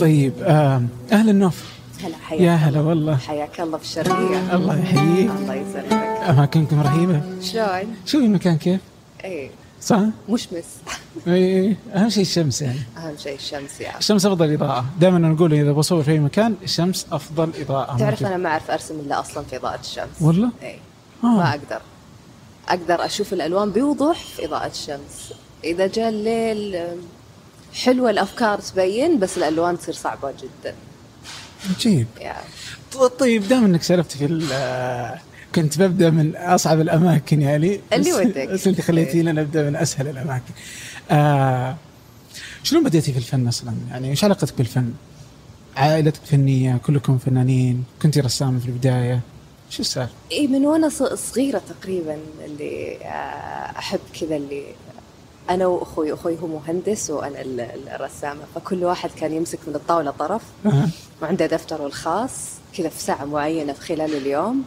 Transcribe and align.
طيب 0.00 0.32
آه 0.42 0.82
أهلا 1.12 1.32
نوف 1.32 1.64
هلا 2.04 2.16
حياك 2.16 2.40
يا 2.40 2.54
هلا 2.54 2.80
الله. 2.80 2.88
والله. 2.88 3.16
حياك 3.16 3.60
الله 3.60 3.78
في 3.78 3.84
الشرقية 3.84 4.54
الله 4.56 4.78
يحييك. 4.78 5.30
الله 5.30 5.54
يسلمك. 5.54 5.92
أماكنكم 6.28 6.80
رهيبة. 6.80 7.22
شلون؟ 7.42 7.96
شوفي 8.06 8.24
المكان 8.24 8.56
كيف؟ 8.56 8.80
إيه. 9.24 9.50
صح؟ 9.82 10.00
مشمس 10.28 10.64
اي 11.26 11.76
أهم 11.94 12.08
شيء 12.08 12.22
الشمس 12.22 12.62
يعني. 12.62 12.78
أهم 12.96 13.16
شيء 13.16 13.34
الشمس 13.34 13.80
يعني 13.80 13.98
الشمس 13.98 14.26
أفضل 14.26 14.52
إضاءة. 14.52 14.84
دائما 15.00 15.18
نقول 15.18 15.54
إذا 15.54 15.72
بصور 15.72 16.02
في 16.02 16.10
أي 16.10 16.18
مكان 16.18 16.54
الشمس 16.62 17.06
أفضل 17.12 17.50
إضاءة. 17.60 17.98
تعرف. 17.98 18.26
أنا 18.26 18.36
ما 18.36 18.48
أعرف 18.48 18.70
أرسم 18.70 18.94
إلا 18.94 19.20
أصلا 19.20 19.44
في 19.44 19.56
إضاءة 19.56 19.80
الشمس. 19.80 20.08
والله؟ 20.20 20.50
إيه. 20.62 20.78
آه. 21.24 21.26
ما 21.26 21.50
أقدر. 21.50 21.80
أقدر 22.68 23.04
أشوف 23.04 23.32
الألوان 23.32 23.70
بوضوح 23.70 24.18
في 24.18 24.44
إضاءة 24.44 24.70
الشمس. 24.70 25.32
إذا 25.64 25.86
جاء 25.86 26.08
الليل 26.08 26.86
أم، 27.70 27.74
حلوة 27.74 28.10
الأفكار 28.10 28.58
تبين 28.60 29.18
بس 29.18 29.38
الألوان 29.38 29.78
تصير 29.78 29.94
صعبة 29.94 30.32
جدا 30.32 30.74
عجيب 31.76 32.06
يعني 32.20 32.44
ط- 32.92 32.96
طيب 32.96 33.48
دام 33.48 33.64
إنك 33.64 33.82
سالفت 33.82 34.12
في 34.12 34.24
كنت 35.54 35.78
ببدأ 35.78 36.10
من 36.10 36.36
أصعب 36.36 36.80
الأماكن 36.80 37.42
يعني 37.42 37.80
اللي 37.92 38.12
ودك. 38.12 38.48
بس 38.48 38.66
انت 38.66 38.80
خليتيني 38.80 39.32
نبدا 39.32 39.62
من 39.70 39.76
أسهل 39.76 40.08
الأماكن 40.08 40.52
آه 41.10 41.76
شلون 42.62 42.84
بديتي 42.84 43.12
في 43.12 43.18
الفن 43.18 43.48
أصلا؟ 43.48 43.74
يعني 43.90 44.10
إيش 44.10 44.24
علاقتك 44.24 44.54
بالفن؟ 44.58 44.92
عائلتك 45.76 46.20
فنية، 46.24 46.76
كلكم 46.76 47.18
فنانين، 47.18 47.84
كنتي 48.02 48.20
رسامه 48.20 48.58
في 48.60 48.66
البداية، 48.66 49.20
شو 49.70 49.80
السالفة؟ 49.82 50.12
اي 50.32 50.46
من 50.46 50.66
وأنا 50.66 50.88
ص- 50.88 51.02
صغيرة 51.02 51.62
تقريبا 51.80 52.18
اللي 52.44 52.96
آه، 53.02 53.78
أحب 53.78 54.00
كذا 54.20 54.36
اللي 54.36 54.62
أنا 55.50 55.66
وأخوي 55.66 56.12
أخوي 56.12 56.38
هو 56.42 56.46
مهندس 56.46 57.10
وأنا 57.10 57.40
ال- 57.40 57.60
ال- 57.60 57.88
الرسامة 57.88 58.40
فكل 58.54 58.84
واحد 58.84 59.10
كان 59.10 59.32
يمسك 59.32 59.58
من 59.66 59.74
الطاولة 59.74 60.10
طرف. 60.10 60.42
وعنده 61.22 61.46
دفتره 61.46 61.86
الخاص 61.86 62.32
كذا 62.76 62.88
في 62.88 63.00
ساعة 63.02 63.24
معينة 63.24 63.72
في 63.72 63.80
خلال 63.80 64.14
اليوم. 64.16 64.62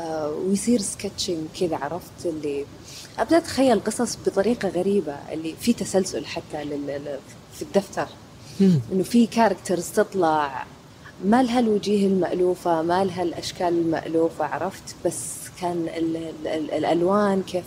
آه، 0.00 0.30
ويصير 0.30 0.80
sketching 0.80 1.46
كذا 1.60 1.76
عرفت؟ 1.76 2.26
اللي 2.26 2.64
أبدأ 3.18 3.36
أتخيل 3.36 3.80
قصص 3.84 4.18
بطريقة 4.26 4.68
غريبة 4.68 5.14
اللي 5.32 5.54
في 5.60 5.72
تسلسل 5.72 6.26
حتى 6.26 6.64
لل- 6.64 7.18
في 7.54 7.62
الدفتر. 7.62 8.06
إنه 8.60 9.02
في 9.02 9.26
characters 9.26 9.88
تطلع 9.90 10.64
ما 11.24 11.42
لها 11.42 11.60
الوجيه 11.60 12.06
المألوفة 12.06 12.82
ما 12.82 13.04
لها 13.04 13.22
الأشكال 13.22 13.68
المألوفة 13.68 14.44
عرفت؟ 14.44 14.94
بس 15.04 15.24
كان 15.60 15.86
ال 15.96 16.16
ال 16.16 16.46
ال 16.48 16.70
الألوان 16.74 17.42
كيف 17.42 17.64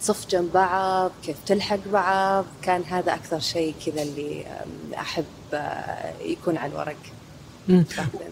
تصف 0.00 0.30
جنب 0.30 0.52
بعض 0.52 1.10
كيف 1.26 1.36
تلحق 1.46 1.78
بعض 1.92 2.44
كان 2.62 2.82
هذا 2.82 3.14
أكثر 3.14 3.40
شيء 3.40 3.74
كذا 3.86 4.02
اللي 4.02 4.44
أحب 4.98 5.24
آه، 5.54 6.12
يكون 6.24 6.56
على 6.56 6.72
الورق 6.72 6.96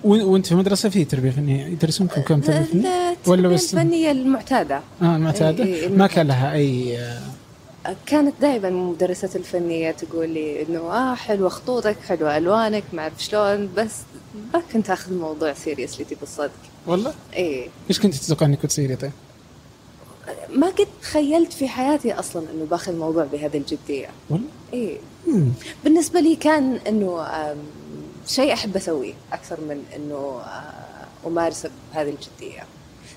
وأنت 0.05 0.47
في 0.47 0.55
مدرسة 0.55 0.89
في 0.89 1.05
تربية 1.05 1.31
فنية 1.31 1.67
يدرسونكم 1.67 2.23
كم 2.23 2.41
تربية 2.41 2.63
فنية؟ 2.63 3.17
ولا 3.27 3.49
بس 3.49 3.75
الفنية 3.75 4.11
المعتادة 4.11 4.81
آه 5.03 5.17
المعتادة؟ 5.17 5.65
إيه، 5.65 5.89
ما 5.89 6.07
كان 6.07 6.27
لها 6.29 6.53
أي 6.53 6.99
آه، 6.99 7.21
كانت 8.07 8.35
دائما 8.41 8.71
مدرسة 8.71 9.31
الفنية 9.35 9.91
تقول 9.91 10.31
لي 10.31 10.63
إنه 10.63 10.79
آه 10.81 11.15
حلوة 11.15 11.49
خطوطك 11.49 11.97
حلوة 12.09 12.37
ألوانك 12.37 12.85
ما 12.93 13.03
أعرف 13.03 13.25
شلون 13.25 13.69
بس 13.77 13.95
ما 14.55 14.63
كنت 14.73 14.91
آخذ 14.91 15.13
الموضوع 15.13 15.53
seriously 15.55 16.05
تبي 16.05 16.23
الصدق 16.23 16.51
والله؟ 16.87 17.15
إيه 17.35 17.69
إيش 17.91 18.01
كنت 18.01 18.15
تتوقع 18.15 18.47
إنك 18.47 18.63
تصيري 18.63 18.97
طيب؟ 18.97 19.13
ما 20.55 20.67
قد 20.67 20.87
تخيلت 21.03 21.53
في 21.53 21.69
حياتي 21.69 22.13
أصلا 22.13 22.43
إنه 22.55 22.65
باخذ 22.65 22.93
الموضوع 22.93 23.25
بهذه 23.25 23.57
الجدية 23.57 24.09
والله؟ 24.31 24.99
مم. 25.27 25.49
بالنسبة 25.85 26.21
لي 26.21 26.37
كان 26.37 26.81
إنه 26.89 27.27
شيء 28.27 28.53
أحب 28.53 28.77
أسويه 28.77 29.15
أكثر 29.33 29.61
من 29.61 29.83
إنه 29.97 30.15
آه، 30.15 31.27
امارسه 31.27 31.71
بهذه 31.93 32.09
الجدية 32.09 32.63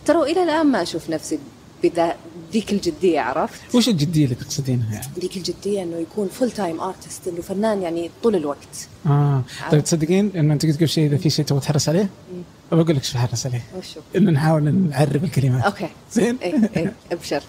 ترى 0.05 0.31
إلى 0.31 0.43
الآن 0.43 0.65
ما 0.65 0.81
أشوف 0.81 1.09
نفسي 1.09 1.39
بذا 1.83 2.15
ذيك 2.53 2.71
الجدية 2.71 3.19
عرفت 3.19 3.75
وش 3.75 3.89
الجدية 3.89 4.23
اللي 4.25 4.35
تقصدينها 4.35 4.93
يعني؟ 4.93 5.07
ذيك 5.19 5.37
الجدية 5.37 5.83
إنه 5.83 5.97
يكون 5.97 6.27
full 6.27 6.51
time 6.51 6.81
artist 6.81 7.27
إنه 7.27 7.41
فنان 7.41 7.81
يعني 7.81 8.09
طول 8.23 8.35
الوقت 8.35 8.87
آه 9.05 9.43
طيب. 9.71 9.83
تصدقين 9.83 10.31
إنه 10.35 10.53
أنت 10.53 10.65
قلت 10.65 10.77
قبل 10.77 10.89
شيء 10.89 11.05
إذا 11.05 11.17
في 11.17 11.29
شيء 11.29 11.45
تبغى 11.45 11.61
تحرص 11.61 11.89
عليه 11.89 12.09
بقول 12.71 12.95
لك 12.95 13.01
إيش 13.01 13.13
بحرص 13.13 13.45
عليه 13.45 13.61
وشو؟ 13.77 13.99
إنه 14.15 14.31
نحاول 14.31 14.63
نعرب 14.89 15.23
الكلمات. 15.23 15.63
okay. 15.63 15.87
زين؟ 16.11 16.37
إيه 16.41 16.69
إيه 16.77 16.93
أبشر. 17.11 17.41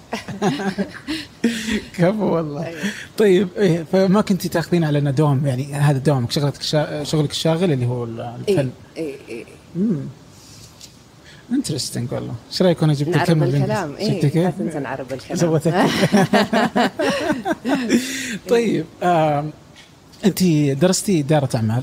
كفو 1.98 2.24
والله. 2.24 2.66
أيوة. 2.66 2.80
طيب 3.18 3.48
إيه 3.56 3.84
فما 3.92 4.20
كنتي 4.20 4.48
تاخذين 4.48 4.84
على 4.84 4.98
إنه 4.98 5.10
دوام 5.10 5.46
يعني 5.46 5.74
هذا 5.74 5.98
دوامك 5.98 6.30
شغلتك 6.30 6.62
شا... 6.62 7.04
شغلك 7.04 7.30
الشاغل 7.30 7.72
اللي 7.72 7.86
هو 7.86 8.04
الفن 8.04 8.46
إيه 8.48 8.70
إيه 8.96 9.16
إيه. 9.28 9.44
امم 9.76 10.00
interesting 11.52 12.12
والله. 12.12 12.34
إيش 12.50 12.62
رأيك 12.62 12.82
أنا 12.82 12.92
جبت 12.94 13.16
الكلمة 13.16 13.46
الكلام؟ 13.46 13.92
شفتي 13.92 14.04
إيه 14.12 14.20
كيف؟ 14.28 14.60
لازم 14.60 14.78
نعرب 14.82 15.12
الكلام. 15.12 15.36
زودت. 15.38 15.68
طيب 18.50 18.84
آم، 19.02 19.50
انت 20.24 20.42
درستي 20.80 21.20
إدارة 21.20 21.48
أعمال. 21.56 21.76
إيه. 21.76 21.82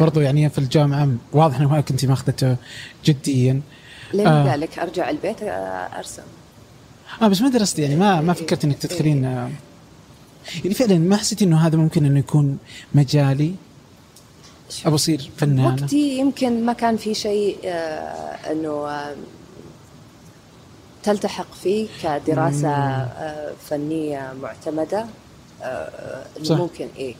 برضو 0.00 0.20
يعني 0.20 0.50
في 0.50 0.58
الجامعة 0.58 1.08
واضح 1.32 1.56
إنه 1.56 1.68
ما 1.68 1.80
كنت 1.80 2.04
ماخذته 2.04 2.56
جديا. 3.04 3.60
ليه 4.14 4.28
آه. 4.28 4.68
أرجع 4.78 5.10
البيت 5.10 5.42
آه، 5.42 5.98
أرسم. 5.98 6.22
آه 7.22 7.28
بس 7.28 7.42
ما 7.42 7.48
درستي 7.48 7.82
يعني 7.82 7.96
ما 7.96 8.20
ما 8.20 8.32
إيه. 8.32 8.38
فكرت 8.38 8.64
إنك 8.64 8.78
تدخلين 8.78 9.24
آه، 9.24 9.50
يعني 10.64 10.74
فعلا 10.74 10.98
ما 10.98 11.16
حسيتي 11.16 11.44
إنه 11.44 11.66
هذا 11.66 11.76
ممكن 11.76 12.04
إنه 12.04 12.18
يكون 12.18 12.58
مجالي؟ 12.94 13.54
أبغى 14.84 14.94
اصير 14.94 15.30
فنانة. 15.36 15.82
وقتي 15.82 16.18
يمكن 16.18 16.66
ما 16.66 16.72
كان 16.72 16.96
في 16.96 17.14
شيء 17.14 17.58
آه، 17.64 18.52
إنه 18.52 18.88
آه، 18.88 19.14
تلتحق 21.02 21.54
فيه 21.62 21.88
كدراسة 22.02 22.68
آه، 22.68 23.52
فنية 23.68 24.32
معتمدة 24.42 25.06
آه،. 25.62 26.26
ممكن 26.50 26.88
إيه. 26.96 27.14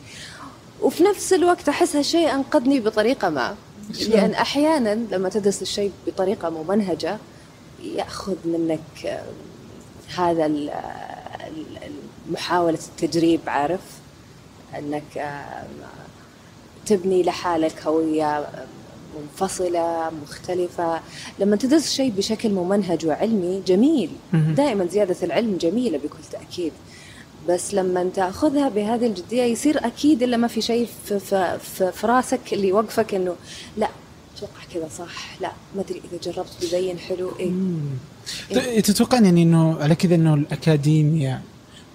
وفي 0.83 1.03
نفس 1.05 1.33
الوقت 1.33 1.69
احس 1.69 1.97
هالشيء 1.97 2.35
أنقذني 2.35 2.81
بطريقة 2.81 3.29
ما؟ 3.29 3.57
لأن 4.09 4.31
أحيانا 4.31 4.95
لما 4.95 5.29
تدرس 5.29 5.63
الشيء 5.63 5.93
بطريقة 6.07 6.51
ممنهجة 6.51 7.19
يأخذ 7.83 8.37
منك 8.45 9.23
هذا 10.17 10.51
محاولة 12.31 12.79
التجريب 12.89 13.41
عارف؟ 13.47 13.81
أنك 14.79 15.37
تبني 16.87 17.23
لحالك 17.23 17.83
هوية 17.87 18.47
منفصلة 19.21 20.11
مختلفة. 20.23 21.01
لما 21.39 21.57
تدرس 21.57 21.93
شيء 21.93 22.11
بشكل 22.11 22.49
ممنهج 22.49 23.07
وعلمي 23.07 23.63
جميل. 23.67 24.11
دائما 24.33 24.87
زيادة 24.87 25.17
العلم 25.23 25.57
جميلة 25.57 25.99
بكل 25.99 26.19
تأكيد. 26.33 26.73
بس 27.49 27.75
لما 27.75 28.11
تاخذها 28.15 28.69
بهذه 28.69 29.07
الجدية 29.07 29.43
يصير 29.43 29.87
أكيد 29.87 30.23
إلا 30.23 30.37
ما 30.37 30.49
في 30.49 30.61
شيء 30.63 30.89
في, 31.07 31.19
في, 31.19 31.59
في, 31.75 31.93
في 31.93 32.07
راسك 32.07 32.41
اللي 32.53 32.69
يوقفك 32.69 33.15
إنه 33.15 33.37
لا 33.77 33.89
أتوقع 34.37 34.63
كذا 34.75 34.89
صح 34.99 35.41
لا 35.41 35.53
ما 35.77 35.81
أدري 35.83 36.03
إذا 36.13 36.33
جربت 36.33 36.53
بيبين 36.61 36.99
حلو 36.99 37.33
إيه 37.41 37.51
مم. 37.51 37.79
ت- 38.51 38.59
تتوقعين 38.91 39.25
يعني 39.25 39.43
إنه 39.43 39.79
على 39.83 39.95
كذا 39.95 40.15
إنه 40.15 40.35
الاكاديميا 40.35 41.41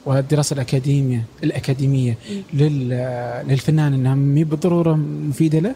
والدراسة 0.06 0.54
الأكاديمية 0.54 1.24
الأكاديمية 1.44 2.18
لل 2.54 2.90
للفنان 3.48 3.94
إنها 3.94 4.16
مي 4.16 4.44
بالضرورة 4.44 4.94
مفيدة 4.96 5.60
له؟ 5.60 5.76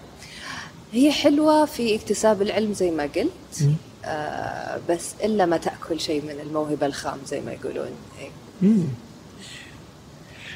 هي 0.93 1.11
حلوة 1.11 1.65
في 1.65 1.95
اكتساب 1.95 2.41
العلم 2.41 2.73
زي 2.73 2.91
ما 2.91 3.03
قلت 3.03 3.31
مم. 3.61 3.73
آه 4.05 4.79
بس 4.89 5.05
إلا 5.23 5.45
ما 5.45 5.57
تأكل 5.57 5.99
شيء 5.99 6.21
من 6.21 6.39
الموهبة 6.47 6.85
الخام 6.85 7.17
زي 7.27 7.41
ما 7.41 7.51
يقولون 7.51 7.87
إيه. 8.21 8.29
مم. 8.61 8.83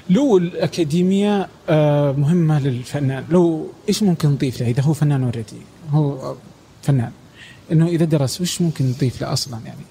لو 0.10 0.38
الأكاديمية 0.38 1.48
آه، 1.70 2.12
مهمة 2.12 2.60
للفنان 2.60 3.26
لو 3.30 3.68
إيش 3.90 4.04
ممكن 4.04 4.30
نضيف 4.30 4.62
له؟ 4.62 4.68
إذا 4.68 4.84
هو 4.84 4.94
فنان 4.94 5.24
already 5.24 5.62
هو 5.92 6.36
فنان 6.82 7.12
إنه 7.72 7.88
إذا 7.88 8.06
درس 8.06 8.42
وش 8.42 8.62
ممكن 8.62 8.86
نضيف 8.86 9.22
له 9.22 9.34
أصلا 9.34 9.60
يعني؟ 9.66 9.86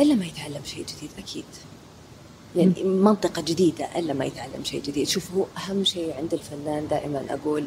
إلا 0.00 0.14
ما 0.14 0.26
يتعلم 0.26 0.60
شيء 0.64 0.84
جديد 0.84 1.10
أكيد. 1.18 1.44
يعني 2.56 2.84
منطقة 2.84 3.42
جديدة 3.42 3.98
إلا 3.98 4.14
ما 4.14 4.24
يتعلم 4.24 4.64
شيء 4.64 4.82
جديد. 4.82 5.08
شوف 5.08 5.30
هو 5.34 5.44
أهم 5.58 5.84
شيء 5.84 6.14
عند 6.18 6.34
الفنان 6.34 6.88
دائما 6.88 7.22
أقول 7.30 7.66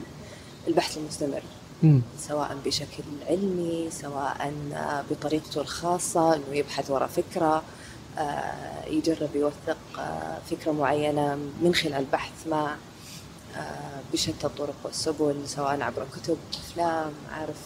البحث 0.67 0.97
المستمر 0.97 1.41
مم. 1.83 2.01
سواء 2.27 2.57
بشكل 2.65 3.03
علمي 3.29 3.88
سواء 3.91 4.53
آه، 4.73 5.03
بطريقته 5.11 5.61
الخاصة 5.61 6.35
إنه 6.35 6.43
يبحث 6.53 6.91
وراء 6.91 7.07
فكرة. 7.07 7.55
آه، 7.55 7.61
يجرب 8.87 9.29
يوثق 9.35 9.77
آه، 9.99 10.37
فكرة 10.49 10.71
معينة 10.71 11.37
من 11.61 11.75
خلال 11.75 11.93
البحث 11.93 12.47
ما 12.49 12.75
آه، 13.57 14.01
بشتى 14.13 14.47
الطرق 14.47 14.75
والسبل 14.83 15.35
سواء 15.45 15.81
عبر 15.81 16.05
كتب 16.15 16.37
أفلام 16.53 17.11
عارف 17.31 17.57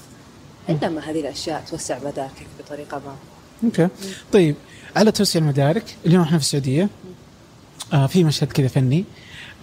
انما 0.70 1.02
هذه 1.02 1.20
الأشياء 1.20 1.64
توسع 1.70 2.00
مداركك 2.00 2.48
بطريقة 2.60 3.02
ما. 3.06 3.16
أوكي. 3.64 3.88
طيب 4.34 4.56
على 4.96 5.12
توسيع 5.12 5.42
المدارك 5.42 5.96
اليوم 6.06 6.24
إحنا 6.24 6.38
في 6.38 6.44
السعودية. 6.44 6.90
آه 7.94 8.08
في 8.08 8.24
مشهد 8.24 8.52
كذا 8.52 8.68
فني. 8.68 9.06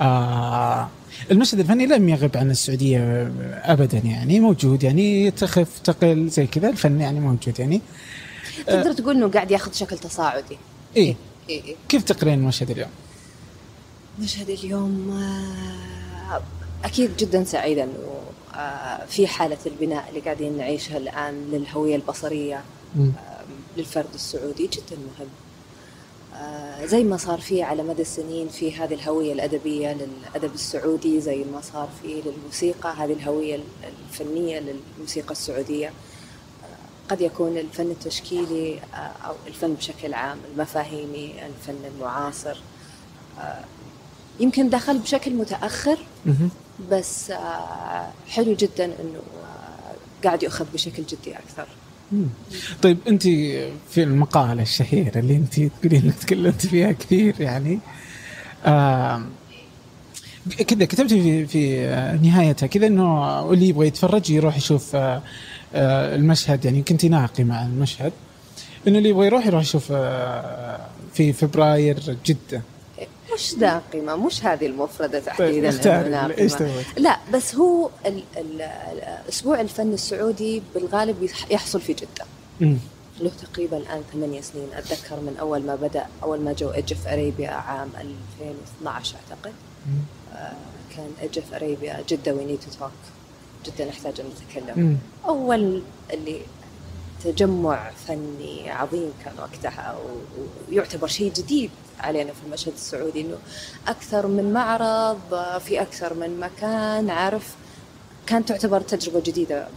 آه 0.00 0.88
المشهد 1.30 1.60
الفني 1.60 1.86
لم 1.86 2.08
يغب 2.08 2.36
عن 2.36 2.50
السعودية 2.50 3.32
ابدا 3.64 3.98
يعني 3.98 4.40
موجود 4.40 4.82
يعني 4.82 5.30
تخف 5.30 5.78
تقل 5.78 6.28
زي 6.28 6.46
كذا. 6.46 6.68
الفن 6.68 7.00
يعني 7.00 7.20
موجود 7.20 7.60
يعني. 7.60 7.80
تقدر 8.66 8.92
تقول 8.92 9.16
إنه 9.16 9.28
قاعد 9.28 9.50
ياخذ 9.50 9.72
شكل 9.72 9.98
تصاعدي. 9.98 10.58
إيه 10.96 11.16
إيه 11.48 11.64
إيه. 11.64 11.76
كيف 11.88 12.02
تقرين 12.04 12.34
المشهد 12.34 12.70
اليوم؟ 12.70 12.90
مشهد 14.18 14.50
اليوم 14.50 15.10
آه، 15.10 16.42
أكيد 16.84 17.16
جدا 17.16 17.44
سعيده 17.44 17.84
انه 17.84 18.22
آه، 18.54 19.04
في 19.06 19.26
حالة 19.26 19.58
البناء 19.66 20.08
اللي 20.08 20.20
قاعدين 20.20 20.58
نعيشها 20.58 20.96
الآن 20.96 21.50
للهوية 21.52 21.96
البصرية 21.96 22.62
مم. 22.96 23.12
آه، 23.18 23.44
للفرد 23.76 24.14
السعودي 24.14 24.66
جدا 24.66 24.96
مهم 24.96 25.28
آه، 26.34 26.86
زي 26.86 27.04
ما 27.04 27.16
صار 27.16 27.40
فيه 27.40 27.64
على 27.64 27.82
مدى 27.82 28.02
السنين 28.02 28.48
في 28.48 28.76
هذه 28.76 28.94
الهوية 28.94 29.32
الأدبية 29.32 29.92
للأدب 29.92 30.54
السعودي 30.54 31.20
زي 31.20 31.44
ما 31.44 31.60
صار 31.60 31.88
فيه 32.02 32.22
للموسيقى 32.22 32.94
هذه 32.98 33.12
الهوية 33.12 33.60
الفنية 34.10 34.60
للموسيقى 34.60 35.32
السعودية 35.32 35.92
قد 37.12 37.20
يكون 37.20 37.58
الفن 37.58 37.90
التشكيلي 37.90 38.78
آه، 38.94 39.26
أو 39.26 39.34
الفن 39.46 39.74
بشكل 39.74 40.14
عام 40.14 40.38
المفاهيمي 40.52 41.32
الفن 41.46 41.78
المعاصر 41.94 42.56
آه، 43.40 43.64
يمكن 44.40 44.70
دخل 44.70 44.98
بشكل 44.98 45.34
متأخر. 45.34 45.98
بس 46.90 47.30
آه، 47.30 48.08
حلو 48.28 48.54
جدا 48.54 48.84
أنه 48.84 49.20
قاعد 50.24 50.42
يؤخذ 50.42 50.66
بشكل 50.74 51.02
جدي 51.02 51.36
أكثر. 51.38 51.66
طيب 52.82 52.98
أنت 53.08 53.22
في 53.90 54.02
المقاله 54.02 54.62
الشهيره 54.62 55.18
اللي 55.18 55.36
أنت 55.36 55.60
تقولين 55.60 56.02
انك 56.02 56.14
تكلمت 56.14 56.66
فيها 56.66 56.92
كثير 56.92 57.40
يعني 57.40 57.78
آه 58.66 59.22
كذا 60.68 60.84
كتبتي 60.84 61.22
في 61.22 61.46
في 61.46 62.18
نهايتها 62.28 62.66
كذا 62.66 62.86
إنه 62.86 63.40
اللي 63.52 63.68
يبغى 63.68 63.86
يتفرج 63.86 64.30
يروح 64.30 64.56
يشوف 64.56 64.96
آه 64.96 65.22
المشهد 65.74 66.64
يعني 66.64 66.82
كنت 66.82 67.04
ناقي 67.04 67.44
مع 67.44 67.62
المشهد. 67.62 68.12
إنه 68.88 68.98
اللي 68.98 69.08
يبغى 69.08 69.26
يروح 69.26 69.46
يروح 69.46 69.62
يشوف 69.62 69.92
آه 69.92 70.80
في 71.14 71.32
فبراير 71.32 72.16
جدة. 72.26 72.62
مش 73.34 73.54
داقمة 73.54 74.16
مش 74.16 74.44
هذه 74.44 74.66
المفردة 74.66 75.18
طيب 75.18 75.26
تحديدا 75.26 75.70
ناقمة. 76.08 76.34
لا 76.98 77.18
بس 77.34 77.54
هو 77.54 77.90
ال 78.06 78.22
ال 78.36 78.60
أسبوع 79.28 79.60
الفن 79.60 79.92
السعودي 79.92 80.62
بالغالب 80.74 81.22
يح- 81.22 81.50
يحصل 81.50 81.80
في 81.80 81.92
جدة. 81.92 82.24
مم. 82.60 82.76
له 83.20 83.30
تقريبا 83.42 83.76
الآن 83.76 84.02
ثمانية 84.12 84.40
سنين. 84.40 84.66
أتذكر 84.76 85.16
من 85.20 85.36
أول 85.40 85.62
ما 85.66 85.74
بدأ 85.76 86.06
أول 86.22 86.40
ما 86.40 86.52
جو 86.52 86.70
Edge 86.70 86.92
of 86.92 87.06
Arabia 87.06 87.50
عام 87.50 87.88
2012 88.40 89.14
أعتقد. 89.30 89.52
مم. 89.86 89.92
آه، 90.36 90.52
كان 90.96 91.10
Edge 91.22 91.38
of 91.38 91.54
Arabia 91.54 91.98
جدة 92.08 92.34
we 92.34 92.44
need 92.44 92.58
to 92.60 92.78
talk 92.78 92.90
جدا 93.66 93.84
نحتاج 93.84 94.20
أن 94.20 94.26
نتكلم 94.26 94.78
مم. 94.84 94.96
أول 95.28 95.82
اللي 96.12 96.40
تجمع 97.24 97.90
فني 97.90 98.70
عظيم 98.70 99.12
كان 99.24 99.32
وقتها 99.38 99.96
ويعتبر 100.70 101.06
شيء 101.06 101.32
جديد 101.32 101.70
علينا 102.00 102.32
في 102.32 102.38
المشهد 102.46 102.72
السعودي 102.72 103.20
إنه 103.20 103.36
أكثر 103.88 104.26
من 104.26 104.52
معرض 104.52 105.18
في 105.60 105.82
أكثر 105.82 106.14
من 106.14 106.40
مكان 106.40 107.10
عارف 107.10 107.54
كانت 108.26 108.48
تعتبر 108.48 108.80
تجربة 108.80 109.20
جديدة 109.20 109.68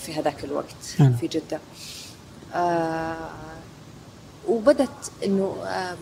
في 0.00 0.14
هذاك 0.14 0.44
الوقت 0.44 0.76
نعم. 1.00 1.12
في 1.16 1.26
جدة 1.26 1.60
آه 2.54 3.16
وبدت 4.48 5.10
إنه 5.24 5.56
آم، 5.66 5.96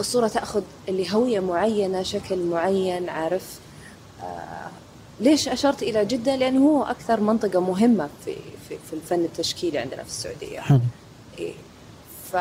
الصورة 0.00 0.28
تأخذ 0.28 0.62
اللي 0.88 1.14
هوية 1.14 1.40
معينة 1.40 2.02
شكل 2.02 2.38
معين 2.38 3.08
عارف 3.08 3.58
آه 4.22 4.70
ليش 5.20 5.48
أشرت 5.48 5.82
إلى 5.82 6.04
جدة؟ 6.04 6.36
لأنه 6.36 6.60
هو 6.68 6.82
أكثر 6.82 7.20
منطقة 7.20 7.60
مهمة 7.60 8.08
في 8.24 8.34
في, 8.68 8.76
في 8.90 8.92
الفن 8.92 9.24
التشكيلي 9.24 9.78
عندنا 9.78 10.02
في 10.02 10.08
السعودية. 10.08 10.60
حلو. 10.60 10.80
إيه. 11.38 11.52
ف 12.32 12.36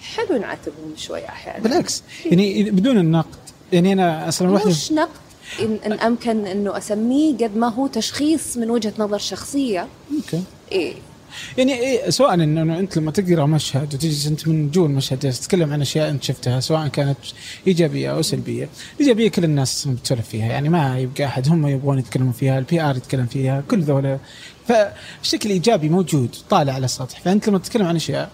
حلو 0.00 0.38
نعاتبهم 0.40 0.92
شوي 0.96 1.28
أحيانا. 1.28 1.58
بالعكس. 1.62 2.02
يعني 2.26 2.70
بدون 2.70 2.98
النقد 2.98 3.38
يعني 3.72 3.92
أنا 3.92 4.28
أصلا 4.28 4.50
واحدة 4.50 4.70
مش 4.70 4.92
نقد. 4.92 5.08
إن, 5.60 5.78
إن 5.86 5.92
أمكن 5.92 6.46
إنه 6.46 6.76
أسميه 6.76 7.36
قد 7.36 7.56
ما 7.56 7.68
هو 7.68 7.86
تشخيص 7.86 8.56
من 8.56 8.70
وجهة 8.70 8.92
نظر 8.98 9.18
شخصية. 9.18 9.88
okay. 10.16 10.42
إيه. 10.72 10.94
يعني 11.58 11.74
إيه 11.74 12.10
سواء 12.10 12.34
إنه 12.34 12.78
أنت 12.78 12.96
لما 12.96 13.10
تقرأ 13.10 13.46
مشهد 13.46 13.94
وتجلس 13.94 14.26
أنت 14.26 14.48
من 14.48 14.70
جوا 14.70 14.86
المشهد 14.86 15.18
تتكلم 15.18 15.72
عن 15.72 15.80
أشياء 15.80 16.10
أنت 16.10 16.22
شفتها 16.22 16.60
سواء 16.60 16.88
كانت 16.88 17.18
إيجابية 17.66 18.10
أو 18.10 18.22
سلبية، 18.22 18.68
الايجابيه 18.94 19.28
كل 19.28 19.44
الناس 19.44 19.88
بتسولف 19.88 20.28
فيها 20.28 20.46
يعني 20.46 20.68
ما 20.68 20.98
يبقى 20.98 21.24
أحد 21.24 21.48
هم 21.48 21.66
يبغون 21.66 21.98
يتكلمون 21.98 22.32
فيها، 22.32 22.58
ال 22.58 22.80
PR 22.80 22.96
يتكلم 22.96 23.26
فيها، 23.26 23.62
كل 23.70 23.82
ذولا. 23.82 24.18
فالشكل 24.68 25.50
إيجابي 25.50 25.88
موجود 25.88 26.36
طالع 26.50 26.72
على 26.72 26.84
السطح، 26.84 27.20
فأنت 27.20 27.48
لما 27.48 27.58
تتكلم 27.58 27.86
عن 27.86 27.96
أشياء 27.96 28.30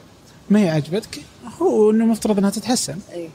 ما 0.51 0.61
هي 0.61 0.71
عجبتك 0.71 1.21
هو 1.63 1.91
إنه 1.91 2.05
مفترض 2.05 2.39
إنها 2.39 2.51
تتحسن، 2.51 2.99
إيه. 3.13 3.29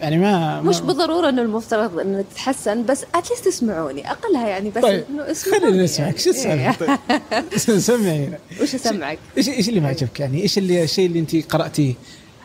يعني 0.00 0.18
ما 0.18 0.60
مش 0.60 0.80
ما 0.80 0.86
بالضرورة 0.86 1.28
إنه 1.28 1.42
المفترض 1.42 1.98
انه 1.98 2.24
تتحسن 2.32 2.86
بس 2.86 3.04
اتليست 3.14 3.46
اسمعوني 3.46 4.10
أقلها 4.10 4.48
يعني 4.48 4.70
بس 4.70 4.82
طيب 4.82 5.04
إنه 5.10 5.30
اسمعوني 5.30 5.60
خلينا 5.60 5.82
نسمعك 5.82 6.18
شو. 6.18 6.30
السالفه 6.30 6.98
طيب 7.30 7.78
سمعينا 7.78 8.38
وش 8.62 8.74
أسمعك؟ 8.74 9.18
إيش 9.36 9.48
إيش 9.48 9.68
اللي 9.68 9.80
ما 9.80 9.88
عجبك 9.88 10.20
يعني؟ 10.20 10.42
إيش 10.42 10.58
اللي 10.58 10.82
الشيء 10.82 11.06
اللي 11.06 11.18
انت 11.18 11.36
قرأتيه 11.36 11.94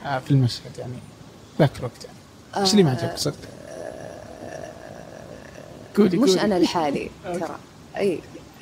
آه، 0.06 0.20
في 0.20 0.32
المشهد 0.32 0.78
يعني 0.80 0.94
ذاك 1.60 1.72
الوقت 1.80 2.04
يعني؟ 2.06 2.18
إيش 2.66 2.72
اللي 2.72 2.84
ما 2.84 2.92
عجبك 2.92 3.18
صدق؟ 3.18 3.36
قولي 5.98 6.18
مش. 6.18 6.38
أنا 6.38 6.60
لحالي 6.60 7.10
ترى 7.40 7.58
أي 7.98 8.20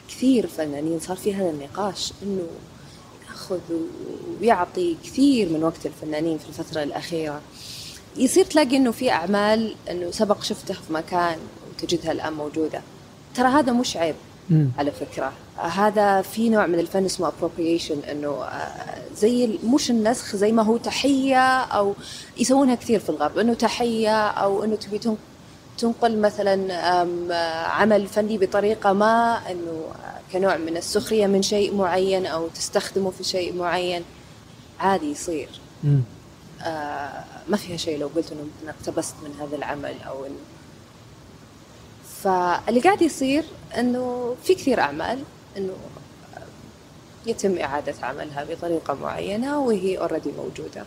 كثير 0.10 0.48
فنانين 0.48 1.00
صار 1.00 1.18
في 1.18 1.36
هذا 1.36 1.50
النقاش 1.50 2.14
إنه 2.24 2.48
يأخذ 3.30 3.60
ويعطي 4.42 4.98
كثير 5.04 5.50
من 5.50 5.64
وقت 5.64 5.86
الفنانين 5.86 6.38
في 6.38 6.50
الفترة 6.50 6.84
الأخيرة 6.84 7.42
يصير 8.18 8.46
تلاقي 8.46 8.78
إنه 8.78 8.92
في 8.92 9.12
أعمال 9.12 9.76
إنه 9.92 10.12
سبق 10.12 10.44
شفتها 10.44 10.74
في 10.74 10.94
مكان 10.94 11.38
وتجدها 11.72 12.12
الآن 12.12 12.34
موجودة 12.34 12.82
ترى 13.36 13.48
هذا 13.48 13.72
مش 13.72 13.98
عيب 13.98 14.16
مم. 14.50 14.70
على 14.78 14.92
فكرة 14.92 15.32
آه، 15.60 15.62
هذا 15.62 16.22
في 16.22 16.50
نوع 16.50 16.66
من 16.68 16.80
الفن 16.80 17.06
اسمه 17.06 17.30
appropriation 17.32 18.10
إنه 18.10 18.30
آه، 18.44 19.02
زي 19.18 19.60
مش 19.64 19.92
النسخ 19.92 20.36
زي 20.36 20.52
ما 20.52 20.64
هو 20.64 20.78
تحية 20.78 21.60
أو 21.64 21.94
يسوونها 22.38 22.76
كثير 22.76 23.00
في 23.00 23.10
الغرب 23.10 23.38
إنه 23.38 23.54
تحية 23.54 24.28
أو 24.28 24.64
إنه 24.64 24.76
تبي 24.76 24.98
تن- 25.00 25.18
تنقل 25.78 26.18
مثلا 26.18 26.74
آه، 27.34 27.66
عمل 27.68 28.08
فني 28.08 28.38
بطريقة 28.38 28.94
ما 28.94 29.40
إنه 29.52 29.72
آه، 30.06 30.34
كنوع 30.34 30.58
من 30.58 30.78
السخرية 30.78 31.28
من 31.28 31.42
شيء 31.42 31.76
معين 31.76 32.26
أو 32.26 32.48
تستخدمه 32.48 33.12
في 33.12 33.24
شيء 33.24 33.54
معين 33.56 34.04
عادي 34.80 35.12
يصير 35.12 35.50
مم. 35.84 36.02
آه، 36.62 37.24
ما 37.48 37.58
فيها 37.58 37.78
شيء 37.78 37.98
لو 38.00 38.08
قلت 38.16 38.32
إنه 38.32 38.42
مثلا 38.62 38.70
اقتبست 38.80 39.16
من 39.24 39.36
هذا 39.42 39.56
العمل 39.56 39.96
أو 40.08 40.26
إنه. 40.26 40.36
فاللي 42.24 42.80
قاعد 42.80 43.02
يصير 43.02 43.44
إنه 43.78 44.36
في 44.44 44.56
كثير 44.56 44.80
أعمال 44.80 45.24
إنه 45.58 45.74
يتم 47.26 47.58
إعادة 47.58 47.94
عملها 48.04 48.44
بطريقة 48.44 48.94
معينة 48.94 49.60
وهي 49.60 49.98
اوريدي 49.98 50.32
موجودة. 50.32 50.86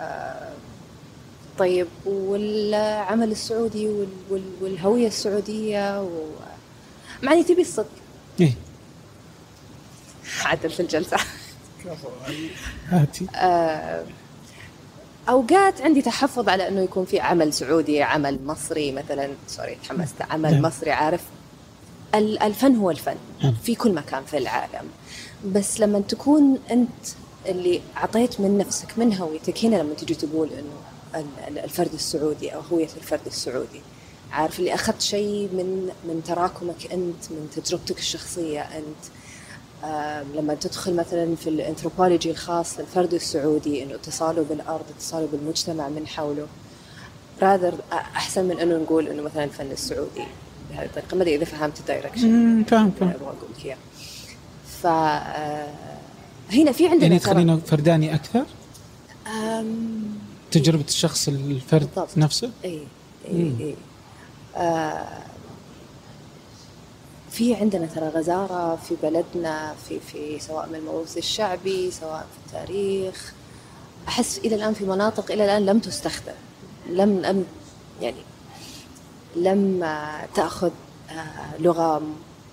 آه، 0.00 0.52
طيب 1.58 1.86
والعمل 2.04 3.30
السعودي 3.32 3.88
وال- 3.88 4.08
وال- 4.30 4.52
والهوية 4.60 5.06
السعودية 5.06 6.02
و... 6.02 6.08
مع 7.22 7.32
إني 7.32 7.44
تبي 7.44 7.60
الصدق. 7.62 7.88
إيه. 8.40 8.54
عدل 10.44 10.70
في 10.70 10.80
الجلسة. 10.80 11.16
هاتي. 12.88 13.26
آه، 13.36 14.04
أوقات 15.28 15.80
عندي 15.80 16.02
تحفظ 16.02 16.48
على 16.48 16.68
إنه 16.68 16.80
يكون 16.80 17.04
في 17.04 17.20
عمل 17.20 17.52
سعودي 17.52 18.02
عمل 18.02 18.38
مصري 18.46 18.92
مثلا. 18.92 19.28
سوري 19.46 19.78
تحمست 19.84 20.14
عمل 20.30 20.52
نعم. 20.52 20.62
مصري 20.62 20.90
عارف. 20.90 21.20
ال- 22.14 22.42
الفن 22.42 22.76
هو 22.76 22.90
الفن. 22.90 23.16
نعم. 23.42 23.54
في 23.62 23.74
كل 23.74 23.92
مكان 23.94 24.24
في 24.24 24.38
العالم. 24.38 24.88
بس 25.46 25.80
لما 25.80 26.00
تكون 26.00 26.58
أنت 26.70 26.90
اللي 27.46 27.80
أعطيت 27.96 28.40
من 28.40 28.58
نفسك 28.58 28.98
من 28.98 29.14
هويتك 29.16 29.64
هنا 29.64 29.76
لما 29.76 29.94
تجي 29.94 30.14
تقول 30.14 30.48
إنه 30.52 30.72
ال- 31.20 31.48
ال- 31.48 31.58
الفرد 31.64 31.92
السعودي 31.94 32.54
أو 32.54 32.60
هوية 32.60 32.88
الفرد 32.96 33.20
السعودي. 33.26 33.80
عارف 34.32 34.58
اللي 34.58 34.74
أخذت 34.74 35.00
شيء 35.02 35.48
من 35.52 35.88
من 36.04 36.22
تراكمك 36.26 36.92
أنت 36.92 37.30
من 37.30 37.48
تجربتك 37.56 37.98
الشخصية 37.98 38.60
أنت. 38.60 39.04
لما 40.34 40.54
تدخل 40.60 40.96
مثلا 40.96 41.36
في 41.36 41.46
الأنثروبولوجي 41.48 42.30
الخاص 42.30 42.78
للفرد 42.78 43.14
السعودي 43.14 43.82
إنه 43.82 43.94
اتصاله 43.94 44.42
بالأرض 44.42 44.84
اتصاله 44.96 45.28
بالمجتمع 45.32 45.88
من 45.88 46.06
حوله. 46.06 46.46
راذر 47.42 47.74
أحسن 47.92 48.44
من 48.44 48.58
إنه 48.58 48.76
نقول 48.76 49.08
إنه 49.08 49.22
مثلا 49.22 49.44
الفن 49.44 49.70
السعودي. 49.70 50.24
بهذه 50.70 50.84
الطريقة. 50.86 51.16
ما 51.16 51.22
أدري 51.22 51.34
إذا 51.36 51.44
فهمت 51.44 51.80
ال 51.80 51.88
direction. 51.88 52.64
فاهم 52.64 52.90
فاهم 52.90 53.08
أبغى 53.10 53.24
أقول 53.26 53.50
لك 53.58 53.64
اياه 53.66 53.76
ف 54.82 54.86
آه، 54.86 55.68
هنا 56.52 56.72
في 56.72 56.88
عندنا 56.88 57.02
يعني 57.06 57.18
تخلينا 57.18 57.56
فرداني 57.56 58.14
أكثر؟ 58.14 58.44
أم، 59.26 60.02
تجربة 60.50 60.84
الشخص 60.88 61.28
الفرد 61.28 61.80
بالضبط. 61.80 62.18
نفسه؟ 62.18 62.50
اي 62.64 62.80
اي. 63.28 63.52
اي 63.60 63.74
آه 64.56 65.22
في 67.32 67.54
عندنا 67.54 67.86
ترى 67.86 68.08
غزارة 68.08 68.76
في 68.76 68.96
بلدنا 69.02 69.74
في 69.88 70.00
في 70.00 70.38
سواء 70.40 70.68
من 70.68 70.74
الموروث 70.74 71.18
الشعبي 71.18 71.90
سواء 71.90 72.26
في 72.32 72.46
التاريخ. 72.46 73.32
أحس 74.08 74.38
إلى 74.38 74.54
الآن 74.54 74.74
في 74.74 74.84
مناطق 74.84 75.32
إلى 75.32 75.44
الآن 75.44 75.66
لم 75.66 75.78
تستخدم 75.78 76.32
لم 76.88 77.20
لم 77.20 77.46
يعني 78.00 78.22
لم 79.36 79.80
تأخذ 80.34 80.70
آه، 81.10 81.56
لغة 81.58 82.02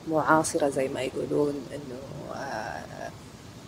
معاصرة 0.08 0.70
زي 0.70 0.88
ما 0.88 1.02
يقولون 1.02 1.54
إنه 1.72 2.36
آه، 2.36 3.10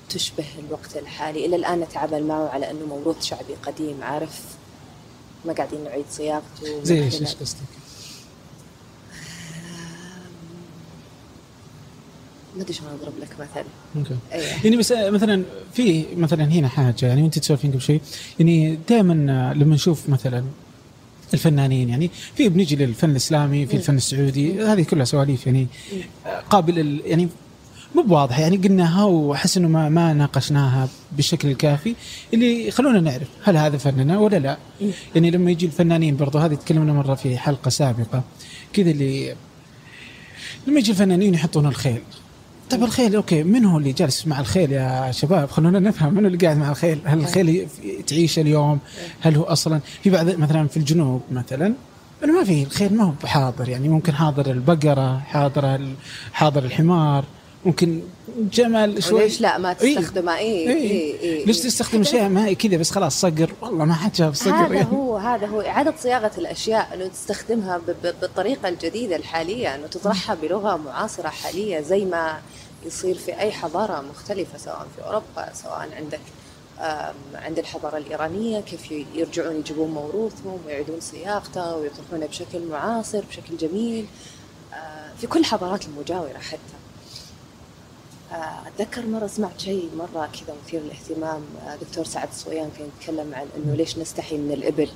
تشبه 0.09 0.45
الوقت 0.59 0.97
الحالي. 0.97 1.45
إلى 1.45 1.55
الآن 1.55 1.79
نتعامل 1.79 2.23
معه 2.23 2.49
على 2.49 2.71
إنه 2.71 2.85
موروث 2.85 3.23
شعبي 3.23 3.53
قديم 3.65 4.03
عارف؟ 4.03 4.41
ما 5.45 5.53
قاعدين 5.53 5.83
نعيد 5.83 6.05
صياغته. 6.11 6.83
زي 6.83 7.03
إيش 7.03 7.35
قصدك؟ 7.35 7.80
ما 12.57 12.61
أدري 12.63 12.73
شلون 12.73 12.89
أضرب 13.01 13.13
لك 13.21 13.29
مثل 13.39 13.65
أوكي 13.97 14.15
إيه 14.33 14.41
يعني 14.63 14.77
بس 14.77 14.91
آه، 14.91 15.09
مثلا 15.09 15.43
في 15.73 16.05
مثلا 16.17 16.43
هنا 16.45 16.67
حاجة 16.67 16.95
يعني 17.05 17.21
وأنت 17.23 17.39
تسولفين 17.39 17.71
قبل 17.71 17.81
شوي 17.81 18.01
يعني 18.39 18.77
دائما 18.89 19.13
لما 19.53 19.75
نشوف 19.75 20.09
مثلا 20.09 20.43
الفنانين 21.33 21.89
يعني 21.89 22.09
في 22.35 22.49
بنيجي 22.49 22.75
للفن 22.75 23.09
الإسلامي 23.09 23.65
في. 23.65 23.73
الفن 23.77 23.95
السعودي 23.97 24.63
هذه 24.63 24.83
كلها 24.83 25.05
سواليف 25.05 25.45
يعني 25.45 25.67
آه، 26.25 26.39
قابل 26.49 26.79
ال- 26.79 27.01
يعني 27.05 27.27
مو 27.95 28.01
بواضحة 28.01 28.41
يعني 28.41 28.57
قلناها 28.57 29.03
وأحس 29.03 29.57
إنه 29.57 29.67
ما 29.67 29.89
ما 29.89 30.13
ناقشناها 30.13 30.89
بالشكل 31.11 31.47
الكافي 31.47 31.95
اللي 32.33 32.67
يخلونا 32.67 32.99
نعرف 32.99 33.27
هل 33.43 33.57
هذا 33.57 33.77
فننا 33.77 34.19
ولا 34.19 34.37
لا. 34.39 34.57
يعني 35.15 35.31
لما 35.31 35.51
يجي 35.51 35.65
الفنانين 35.65 36.17
برضو 36.17 36.37
هذه 36.37 36.53
تكلمنا 36.55 36.93
مرة 36.93 37.15
في 37.15 37.37
حلقة 37.37 37.69
سابقة 37.69 38.23
كذا 38.73 38.91
اللي 38.91 39.35
لما 40.67 40.79
يجي 40.79 40.91
الفنانين 40.91 41.33
يحطون 41.33 41.65
الخيل 41.65 42.01
طيب 42.71 42.83
الخيل 42.83 43.15
okay. 43.15 43.43
من 43.43 43.65
هو 43.65 43.77
اللي 43.77 43.91
جالس 43.91 44.27
مع 44.27 44.39
الخيل 44.39 44.71
يا 44.71 45.11
شباب؟ 45.11 45.49
خلونا 45.49 45.79
نفهم 45.79 46.13
من 46.13 46.25
اللي 46.25 46.37
قاعد 46.37 46.57
مع 46.57 46.69
الخيل. 46.71 46.99
هل 47.05 47.19
الخيل 47.19 47.49
ي- 47.49 47.67
تعيش 48.07 48.39
اليوم؟ 48.39 48.79
هل 49.21 49.35
هو 49.35 49.43
أصلا 49.43 49.79
في 50.03 50.09
بعض 50.09 50.25
مثلا 50.29 50.67
في 50.67 50.77
الجنوب 50.77 51.21
مثلا؟ 51.31 51.73
إنه 52.23 52.33
ما 52.39 52.43
في 52.43 52.63
الخيل 52.63 52.93
ما 52.97 53.03
هو 53.03 53.11
بحاضر 53.23 53.69
يعني 53.69 53.89
ممكن 53.89 54.13
حاضر 54.15 54.51
البقرة 54.51 55.19
حاضر 55.19 55.79
حاضر 56.33 56.63
الحمار 56.65 57.23
ممكن 57.65 58.01
جمل 58.53 59.03
شوي. 59.03 59.19
وليش 59.19 59.41
لا؟ 59.41 59.57
ما 59.57 59.75
إيه. 59.81 59.95
تستخدمه. 59.97 60.37
اي 60.37 60.45
إيه. 60.45 60.69
اي 60.69 61.39
اي 61.39 61.45
ليش 61.45 61.59
تستخدم 61.59 62.01
اشياء 62.01 62.29
ما 62.29 62.45
هي 62.45 62.55
كذا 62.55 62.77
بس 62.77 62.91
خلاص 62.91 63.21
صقر؟ 63.21 63.51
والله 63.61 63.85
ما 63.85 63.93
حد 63.93 64.15
شاف 64.15 64.35
صقر 64.35 64.51
هذا 64.65 64.73
يعني. 64.75 64.91
هو 64.91 65.17
هذا 65.17 65.47
هو 65.47 65.61
إعادة 65.61 65.93
صياغة 65.99 66.31
الأشياء 66.37 66.89
أنه 66.93 67.07
تستخدمها 67.07 67.77
ب- 67.77 67.91
ب- 68.07 68.13
بالطريقة 68.21 68.69
الجديدة 68.69 69.15
الحالية 69.15 69.75
أنه 69.75 69.87
تطرحها 69.87 70.35
بلغة 70.35 70.77
معاصرة 70.77 71.27
حالية 71.29 71.81
زي 71.81 72.05
ما 72.05 72.37
يصير 72.85 73.17
في 73.17 73.39
أي 73.39 73.51
حضارة 73.51 74.01
مختلفة 74.01 74.57
سواء 74.57 74.87
في 74.95 75.03
أوروبا 75.03 75.53
سواء 75.53 75.89
عندك 75.95 76.19
عند 77.35 77.59
الحضارة 77.59 77.97
الإيرانية 77.97 78.61
كيف 78.61 78.91
يرجعون 78.91 79.55
يجيبون 79.55 79.91
موروثهم 79.91 80.59
ويعيدون 80.65 80.99
صياغته 80.99 81.75
ويطرحونه 81.75 82.25
بشكل 82.25 82.65
معاصر 82.65 83.21
بشكل 83.29 83.57
جميل. 83.57 84.05
آه، 84.73 85.13
في 85.21 85.27
كل 85.27 85.39
الحضارات 85.39 85.85
المجاورة 85.85 86.37
حتى. 86.37 86.59
آه، 88.31 88.67
أتذكر 88.67 89.05
مرة 89.05 89.27
سمعت 89.27 89.59
شيء 89.59 89.89
مرة 89.95 90.29
كذا 90.33 90.55
مثير 90.65 90.81
للاهتمام. 90.81 91.41
آه، 91.67 91.75
دكتور 91.75 92.05
سعد 92.05 92.27
الصويان 92.27 92.71
كان 92.77 92.87
يتكلم 92.97 93.35
عن 93.35 93.47
أنه 93.57 93.75
ليش 93.75 93.97
نستحي 93.97 94.37
من 94.37 94.51
الإبل. 94.51 94.89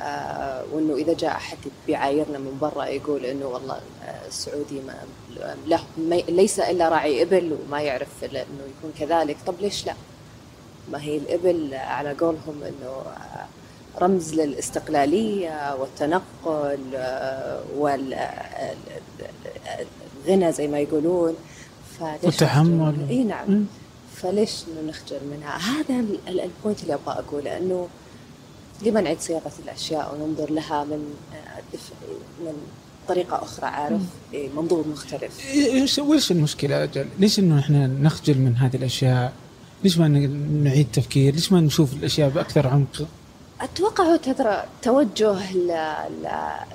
آه، 0.00 0.64
وإنه 0.72 0.94
إذا 0.94 1.12
جاء 1.14 1.30
أحد 1.30 1.58
بيعايرنا 1.86 2.38
من 2.38 2.58
برا 2.60 2.84
يقول 2.84 3.24
إنه 3.26 3.46
والله 3.46 3.74
آه، 4.04 4.26
السعودي 4.28 4.80
ما 4.86 4.94
له 5.66 5.80
ليس 6.28 6.60
إلا 6.60 6.88
راعي 6.88 7.22
إبل 7.22 7.56
وما 7.66 7.80
يعرف 7.82 8.08
إلا 8.24 8.42
إنه 8.42 8.62
يكون 8.78 8.92
كذلك 8.98 9.36
طب 9.46 9.54
ليش 9.60 9.86
لا؟ 9.86 9.94
ما 10.92 11.02
هي 11.02 11.16
الإبل 11.16 11.74
على 11.74 12.12
قولهم 12.12 12.62
إنه 12.62 12.88
آه، 13.06 13.46
رمز 14.02 14.34
للاستقلالية 14.34 15.74
والتنقل 15.74 16.78
والغنى 17.76 18.24
زي 20.52 20.68
ما 20.68 20.78
يقولون 20.78 21.34
فليش 22.00 22.24
والتحمل. 22.24 23.06
إي 23.10 23.24
نعم. 23.24 23.64
فليش 24.16 24.62
نخجل 24.86 25.18
منها؟ 25.30 25.56
هذا 25.58 26.00
ال- 26.00 26.18
ال- 26.28 26.40
ال 26.40 26.47
point 26.47 26.82
اللي 26.82 26.94
أبغى 26.94 27.18
أقوله 27.28 27.56
إنه 27.58 27.88
لما 28.82 29.00
نعيد 29.00 29.20
صياغة 29.20 29.52
الأشياء 29.64 30.14
وننظر 30.14 30.50
لها 30.50 30.84
من 30.84 31.14
آه، 31.34 31.78
من 32.40 32.52
طريقة 33.08 33.42
أخرى 33.42 33.66
عارف 33.66 34.00
إيه، 34.32 34.48
منظور 34.56 34.88
مختلف 34.88 35.32
وش 35.98 36.30
المشكلة 36.30 36.76
يا 36.76 36.82
رجال؟ 36.84 37.06
ليش 37.18 37.38
إنه 37.38 37.58
إحنا 37.58 37.86
نخجل 37.86 38.38
من 38.38 38.56
هذه 38.56 38.76
الأشياء؟ 38.76 39.32
ليش 39.84 39.98
ما 39.98 40.08
نعيد 40.08 40.86
تفكير؟ 40.92 41.34
ليش 41.34 41.52
ما 41.52 41.60
نشوف 41.60 41.92
الأشياء 41.92 42.28
بأكثر 42.28 42.66
عمق؟ 42.66 43.06
أتوقع 43.60 44.04
هو 44.04 44.16
ترى 44.16 44.64
توجه 44.82 45.52
ل... 45.52 45.68
ل... 46.22 46.26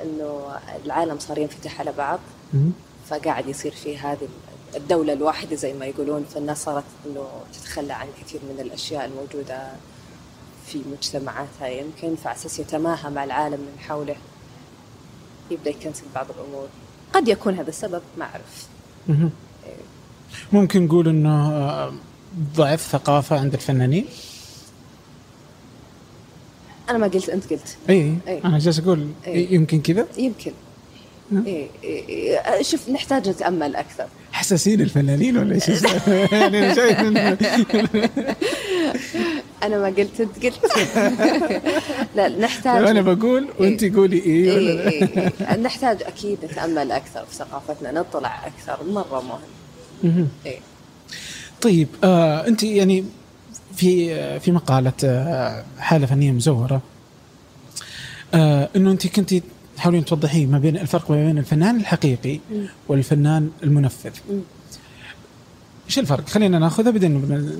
إنه 0.01 0.41
العالم 0.86 1.20
صار 1.20 1.38
ينفتح 1.38 1.79
على 1.79 1.91
بعض 1.98 2.20
مم. 2.53 2.72
فقاعد 3.10 3.48
يصير 3.48 3.72
في 3.72 3.98
هذه 3.98 4.27
الدولة 4.75 5.13
الواحدة 5.13 5.56
زي 5.56 5.74
ما 5.74 5.86
يقولون 5.86 6.25
فالناس 6.34 6.63
صارت 6.63 6.84
إنه 7.06 7.27
تتخلى 7.53 7.94
عن 7.94 8.08
كثير 8.22 8.41
من 8.53 8.60
الأشياء 8.60 9.06
الموجودة 9.06 9.68
في 10.71 10.81
مجتمعاتها 10.91 11.67
يمكن 11.67 12.15
فعساس 12.15 12.59
يتماهى 12.59 13.09
مع 13.09 13.23
العالم 13.23 13.59
من 13.59 13.79
حوله 13.79 14.15
يبدأ 15.51 15.69
يكنسل 15.69 16.03
بعض 16.15 16.27
الأمور 16.31 16.67
قد 17.13 17.27
يكون 17.27 17.55
هذا 17.55 17.69
السبب 17.69 18.01
ما 18.17 18.25
أعرف 18.25 18.67
مهم. 19.07 19.29
ممكن 20.51 20.85
نقول 20.85 21.07
إنه 21.07 21.51
آه، 21.51 21.93
ضعف 22.55 22.81
ثقافة 22.81 23.39
عند 23.39 23.53
الفنانين؟ 23.53 24.05
أنا 26.89 26.97
ما 26.97 27.07
قلت 27.07 27.29
أنت 27.29 27.53
قلت 27.53 27.77
إي 27.89 28.17
إي. 28.27 28.41
أنا 28.45 28.59
جالس 28.59 28.79
أقول 28.79 29.09
إي. 29.27 29.47
يمكن 29.51 29.81
كذا 29.81 30.07
يمكن 30.17 30.51
نعم. 31.31 31.45
إيه 31.45 31.67
إيه 31.83 32.07
إيه 32.09 32.61
شوف 32.61 32.89
نحتاج 32.89 33.29
نتأمل 33.29 33.75
أكثر 33.75 34.07
حساسين 34.31 34.81
الفنانين 34.81 35.38
ولا 35.38 35.55
إيش؟ 35.55 35.69
يعني 36.31 36.59
أنا 36.59 36.73
شايف 36.73 36.99
أنا 39.63 39.78
ما 39.78 39.86
قلت 39.86 40.22
أنت 40.22 40.46
قلت 40.46 40.60
لا 42.16 42.30
نحتاج 42.30 42.88
أنا 42.88 43.01
بقول 43.01 43.48
وأنت 43.60 43.84
قولي 43.96 44.25
اي 44.25 44.51
ولا 44.51 44.70
إيه 44.70 44.75
لا 44.75 44.89
إيه 44.89 45.34
إيه. 45.51 45.58
نحتاج 45.58 46.04
أكيد 46.04 46.38
نتأمل 46.46 46.92
أكثر 46.92 47.25
في 47.25 47.36
ثقافتنا 47.36 47.92
نطلع 47.92 48.48
أكثر 48.48 48.84
مرة 48.84 49.39
مهم. 50.04 50.28
إيه. 50.46 50.60
طيب 51.62 51.88
آه 52.04 52.48
أنت 52.48 52.63
يعني 52.63 53.06
في 53.75 54.39
في 54.39 54.51
مقالة 54.51 54.94
آه 55.04 55.63
حاله 55.80 56.06
فنيه 56.06 56.32
مزورة 56.32 56.82
آه 58.34 58.70
إنه 58.75 58.92
أنت 58.92 59.08
كنت 59.08 59.34
تحاولين 59.78 60.06
توضحين 60.06 60.51
ما 60.51 60.60
بين 60.60 60.78
الفرق 60.78 61.12
ما 61.12 61.25
بين 61.25 61.38
الفنان 61.38 61.75
الحقيقي. 61.75 62.39
والفنان 62.88 63.50
المنفذ. 63.63 64.12
إيش 65.88 66.00
الفرق 66.00 66.30
خلينا 66.30 66.60
ناخذها 66.60 66.92
بعدين 66.92 67.12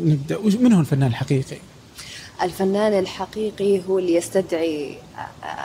نبدأ 0.06 0.38
من 0.60 0.74
هو 0.74 0.80
الفنان 0.80 1.10
الحقيقي 1.10 1.58
الفنان 2.42 3.00
الحقيقي 3.00 3.82
هو 3.90 4.00
اللي 4.00 4.14
يستدعي 4.16 4.98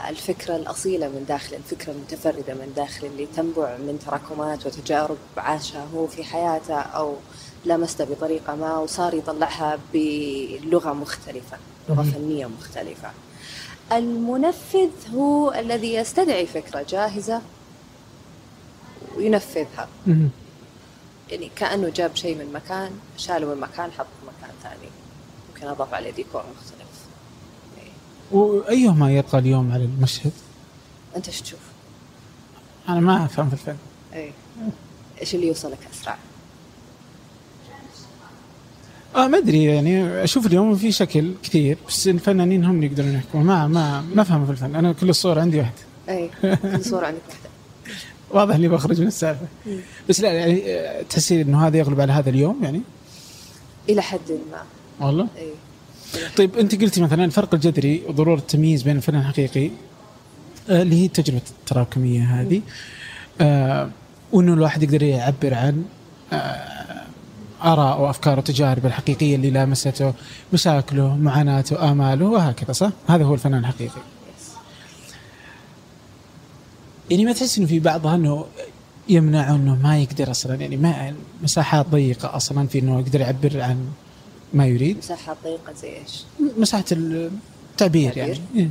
الفكرة 0.09 0.55
الأصيلة 0.55 1.07
من 1.07 1.25
داخل 1.27 1.55
الفكرة 1.55 1.91
المتفردة 1.91 2.53
من 2.53 2.73
داخل 2.75 3.07
اللي 3.07 3.25
تنبع 3.25 3.77
من 3.77 3.99
تراكمات 4.05 4.65
وتجارب 4.65 5.17
عاشها 5.37 5.87
هو 5.95 6.07
في 6.07 6.23
حياته 6.23 6.75
أو 6.79 7.15
لمسته 7.65 8.05
بطريقة 8.05 8.55
ما 8.55 8.77
وصار 8.77 9.13
يطلعها 9.13 9.79
بلغة 9.93 10.93
مختلفة 10.93 11.57
لغة. 11.89 12.03
فنية 12.03 12.45
مختلفة 12.45 13.11
المنفذ 13.91 14.89
هو 15.13 15.51
الذي 15.53 15.93
يستدعي 15.93 16.45
فكرة 16.45 16.85
جاهزة 16.89 17.41
وينفذها. 19.17 19.87
يعني 21.31 21.51
كأنه 21.55 21.89
جاب 21.89 22.15
شيء 22.15 22.35
من 22.37 22.53
مكان 22.53 22.91
شاله 23.17 23.47
من 23.47 23.61
مكان 23.61 23.91
حطه 23.91 24.07
في 24.21 24.27
مكان 24.27 24.55
ثاني 24.63 24.89
ممكن 25.65 25.81
أضاف 25.81 25.93
عليه 25.93 26.11
ديكور 26.11 26.43
مختلف 26.55 26.87
إيه. 27.77 28.37
وأيهما 28.39 29.17
يطغى 29.17 29.39
اليوم 29.39 29.71
على 29.71 29.83
المشهد؟ 29.83 30.31
أنت 31.15 31.27
إيش 31.27 31.41
تشوف؟ 31.41 31.59
أنا 32.89 32.99
ما 32.99 33.25
أفهم 33.25 33.47
في 33.49 33.53
الفن 33.53 33.75
إيه. 34.13 34.31
إيش 35.21 35.35
اللي 35.35 35.47
يوصلك 35.47 35.77
أسرع؟ 35.93 36.17
آه 39.15 39.27
ما 39.27 39.37
أدري 39.37 39.63
يعني 39.63 40.23
أشوف 40.23 40.45
اليوم 40.45 40.75
في 40.75 40.91
شكل 40.91 41.33
كثير 41.43 41.77
بس 41.87 42.07
الفنانين 42.07 42.65
هم 42.65 42.75
اللي 42.75 42.85
يقدرون 42.85 43.13
يحكمون 43.13 43.45
ما 43.45 43.67
ما 43.67 44.01
ما 44.01 44.21
أفهم 44.21 44.45
في 44.45 44.51
الفن 44.51 44.75
أنا 44.75 44.93
كل 44.93 45.09
الصور 45.09 45.39
عندي 45.39 45.59
واحدة 45.59 45.81
اي 46.09 46.29
كل 46.61 46.85
صورة 46.85 47.05
عندك 47.05 47.21
واحدة 47.29 47.49
واضح 48.39 48.55
إني 48.55 48.67
بخرج 48.67 49.01
من 49.01 49.07
السالفة 49.07 49.45
مم. 49.65 49.79
بس 50.09 50.21
لا 50.21 50.31
يعني 50.31 50.63
آه، 50.65 51.01
تحسين 51.01 51.41
إنه 51.41 51.67
هذا 51.67 51.77
يغلب 51.77 52.01
على 52.01 52.13
هذا 52.13 52.29
اليوم 52.29 52.63
يعني 52.63 52.81
إلى 53.89 54.01
حد 54.01 54.31
ما 54.51 54.63
والله 54.99 55.27
اي 55.37 55.49
طيب 56.37 56.57
أنت 56.57 56.81
قلتي 56.81 57.01
مثلا 57.01 57.25
الفرق 57.25 57.53
الجذري 57.53 58.03
وضرورة 58.07 58.39
التمييز 58.39 58.83
بين 58.83 58.97
الفن 58.97 59.15
الحقيقي 59.15 59.71
آه، 60.69 60.81
اللي 60.81 61.01
هي 61.01 61.05
التجربة 61.05 61.41
التراكمية 61.59 62.23
هذه 62.41 62.61
آه 63.41 63.89
وإنه 64.31 64.53
الواحد 64.53 64.83
يقدر 64.83 65.03
يعبر 65.03 65.53
عن 65.53 65.85
آه 66.33 66.75
آراء 67.63 68.01
وأفكار 68.01 68.39
وتجارب 68.39 68.85
الحقيقية 68.85 69.35
اللي 69.35 69.49
لامسته 69.49 70.13
مشاكله 70.53 71.15
معاناته 71.17 71.91
آماله 71.91 72.25
وهكذا 72.25 72.71
صح؟ 72.71 72.91
هذا 73.07 73.23
هو 73.23 73.33
الفنان 73.33 73.59
الحقيقي. 73.59 74.01
يعني 77.11 77.25
ما 77.25 77.33
تحس 77.33 77.57
إنه 77.57 77.67
في 77.67 77.79
بعضها 77.79 78.15
إنه 78.15 78.45
يمنع 79.09 79.55
إنه 79.55 79.75
ما 79.75 79.99
يقدر 79.99 80.31
أصلا 80.31 80.55
يعني 80.55 80.77
ما 80.77 81.13
مساحات 81.43 81.85
ضيقة 81.87 82.35
أصلا 82.35 82.67
في 82.67 82.79
إنه 82.79 82.99
يقدر 82.99 83.21
يعبر 83.21 83.61
عن 83.61 83.85
ما 84.55 84.67
يريد؟ 84.67 84.97
مساحات 84.97 85.37
ضيقه 85.43 85.73
زي 85.73 85.97
إيش؟ 85.97 86.23
مساحة 86.57 86.85
التعبير 86.91 88.17
يعني. 88.17 88.39
إيه. 88.55 88.69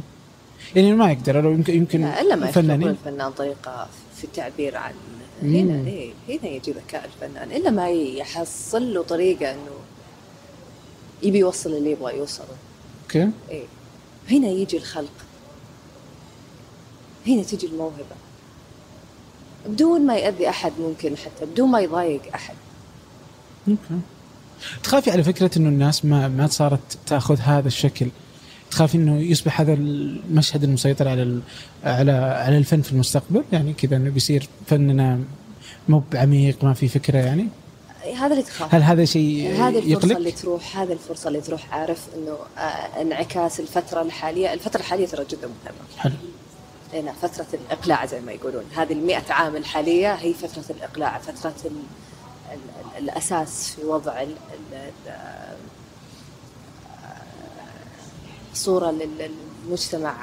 يعني 0.76 0.92
ما 0.92 1.12
يقدر 1.12 1.40
لو 1.40 1.50
يمكن 1.50 1.74
يمكن 1.74 2.04
إلا 2.04 2.36
ما 2.36 2.48
يخلق 2.48 2.74
الفنان 2.74 3.30
طريقة 3.30 3.88
في 4.16 4.24
التعبير 4.24 4.76
عن 4.76 4.94
هنا 5.42 5.88
إيه 5.88 6.12
هنا 6.28 6.48
يجي 6.48 6.72
ذكاء 6.72 7.04
الفنان 7.04 7.52
إلا 7.52 7.70
ما 7.70 7.90
يحصل 7.90 8.94
له 8.94 9.02
طريقة 9.02 9.50
إنه 9.50 9.76
يبي 11.22 11.38
يوصل 11.38 11.70
اللي 11.72 11.90
يبغى 11.90 12.18
يوصله. 12.18 12.56
أوكي. 13.02 13.30
إيه. 13.50 13.64
هنا 14.30 14.48
يجي 14.48 14.76
الخلق. 14.76 15.24
هنا 17.26 17.42
تجي 17.42 17.66
الموهبة. 17.66 18.16
بدون 19.66 20.06
ما 20.06 20.16
يأذي 20.16 20.48
أحد 20.48 20.72
ممكن 20.80 21.16
حتى 21.16 21.46
بدون 21.46 21.70
ما 21.70 21.80
يضايق 21.80 22.22
أحد. 22.34 22.54
أوكي. 23.68 24.00
تخافي 24.82 25.10
على 25.10 25.22
فكرة 25.22 25.50
أنه 25.56 25.68
الناس 25.68 26.04
ما 26.04 26.28
ما 26.28 26.46
صارت 26.46 26.98
تأخذ 27.06 27.38
هذا 27.40 27.68
الشكل؟ 27.68 28.06
تخافي 28.70 28.96
إنه 28.98 29.20
يصبح 29.20 29.60
هذا 29.60 29.72
المشهد 29.72 30.64
المسيطر 30.64 31.08
على 31.08 31.40
على 31.84 32.12
على 32.12 32.58
الفن 32.58 32.82
في 32.82 32.92
المستقبل؟ 32.92 33.44
يعني 33.52 33.72
كذا 33.72 33.96
إنه 33.96 34.10
بيصير 34.10 34.48
فننا 34.66 35.20
مو 35.88 36.02
بعميق 36.12 36.64
ما 36.64 36.74
في 36.74 36.88
فكرة 36.88 37.18
يعني؟ 37.18 37.48
هذا 38.16 38.32
اللي 38.32 38.42
تخاف. 38.42 38.74
هل 38.74 38.82
هذا 38.82 39.04
شيء 39.04 39.52
هذه 39.52 39.78
الفرصة 39.78 39.90
يقلق؟ 39.90 40.16
اللي 40.16 40.32
تروح 40.32 40.78
هذه 40.78 40.92
الفرصة 40.92 41.28
اللي 41.28 41.40
تروح 41.40 41.74
عارف 41.74 42.06
إنه 42.16 42.36
آه، 42.58 43.02
انعكاس 43.02 43.60
الفترة 43.60 44.02
الحالية. 44.02 44.52
الفترة 44.52 44.80
الحالية 44.80 45.06
ترى 45.06 45.24
جدا 45.24 45.48
مهمة. 45.48 45.98
حلو. 45.98 46.14
هنا 46.94 47.12
فترة 47.12 47.46
الإقلاع 47.54 48.06
زي 48.06 48.20
ما 48.20 48.32
يقولون. 48.32 48.64
هذه 48.76 48.92
المئة 48.92 49.32
عام 49.32 49.56
الحالية 49.56 50.14
هي 50.14 50.34
فترة 50.34 50.76
الإقلاع 50.76 51.18
فترة 51.18 51.54
الأساس 52.98 53.70
في 53.70 53.84
وضع 53.84 54.22
ال 54.22 54.36
ال 54.72 54.88
صورة 58.54 58.90
للمجتمع 58.90 60.14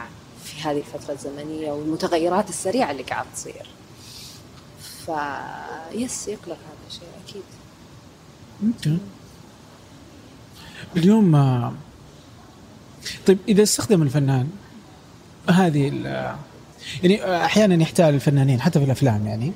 في 0.43 0.61
هذه 0.61 0.77
الفترة 0.77 1.13
الزمنية 1.13 1.71
والمتغيرات 1.71 2.49
السريعة 2.49 2.91
اللي 2.91 3.03
قاعد 3.03 3.25
تصير. 3.35 3.67
فيس 5.05 6.27
يقلق 6.27 6.57
هذا 6.57 6.87
الشيء 6.87 7.07
أكيد. 7.27 7.43
okay. 8.63 8.97
اليوم 10.97 11.31
طيب 13.27 13.37
إذا 13.47 13.63
استخدم 13.63 14.01
الفنان 14.01 14.49
هذه 15.49 15.91
يعني 17.03 17.45
أحيانا 17.45 17.81
يحتال 17.83 18.05
الفنانين 18.05 18.61
حتى 18.61 18.79
في 18.79 18.85
الأفلام 18.85 19.27
يعني. 19.27 19.53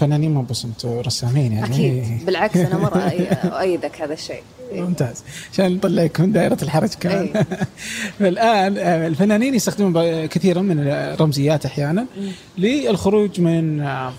فنانين 0.00 0.34
مو 0.34 0.42
بس 0.42 0.64
أنتم 0.64 0.98
رسامين 0.98 1.52
يعني. 1.52 1.74
أكيد. 1.74 1.92
إيه. 1.92 2.24
بالعكس 2.26 2.56
أنا 2.56 2.78
مرة 2.78 2.98
أؤيدك 3.44 4.02
هذا 4.02 4.12
الشيء. 4.12 4.42
ممتاز. 4.72 5.24
عشان 5.52 5.74
نطلعك 5.74 6.20
من 6.20 6.32
دائرة 6.32 6.58
الحرج 6.62 6.94
كمان. 7.00 7.28
إيه. 7.36 7.46
فالان 8.18 8.78
آه، 8.78 9.06
الفنانين 9.06 9.54
يستخدمون 9.54 10.26
كثيرا 10.26 10.62
من 10.62 10.88
الرمزيات 10.88 11.66
أحيانا 11.66 12.06
للخروج 12.58 13.40
من 13.40 13.80
آه، 13.80 14.12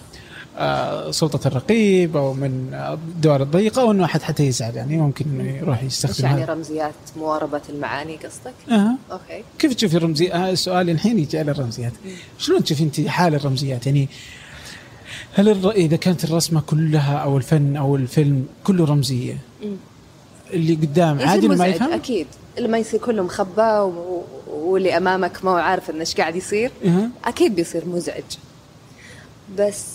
آه، 0.57 1.11
سلطة 1.11 1.47
الرقيب 1.47 2.17
أو 2.17 2.33
من 2.33 2.73
الدوائر 2.73 3.41
الضيقة 3.41 3.81
أو 3.81 3.91
أنه 3.91 4.05
أحد 4.05 4.21
حتى 4.21 4.43
يزعل 4.43 4.75
يعني. 4.75 4.97
ممكن 4.97 5.25
أنه 5.25 5.57
يروح 5.57 5.83
يستخدم 5.83 6.25
يعني 6.25 6.45
رمزيات 6.45 6.93
مواربة 7.17 7.61
المعاني 7.69 8.15
قصدك؟ 8.15 8.53
أه. 8.71 8.95
أوكي. 9.11 9.43
كيف 9.59 9.73
تشوفي 9.73 9.97
الرمزيات؟ 9.97 10.31
آه 10.31 10.49
السؤال 10.49 10.89
الحين 10.89 11.19
يجي 11.19 11.39
على 11.39 11.51
الرمزيات. 11.51 11.93
شلون 12.37 12.63
تشوفي 12.63 12.83
أنت 12.83 13.07
حال 13.07 13.35
الرمزيات؟ 13.35 13.85
يعني 13.85 14.07
هل 15.33 15.49
الر... 15.49 15.71
إذا 15.71 15.95
كانت 15.95 16.23
الرسمة 16.23 16.61
كلها 16.61 17.17
أو 17.17 17.37
الفن 17.37 17.75
أو 17.75 17.95
الفيلم 17.95 18.47
كله 18.63 18.85
رمزية؟ 18.85 19.37
اللي 20.53 20.75
قدام 20.75 21.19
عادي 21.19 21.47
ما 21.47 21.67
يفهم؟ 21.67 21.93
أكيد. 21.93 22.27
لما 22.57 22.77
يصير 22.77 22.99
كله 22.99 23.23
مخبى 23.23 23.61
و... 23.61 24.23
واللي 24.47 24.97
أمامك 24.97 25.45
ما 25.45 25.51
هو 25.51 25.55
عارف 25.55 25.89
إنه 25.89 25.99
إيش 25.99 26.15
قاعد 26.15 26.35
يصير 26.35 26.71
أه. 26.85 27.09
أكيد 27.25 27.55
بيصير 27.55 27.85
مزعج. 27.85 28.23
بس 29.57 29.85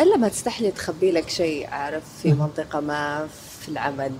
إلا 0.00 0.16
ما 0.16 0.28
تستحلي 0.28 0.70
تخبي 0.70 1.12
لك 1.12 1.28
شيء 1.28 1.66
عارف 1.66 2.02
في 2.22 2.32
منطقة 2.32 2.80
ما 2.80 3.28
في 3.60 3.68
العمل. 3.68 4.12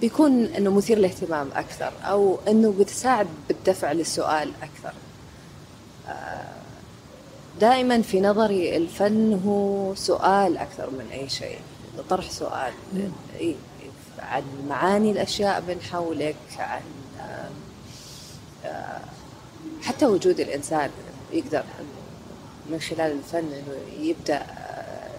بيكون 0.00 0.44
إنه 0.44 0.70
مثير 0.70 0.98
للاهتمام 0.98 1.48
أكثر 1.54 1.92
أو 2.04 2.38
إنه 2.48 2.74
بتساعد 2.80 3.26
بالدفع 3.48 3.92
للسؤال 3.92 4.52
أكثر. 4.62 4.92
دائما 7.60 8.02
في 8.02 8.20
نظري 8.20 8.76
الفن 8.76 9.40
هو 9.46 9.94
سؤال 9.94 10.58
أكثر 10.58 10.90
من 10.90 11.06
أي 11.12 11.28
شيء 11.28 11.58
طرح 12.10 12.30
سؤال. 12.30 12.72
عن 14.18 14.42
معاني 14.68 15.10
الأشياء 15.10 15.62
من 15.68 15.80
حولك 15.90 16.36
عن 16.58 16.80
حتى 19.82 20.06
وجود 20.06 20.40
الإنسان 20.40 20.90
يقدر 21.32 21.62
من 22.70 22.80
خلال 22.80 23.12
الفن 23.12 23.38
إنه 23.38 24.06
يبدأ 24.06 24.36
آه، 24.36 25.10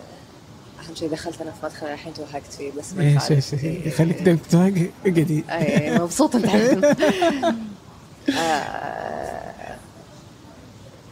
أهم 0.79 0.95
شيء 0.95 1.09
دخلت 1.09 1.41
أنا 1.41 1.51
في 1.51 1.65
مدخل 1.65 1.87
الحين 1.87 2.13
توهقت 2.13 2.53
فيه 2.57 2.71
بس 2.77 2.93
ما 2.93 3.11
يخالف. 3.11 3.63
إيه، 3.63 3.87
يخليك 3.87 4.21
دائما 4.21 4.39
توهق 4.51 4.89
اقعدي 5.05 5.43
اي 5.49 5.99
مبسوطه 5.99 6.39
آه، 8.29 8.90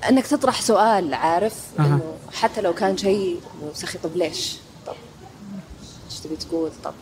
انك 0.10 0.28
تطرح 0.28 0.62
سؤال 0.62 1.14
عارف؟ 1.14 1.56
إنه 1.80 2.02
حتى 2.34 2.62
لو 2.62 2.74
كان 2.74 2.98
شيء 2.98 3.40
سخي 3.74 3.98
طب 3.98 4.16
ليش؟ 4.16 4.56
طب 4.88 4.96
إيش 6.10 6.20
تبي 6.20 6.36
تقول؟ 6.36 6.72
طب 6.84 6.94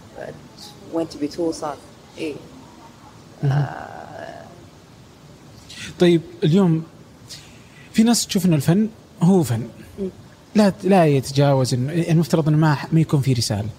وين 0.93 1.09
تبي 1.09 1.27
توصل؟ 1.27 1.75
اي 2.17 2.35
آه. 3.43 4.43
طيب 5.99 6.21
اليوم 6.43 6.83
في 7.93 8.03
ناس 8.03 8.27
تشوف 8.27 8.45
إنه 8.45 8.55
الفن 8.55 8.89
هو 9.21 9.43
فن. 9.43 9.67
لا 10.55 10.73
لا 10.83 11.05
يتجاوز 11.05 11.73
إنه 11.73 11.93
المفترض 11.93 12.47
إنه 12.47 12.57
ما 12.57 12.77
ما 12.91 12.99
يكون 12.99 13.21
في 13.21 13.33
رسالة. 13.33 13.69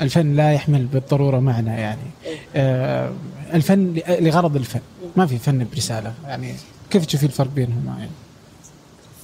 الفن 0.00 0.34
لا 0.34 0.52
يحمل 0.52 0.86
بالضرورة 0.86 1.38
معنى 1.38 1.70
يعني. 1.70 2.10
آه 2.56 3.12
الفن 3.54 4.02
لغرض 4.08 4.56
الفن. 4.56 4.80
ما 5.16 5.26
في 5.26 5.38
فن 5.38 5.66
برسالة 5.72 6.14
يعني 6.26 6.54
كيف 6.92 7.06
تشوفي 7.06 7.26
الفرق 7.26 7.48
بينهما 7.48 7.98
يعني 7.98 8.10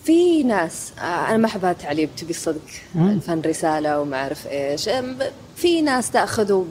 في 0.04 0.42
ناس 0.42 0.92
آه، 0.98 1.02
أنا 1.02 1.36
ما 1.36 1.46
احب 1.46 1.64
التعليم 1.64 2.08
تبي 2.16 2.30
الصدق 2.30 2.60
الفن 2.96 3.40
رسالة 3.40 4.00
وما 4.00 4.16
أعرف 4.16 4.46
إيش. 4.46 4.88
في 5.56 5.82
ناس 5.82 6.10
تاخذه 6.10 6.66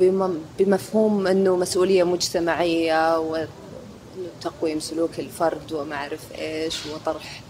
بمفهوم 0.59 1.27
إنه 1.27 1.55
مسؤولية 1.55 2.03
مجتمعية 2.03 3.19
وتقويم 3.19 4.79
سلوك 4.79 5.19
الفرد 5.19 5.73
وما 5.73 5.95
أعرف 5.95 6.19
إيش 6.37 6.85
وطرح 6.85 7.41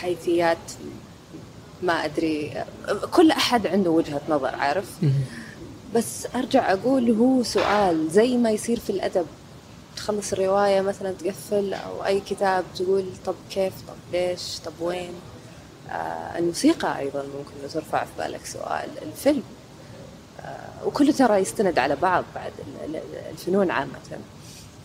حيثيات 0.00 0.58
ما 1.82 2.04
أدري. 2.04 2.64
كل 3.10 3.30
أحد 3.30 3.66
عنده 3.66 3.90
وجهة 3.90 4.20
نظر 4.28 4.54
عارف؟ 4.54 4.86
بس 5.94 6.26
أرجع 6.34 6.72
أقول 6.72 7.10
هو 7.10 7.42
سؤال 7.42 8.10
زي 8.10 8.36
ما 8.36 8.50
يصير 8.50 8.80
في 8.80 8.90
الأدب 8.90 9.26
تخلص 10.00 10.32
الرواية 10.32 10.80
مثلا 10.80 11.12
تقفل 11.12 11.74
أو 11.74 12.04
أي 12.04 12.20
كتاب 12.20 12.64
تقول 12.76 13.04
طب 13.26 13.34
كيف 13.50 13.72
طب 13.88 13.94
ليش 14.12 14.58
طب 14.64 14.72
وين 14.80 15.12
آه 15.90 16.38
الموسيقى 16.38 16.98
أيضا 16.98 17.22
ممكن 17.22 17.72
ترفع 17.72 18.04
في 18.04 18.10
بالك 18.18 18.46
سؤال 18.46 18.88
الفيلم 19.02 19.42
آه 20.40 20.86
وكله 20.86 21.12
ترى 21.12 21.36
يستند 21.36 21.78
على 21.78 21.96
بعض 21.96 22.24
بعد 22.34 22.52
الفنون 23.30 23.70
عامة 23.70 24.18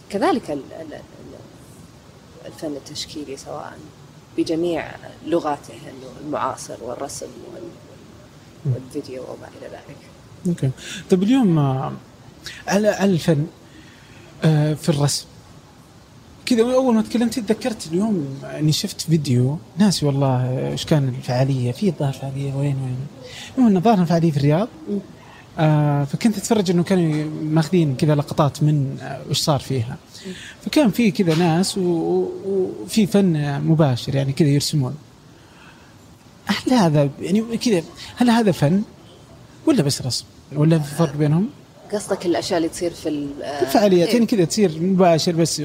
كذلك 0.10 0.60
الفن 2.45 2.75
التشكيلي 2.75 3.38
سواء 3.38 3.78
بجميع 4.38 4.91
لغاته 5.25 5.80
المعاصر 6.25 6.75
والرسم 6.82 7.28
والفيديو 8.65 9.23
وما 9.23 9.47
إلى 9.58 9.67
ذلك. 9.67 9.97
أوكي. 10.47 10.69
طيب 11.10 11.23
اليوم 11.23 11.60
آه، 11.60 11.93
على 12.67 12.88
على 12.88 13.12
الفن 13.12 13.32
آه، 13.41 13.64
في 14.41 14.89
الرسم. 14.89 15.26
كذا 16.45 16.62
أول 16.62 16.95
ما 16.95 17.02
تكلمت 17.02 17.39
تذكرت 17.39 17.88
اليوم 17.88 18.39
اني 18.43 18.71
شفت 18.71 19.02
فيديو. 19.02 19.58
ناسي 19.78 20.06
والله 20.06 20.69
إيش 20.71 20.86
كان 20.86 21.08
الفعالية. 21.08 21.71
في 21.71 21.89
الظاهر 21.89 22.13
فعالية 22.13 22.54
وين 22.54 22.76
وين؟ 22.76 22.98
المهم 23.58 23.71
انه 23.71 23.80
ظاهر 23.80 24.06
فعالية 24.06 24.32
في 24.32 24.38
الرياض. 24.38 24.67
آه 25.60 26.04
فكنت 26.04 26.38
أتفرج 26.38 26.71
إنه 26.71 26.84
كانوا 26.84 27.26
ماخذين 27.43 27.95
كذا 27.95 28.15
لقطات 28.15 28.63
من 28.63 28.98
آه 29.02 29.21
وش 29.30 29.39
صار 29.39 29.60
فيها. 29.60 29.98
فكان 30.65 30.91
في 30.91 31.12
كذا 31.12 31.36
ناس 31.36 31.78
وفي 31.78 33.08
فن 33.08 33.62
مباشر 33.62 34.15
يعني 34.15 34.34
كذا 34.34 34.48
يرسمون. 34.48 34.95
هل 36.45 36.74
هذا 36.74 37.10
يعني 37.21 37.58
كذا 37.58 37.84
هل 38.15 38.30
هذا 38.30 38.52
فن 38.52 38.82
ولا 39.67 39.84
بس 39.84 40.02
رسم؟ 40.02 40.26
ولا 40.56 40.80
في 40.80 40.95
فرق 40.95 41.15
بينهم؟ 41.15 41.50
قصدك 41.93 42.26
الأشياء 42.26 42.58
اللي 42.58 42.69
تصير 42.69 42.91
في 42.91 43.10
ال- 43.10 43.43
الفعاليات 43.43 44.08
إيه. 44.08 44.13
يعني 44.13 44.26
كذا 44.26 44.45
تصير 44.45 44.71
مباشر 44.82 45.32
بس 45.32 45.62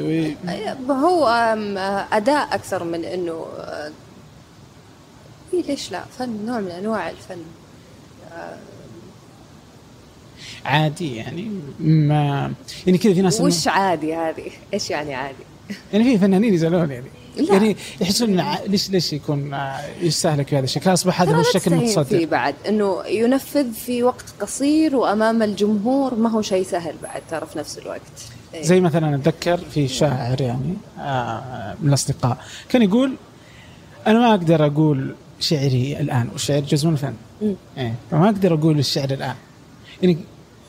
هو 0.90 1.28
أم، 1.28 1.78
أداء 2.12 2.54
أكثر 2.54 2.84
من 2.84 3.04
إنه 3.04 3.46
آه، 3.58 3.90
إيه 5.54 5.62
ليش 5.62 5.92
لا؟ 5.92 6.04
فن 6.18 6.46
نوع 6.46 6.60
من 6.60 6.70
أنواع 6.70 7.10
الفن. 7.10 7.38
عادي 10.64 11.16
يعني 11.16 11.50
ما 11.80 12.52
يعني 12.86 12.98
كذا 12.98 13.14
في 13.14 13.22
ناس 13.22 13.40
وش 13.40 13.68
عادي 13.68 14.14
هذه؟ 14.14 14.50
إيش 14.74 14.90
يعني 14.90 15.14
عادي؟ 15.14 15.36
يعني 15.92 16.04
في 16.04 16.18
فنانين 16.18 16.54
يزعلون 16.54 16.90
يعني. 16.90 17.10
لا. 17.36 17.52
يعني 17.52 17.76
يحسون 18.00 18.30
إن 18.30 18.40
ع- 18.40 18.58
ليش 18.66 18.90
ليش 18.90 19.12
يكون 19.12 19.54
آه، 19.54 19.80
يستهلك 20.00 20.50
بهذا 20.54 20.64
الشكل؟ 20.64 20.92
اصبح 20.92 21.22
هذا 21.22 21.36
هو 21.36 21.40
الشكل 21.40 21.58
تستهين 21.60 21.80
فيه 21.86 21.94
المتصدر 21.94 22.24
بعد 22.26 22.54
إنه 22.68 23.06
ينفذ 23.06 23.72
في 23.72 24.02
وقت 24.02 24.24
قصير 24.40 24.96
وأمام 24.96 25.42
الجمهور 25.42 26.14
ما 26.14 26.30
هو 26.30 26.42
شيء 26.42 26.64
سهل 26.64 26.94
بعد 27.02 27.22
ترى 27.30 27.46
في 27.52 27.58
نفس 27.58 27.78
الوقت. 27.78 28.00
إيه. 28.54 28.62
زي 28.62 28.80
مثلا 28.80 29.14
أتذكر 29.14 29.56
في 29.74 29.88
شاعر 29.88 30.40
يعني 30.40 30.74
آه، 30.98 31.74
من 31.80 31.88
الأصدقاء 31.88 32.38
كان 32.68 32.82
يقول 32.82 33.12
أنا 34.06 34.18
ما 34.18 34.30
أقدر 34.30 34.66
أقول 34.66 35.14
شعري 35.40 35.96
الآن. 36.00 36.28
والشعر 36.32 36.60
جزء 36.60 36.86
من 36.86 36.92
الفن. 36.92 37.14
مم. 37.42 37.54
إيه. 37.78 37.94
فما 38.10 38.24
أقدر 38.26 38.54
أقول 38.54 38.78
الشعر 38.78 39.10
الآن. 39.10 39.34
يعني 40.02 40.18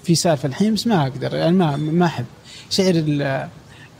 في 0.04 0.15
سالفة 0.15 0.47
الحين 0.47 0.74
بس 0.74 0.88
ما 0.88 1.02
أقدر 1.04 1.36
يعني 1.36 1.56
ما 1.58 1.76
ما 1.76 2.06
أحب. 2.06 2.26
شعر 2.69 3.04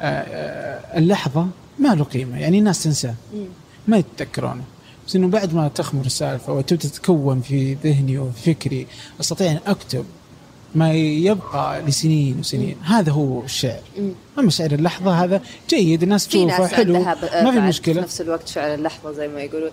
آه، 0.02 0.80
اللحظة 0.97 1.47
ما 1.82 1.96
له 1.96 2.04
قيمة. 2.04 2.39
يعني 2.39 2.60
الناس 2.60 2.84
تنساه 2.84 3.15
مم. 3.34 3.46
ما 3.88 3.98
يتذكرونه. 3.98 4.63
بس 5.08 5.15
إنه 5.15 5.28
بعد 5.28 5.54
ما 5.54 5.67
تخمر 5.67 6.06
السالفة 6.06 6.54
وتبدأ 6.54 6.88
تتكون 6.88 7.41
في 7.41 7.78
ذهني 7.84 8.17
وفي 8.17 8.54
فكري 8.54 8.88
أستطيع 9.20 9.52
أن 9.52 9.60
أكتب 9.67 10.06
ما 10.76 10.94
يبقى 10.94 11.82
لسنين 11.82 12.39
وسنين. 12.39 12.76
هذا 12.84 13.12
هو 13.12 13.44
الشعر. 13.44 13.82
مم. 13.98 14.12
أما 14.39 14.50
شعر 14.50 14.72
اللحظة 14.72 15.24
هذا 15.24 15.41
جيد 15.70 16.04
الناس 16.04 16.28
تشوفه 16.28 16.67
حلو 16.67 17.00
ما 17.44 17.52
في 17.52 17.60
مشكلة. 17.60 17.94
في 17.94 18.02
نفس 18.02 18.22
الوقت 18.22 18.48
شعر 18.48 18.74
اللحظة 18.74 19.12
زي 19.12 19.28
ما 19.28 19.41
يقولون. 19.41 19.72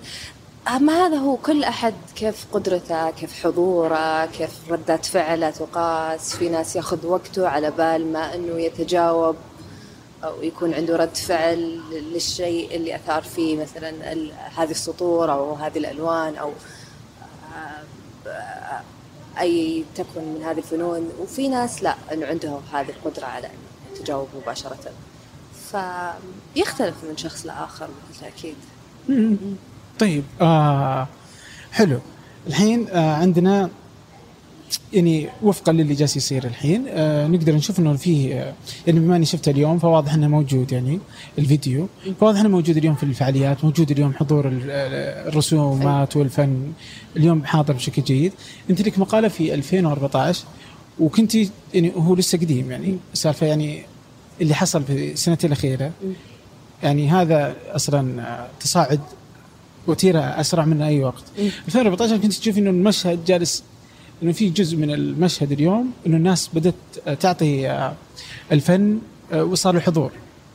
أما 0.69 0.93
هذا 0.93 1.17
هو 1.17 1.37
كل 1.37 1.65
أحد 1.65 1.95
كيف 2.17 2.47
قدرته 2.53 3.11
كيف 3.11 3.45
حضوره 3.45 4.27
كيف 4.27 4.51
ردات 4.71 5.07
فعله 5.07 5.51
تقاس. 5.51 6.37
في 6.37 6.49
ناس 6.49 6.77
ياخذ 6.77 7.07
وقته 7.07 7.49
على 7.49 7.71
بال 7.71 8.13
ما 8.13 8.35
إنه 8.35 8.61
يتجاوب 8.61 9.37
أو 10.25 10.43
يكون 10.43 10.75
عنده 10.75 10.97
رد 10.97 11.17
فعل 11.17 11.81
للشيء 11.93 12.77
اللي 12.77 12.97
أثار 12.97 13.23
فيه 13.23 13.57
مثلا 13.57 14.13
هذه 14.57 14.71
السطور 14.71 15.33
أو 15.33 15.55
هذه 15.55 15.79
الألوان 15.79 16.37
أو 16.37 16.53
آه، 18.27 18.81
أي 19.41 19.85
تكن 19.95 20.21
من 20.35 20.43
هذه 20.43 20.59
الفنون. 20.59 21.11
وفي 21.21 21.49
ناس 21.49 21.83
لا 21.83 21.95
إنه 22.13 22.27
عندهم 22.27 22.61
هذه 22.73 22.89
القدرة 22.89 23.27
على 23.27 23.51
التجاوب 23.93 24.29
مباشرة. 24.43 24.93
فيختلف 25.71 26.95
من 27.05 27.17
شخص 27.17 27.47
تأكيد. 28.21 28.57
مم. 29.09 29.37
طيب 29.99 30.25
آه 30.41 31.09
حلو. 31.73 31.99
الحين 32.47 32.89
آه 32.89 33.15
عندنا 33.15 33.71
يعني 34.93 35.29
وفقا 35.43 35.73
للي 35.73 35.95
جالس 35.95 36.17
يصير 36.17 36.45
الحين 36.45 36.85
آه 36.89 37.27
نقدر 37.27 37.55
نشوف 37.55 37.79
إنه 37.79 37.97
في 37.97 38.35
آه 38.35 38.53
يعني 38.87 39.01
بما 39.01 39.17
أني 39.17 39.25
شفته 39.27 39.51
اليوم 39.51 39.79
فواضح 39.79 40.15
إنه 40.15 40.29
موجود 40.29 40.73
يعني 40.73 40.99
الفيديو. 41.39 41.89
فواضح 42.21 42.41
إنه 42.41 42.49
موجود 42.49 42.77
اليوم 42.77 42.95
في 42.95 43.03
الفعاليات 43.03 43.65
موجود 43.65 43.91
اليوم 43.91 44.15
حضور 44.15 44.49
ال- 44.49 44.71
الرسومات 45.29 46.17
والفن 46.17 46.73
اليوم 47.17 47.45
حاضر 47.45 47.75
بشكل 47.75 48.03
جيد. 48.03 48.33
أنت 48.71 48.83
لك 48.83 48.99
مقالة 48.99 49.29
في 49.29 49.55
2014 49.55 50.45
وكنت 51.01 51.35
يعني 51.75 51.93
هو 51.97 52.15
لسه 52.15 52.39
قديم 52.39 52.71
يعني 52.71 52.97
السالفه 53.13 53.47
يعني 53.47 53.83
اللي 54.41 54.55
حصل 54.55 54.83
في 54.85 55.13
السنتين 55.13 55.53
الأخيرة. 55.53 55.91
يعني 56.83 57.09
هذا 57.11 57.57
أصلا 57.71 58.23
آه، 58.23 58.49
تصاعد 58.61 59.01
وتيرة 59.87 60.21
أسرع 60.21 60.65
من 60.65 60.83
أي 60.83 61.05
وقت. 61.05 61.25
2014 61.69 62.17
كنت 62.17 62.33
تشوف 62.33 62.59
إنه 62.59 62.71
المشهد 62.71 63.25
جالس 63.25 63.63
إنه 64.23 64.33
في 64.33 64.51
جزء 64.51 64.77
من 64.77 64.91
المشهد 64.91 65.53
اليوم 65.53 65.91
إنه 66.07 66.17
الناس 66.17 66.51
بدأت 66.55 66.75
تعطي 67.21 67.71
آه، 67.71 67.95
الفن 68.53 68.99
آه، 69.33 69.45
وصار 69.45 69.75
له 69.75 69.81
حضور 69.81 70.11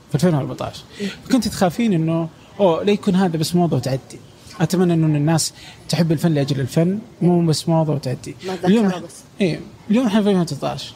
في 0.10 0.16
2014 0.16 0.84
كنت 1.32 1.48
تخافين 1.48 1.94
إنه 1.94 2.30
أوه 2.60 2.84
لا 2.84 2.92
يكون 2.92 3.16
هذا 3.16 3.38
بس 3.38 3.56
موضه 3.56 3.78
وتعدي. 3.78 4.20
أتمنى 4.60 4.94
إنه 4.94 5.18
الناس 5.18 5.54
تحب 5.90 6.12
الفن 6.12 6.32
لأجل 6.32 6.60
الفن 6.60 7.00
مو 7.22 7.46
بس 7.46 7.70
موضه 7.70 7.94
وتعدي. 7.94 8.36
اليوم 8.66 8.88
بس 8.88 8.94
إيه 9.42 9.60
اليوم 9.90 10.06
إحنا 10.08 10.22
في 10.22 10.30
2013 10.30 10.94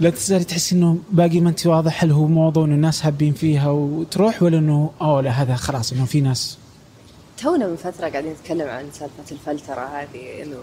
لا 0.00 0.10
تزالي 0.10 0.44
تحس 0.44 0.72
إنه 0.72 0.98
باقي 1.12 1.40
ما 1.40 1.50
أنت 1.50 1.66
واضح 1.66 2.04
هل 2.04 2.10
هو 2.12 2.26
موضوع 2.26 2.64
إنه 2.64 2.74
الناس 2.74 3.00
حابين 3.00 3.32
فيها 3.32 3.70
وتروح 3.70 4.42
ولا 4.42 4.58
إنه 4.58 4.90
أوه 5.00 5.20
لا 5.20 5.30
هذا 5.30 5.54
خلاص 5.54 5.92
إنه 5.92 6.04
في 6.04 6.20
ناس 6.20 6.58
تونا 7.38 7.66
من 7.66 7.76
فترة 7.76 8.08
قاعدين 8.08 8.32
نتكلم 8.32 8.68
عن 8.68 8.90
سالفة 8.92 9.24
الفلترة 9.32 9.80
هذه 9.80 10.42
إنه 10.42 10.58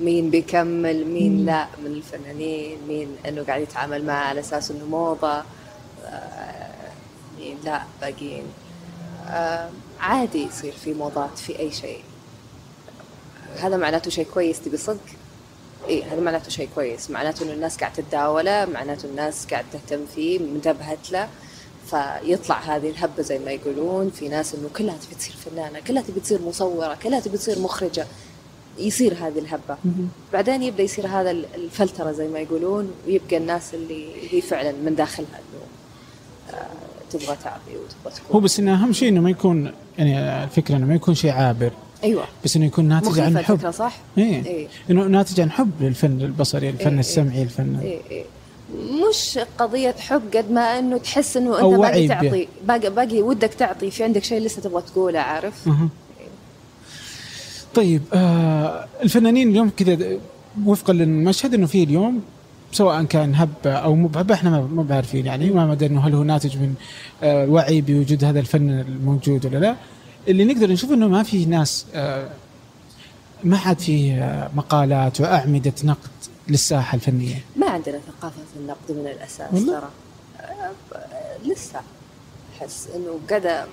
مين 0.00 0.30
بيكمل 0.30 1.06
مين 1.06 1.46
لا 1.46 1.66
من 1.84 1.86
الفنانين 1.86 2.78
مين 2.88 3.16
إنه 3.28 3.42
قاعد 3.42 3.62
يتعامل 3.62 4.04
معه 4.04 4.24
على 4.24 4.40
أساس 4.40 4.70
إنه 4.70 4.84
موضة 4.84 5.42
آه، 6.04 6.92
مين 7.38 7.58
لا 7.64 7.82
باقيين. 8.00 8.44
آه، 9.28 9.70
عادي 10.00 10.46
يصير 10.46 10.72
في 10.72 10.94
موضات 10.94 11.38
في 11.38 11.58
أي 11.58 11.72
شيء. 11.72 12.02
هذا 13.60 13.76
معناته 13.76 14.10
شيء 14.10 14.26
كويس 14.34 14.60
تبي 14.60 14.76
صدق؟ 14.76 15.00
اي 15.88 16.02
هذا 16.02 16.20
معناته 16.20 16.50
شيء 16.50 16.68
كويس. 16.74 17.10
معناته 17.10 17.42
إنه 17.44 17.52
الناس 17.52 17.76
قاعد 17.76 17.92
تتداوله 17.92 18.64
معناته 18.64 19.06
الناس 19.06 19.46
قاعد 19.46 19.64
تهتم 19.72 20.06
فيه 20.14 20.38
منتبهت 20.38 21.12
له. 21.12 21.28
فيطلع 21.92 22.60
هذه 22.60 22.90
الهبة 22.90 23.22
زي 23.22 23.38
ما 23.38 23.50
يقولون. 23.50 24.10
في 24.10 24.28
ناس 24.28 24.54
إنه 24.54 24.68
كلها 24.76 24.96
تبي 24.96 25.14
تصير 25.14 25.34
فنانة 25.36 25.80
كلها 25.80 26.02
تبي 26.02 26.20
تصير 26.20 26.42
مصورة 26.42 26.94
كلها 27.02 27.20
تبي 27.20 27.38
تصير 27.38 27.58
مخرجة. 27.58 28.06
يصير 28.78 29.14
هذه 29.14 29.38
الهبة. 29.38 29.76
بعدين 30.32 30.62
يبدأ 30.62 30.82
يصير 30.82 31.06
هذا 31.06 31.30
الفلترة 31.30 32.12
زي 32.12 32.28
ما 32.28 32.38
يقولون 32.38 32.90
ويبقى 33.06 33.36
الناس 33.36 33.74
اللي 33.74 34.06
هي 34.30 34.40
فعلا 34.40 34.72
من 34.84 34.94
داخلها 34.94 35.28
إنه 35.28 35.62
آه، 36.58 36.66
تبغى 37.10 37.36
تعطي 37.44 37.70
وتبغى 37.70 38.14
تكون. 38.16 38.34
هو 38.36 38.40
بس 38.40 38.60
إنه 38.60 38.74
أهم 38.74 38.92
شيء 38.92 39.08
إنه 39.08 39.20
ما 39.20 39.30
يكون 39.30 39.72
يعني 39.98 40.44
الفكرة 40.44 40.76
إنه 40.76 40.86
ما 40.86 40.94
يكون 40.94 41.14
شيء 41.14 41.30
عابر. 41.30 41.70
أيوه. 42.04 42.24
بس 42.44 42.56
إنه 42.56 42.66
يكون 42.66 42.84
ناتج 42.84 43.20
عن 43.20 43.38
حب. 43.38 43.70
صح؟ 43.70 43.98
إيه. 44.18 44.46
إيه. 44.46 44.68
إنه 44.90 45.04
ناتج 45.04 45.40
عن 45.40 45.50
حب 45.50 45.70
للفن 45.80 46.20
البصري 46.20 46.68
الفن 46.70 46.92
إيه، 46.92 47.00
السمعي 47.00 47.42
الفن 47.42 47.78
إيه 47.82 48.00
إيه. 48.10 48.24
مش 48.74 49.38
قضية 49.58 49.94
حب 49.98 50.22
قد 50.36 50.50
ما 50.50 50.78
إنه 50.78 50.98
تحس 50.98 51.36
إنه 51.36 51.56
أنت 51.58 51.80
باقي. 51.80 52.08
تعطي 52.08 52.48
باقي, 52.68 52.90
باقي 52.90 53.22
ودك 53.22 53.54
تعطي 53.54 53.90
في 53.90 54.04
عندك 54.04 54.24
شيء 54.24 54.40
لسه 54.40 54.62
تبغى 54.62 54.82
تقوله 54.82 55.18
عارف؟ 55.20 55.68
أها. 55.68 55.88
طيب 57.74 58.02
آه 58.14 58.86
الفنانين 59.02 59.50
اليوم 59.50 59.70
كذا 59.76 59.98
وفقا 60.66 60.92
للمشهد 60.92 61.54
إنه 61.54 61.66
في 61.66 61.82
اليوم 61.82 62.22
سواء 62.72 63.02
كان 63.04 63.34
هبه 63.34 63.70
أو 63.72 63.94
مو 63.94 64.08
بهبه 64.08 64.34
إحنا 64.34 64.50
ما 64.50 64.60
ما 64.60 64.82
بعرفين 64.82 65.26
يعني 65.26 65.50
ما 65.50 65.66
مدى 65.66 65.86
انه 65.86 66.06
هل 66.06 66.14
هو 66.14 66.22
ناتج 66.22 66.56
من 66.56 66.74
آه 67.22 67.46
وعي 67.46 67.80
بوجود 67.80 68.24
هذا 68.24 68.40
الفن 68.40 68.70
الموجود 68.70 69.46
ولا 69.46 69.58
لا 69.58 69.76
اللي 70.28 70.44
نقدر 70.44 70.70
نشوف 70.70 70.92
إنه 70.92 71.08
ما 71.08 71.22
في 71.22 71.44
ناس 71.44 71.86
آه 71.94 72.28
ما 73.44 73.58
عاد 73.58 73.78
في 73.78 74.12
آه 74.12 74.50
مقالات 74.54 75.20
وأعمدة 75.20 75.72
نقد 75.84 76.10
للساحة 76.48 76.94
الفنية؟ 76.96 77.44
ما 77.56 77.70
عندنا 77.70 78.00
ثقافة 78.06 78.42
النقد 78.56 78.90
من 78.92 79.06
الأساس؟ 79.16 79.66
ترى. 79.66 79.90
ب- 80.92 81.48
لسه 81.48 81.80
أحس 82.60 82.88
إنه 82.94 83.20
قاعدة 83.30 83.66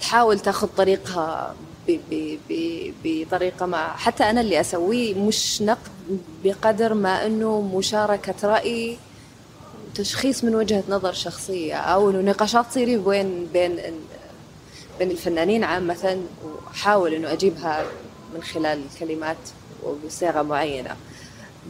تحاول 0.00 0.40
تاخذ 0.40 0.66
طريقها 0.76 1.54
ب- 1.88 1.98
ب- 2.10 2.38
ب- 2.50 2.92
بطريقة 3.04 3.66
ما. 3.66 3.88
حتى 3.92 4.24
أنا 4.24 4.40
اللي 4.40 4.60
أسويه 4.60 5.14
مش 5.14 5.62
نقد 5.62 5.90
بقدر 6.44 6.94
ما 6.94 7.26
إنه 7.26 7.60
مشاركة 7.60 8.34
رأي 8.48 8.96
تشخيص 9.94 10.44
من 10.44 10.54
وجهة 10.54 10.84
نظر 10.88 11.12
شخصية 11.12 11.74
أو 11.74 12.10
إنه 12.10 12.20
نقاشات 12.30 12.66
تصير 12.70 13.00
بين 13.00 13.46
بين 13.52 13.76
بين 14.98 15.10
الفنانين 15.10 15.64
عامة 15.64 16.22
وأحاول 16.44 17.14
إنه 17.14 17.32
أجيبها 17.32 17.84
من 18.34 18.42
خلال 18.42 18.82
الكلمات 18.92 19.36
وبصيغة 19.84 20.42
معينة. 20.42 20.96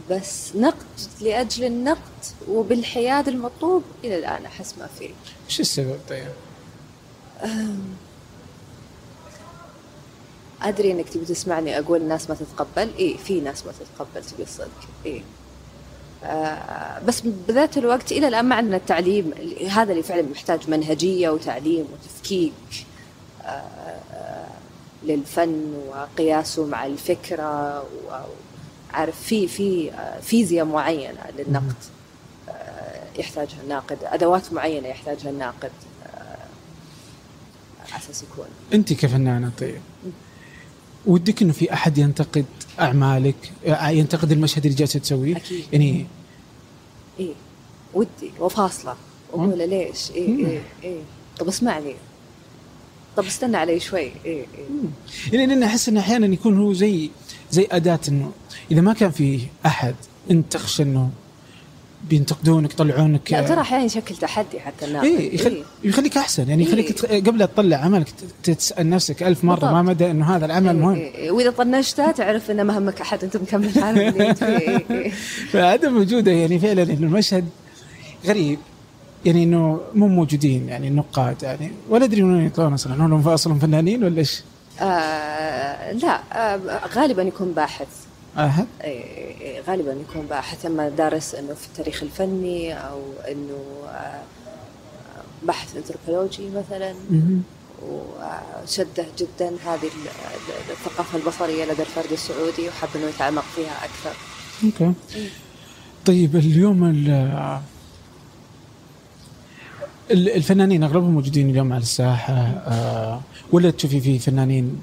بس 0.09 0.55
نقد 0.55 0.85
لأجل 1.21 1.63
النقد 1.63 2.25
وبالحياد 2.47 3.27
المطلوب 3.27 3.83
إلى 4.03 4.19
الآن 4.19 4.45
أحس 4.45 4.75
ما 4.77 4.87
في. 4.99 5.09
إيش 5.49 5.59
السبب 5.59 5.99
طيب؟ 6.09 6.27
أدري 10.61 10.91
إنك 10.91 11.09
تبي 11.09 11.25
تسمعني 11.25 11.79
أقول 11.79 12.01
الناس 12.01 12.29
ما 12.29 12.35
تتقبل. 12.35 12.89
إي 12.99 13.17
في 13.17 13.39
ناس 13.41 13.65
ما 13.65 13.71
تتقبل 13.71 14.25
تبي 14.25 14.43
الصدق. 14.43 14.87
إي. 15.05 15.23
آه 16.23 16.99
بس 16.99 17.21
بذات 17.21 17.77
الوقت 17.77 18.11
إلى 18.11 18.27
الآن 18.27 18.45
ما 18.45 18.55
عندنا 18.55 18.77
التعليم. 18.77 19.33
هذا 19.69 19.91
اللي 19.91 20.03
فعلا 20.03 20.21
محتاج 20.21 20.69
منهجية 20.69 21.29
وتعليم 21.29 21.85
وتفكيك 21.93 22.53
آه 23.43 23.47
آه 23.47 24.47
للفن 25.03 25.73
وقياسه 25.87 26.65
مع 26.65 26.85
الفكرة 26.85 27.83
وعارف 28.93 29.21
في 29.21 29.47
في 29.47 29.91
آه، 29.91 30.19
فيزياء 30.19 30.65
معينة 30.65 31.21
للنقد 31.37 31.75
آه، 32.49 33.19
يحتاجها 33.19 33.61
الناقد 33.63 33.97
أدوات 34.03 34.53
معينة 34.53 34.87
يحتاجها 34.87 35.29
الناقد 35.29 35.71
آه، 36.05 36.37
على 37.91 38.03
أساس 38.03 38.23
يكون. 38.23 38.45
أنت 38.73 38.93
كفنانه 38.93 39.51
طيب. 39.59 39.81
ودك 41.05 41.41
إنه 41.41 41.53
في 41.53 41.73
أحد 41.73 41.97
ينتقد 41.97 42.45
أعمالك 42.79 43.51
ينتقد 43.89 44.31
المشهد 44.31 44.65
اللي 44.65 44.77
جالسة 44.77 44.99
تسويه؟ 44.99 45.35
أكيد. 45.35 45.65
يعني 45.73 46.05
إيه. 47.19 47.33
ودي 47.93 48.31
وفاصلة. 48.39 48.95
وأقول 49.31 49.59
له 49.59 49.65
ليش؟ 49.65 50.11
إيه 50.11 50.47
إيه 50.47 50.61
إيه. 50.83 51.01
طب 51.39 51.47
اسمعني. 51.47 51.95
طب 53.17 53.25
استنى 53.25 53.57
علي 53.57 53.79
شوي 53.79 53.99
إيه 53.99 54.11
إيه 54.25 54.45
يعني 55.33 55.45
لأن 55.47 55.63
أحس 55.63 55.89
إنه 55.89 55.99
أحيانا 55.99 56.33
يكون 56.33 56.57
هو 56.57 56.73
زي 56.73 57.09
زي 57.51 57.67
أداة 57.71 57.99
إنه 58.07 58.31
إذا 58.71 58.81
ما 58.81 58.93
كان 58.93 59.11
في 59.11 59.39
أحد 59.65 59.95
انت 60.31 60.53
تخشى 60.53 60.83
إنه 60.83 61.09
بينتقدونك 62.09 62.73
يطلعونك 62.73 63.31
لا 63.31 63.47
ترى 63.47 63.61
أحيانا 63.61 63.83
يشكل 63.85 64.15
تحدي 64.15 64.59
حتى 64.59 64.85
الناقد 64.85 65.05
إيه 65.05 65.35
يخل... 65.35 65.51
إيه. 65.51 65.63
يخليك 65.83 66.17
أحسن 66.17 66.49
يعني 66.49 66.63
إيه. 66.63 66.69
يخليك 66.69 66.91
تخ... 66.91 67.05
قبل 67.05 67.37
لا 67.37 67.45
تطلع 67.45 67.77
عملك 67.77 68.07
تسأل 68.43 68.89
نفسك 68.89 69.23
ألف 69.23 69.43
مرة 69.43 69.55
بالضبط. 69.55 69.73
ما 69.73 69.81
مدى 69.81 70.11
إنه 70.11 70.35
هذا 70.35 70.45
العمل 70.45 70.75
مهم 70.79 70.95
إيه 70.95 71.15
إيه. 71.15 71.31
وإذا 71.31 71.49
طنشتها 71.49 72.11
تعرف 72.11 72.51
ان 72.51 72.61
ما 72.61 72.77
همك 72.77 73.01
أحد 73.01 73.23
أنت 73.23 73.37
مكمل 73.37 73.69
حالك 73.81 74.33
فيه 74.33 74.45
إيه 74.57 74.85
إيه. 74.91 75.11
فعدم 75.51 75.97
وجوده 75.97 76.31
يعني 76.31 76.59
فعلا 76.59 76.83
إنه 76.83 76.93
المشهد 76.93 77.45
غريب 78.25 78.59
يعني 79.25 79.43
إنه 79.43 79.79
مو 79.95 80.07
موجودين 80.07 80.69
يعني 80.69 80.87
النقاد 80.87 81.43
يعني. 81.43 81.71
ولا 81.89 82.05
أدري 82.05 82.21
من 82.21 82.33
وين 82.35 82.45
يطلعون 82.45 82.73
أصلا. 82.73 82.93
هم 83.05 83.27
أصلا 83.29 83.59
فنانين 83.59 84.03
ولا 84.03 84.17
إيش؟ 84.17 84.41
آه 84.81 85.91
لا 85.91 86.21
آه 86.33 86.59
غالبا 86.95 87.21
يكون 87.23 87.51
باحث؟ 87.51 87.87
إيه، 88.37 88.65
إيه، 88.83 89.61
غالبا 89.61 89.91
يكون 90.09 90.25
باحث. 90.29 90.65
أما 90.65 90.89
دارس 90.89 91.35
إنه 91.35 91.53
في 91.53 91.67
التاريخ 91.67 92.03
الفني 92.03 92.73
أو 92.73 92.99
إنه 93.31 93.57
آه، 93.89 94.21
باحث 95.43 95.75
انثروبولوجي 95.77 96.49
مثلا. 96.49 96.93
وشده 97.89 99.05
جدا 99.19 99.47
هذه 99.65 99.83
ال- 99.83 100.11
ال- 100.35 100.71
الثقافة 100.71 101.17
البصرية 101.17 101.65
لدى 101.65 101.81
الفرد 101.81 102.11
السعودي 102.11 102.67
وحب 102.67 102.89
إنه 102.95 103.05
يتعمق 103.05 103.43
فيها 103.55 103.71
أكثر. 103.85 104.15
أوكي. 104.63 104.93
طيب 106.05 106.35
اليوم 106.35 106.83
ال- 106.83 107.09
ال- 107.09 107.61
الفنانين 110.11 110.83
أغلبهم 110.83 111.11
موجودين 111.11 111.49
اليوم 111.49 111.73
على 111.73 111.81
الساحة 111.81 112.33
آه، 112.33 113.21
ولا 113.51 113.71
تشوفي 113.71 114.01
في 114.01 114.19
فنانين 114.19 114.81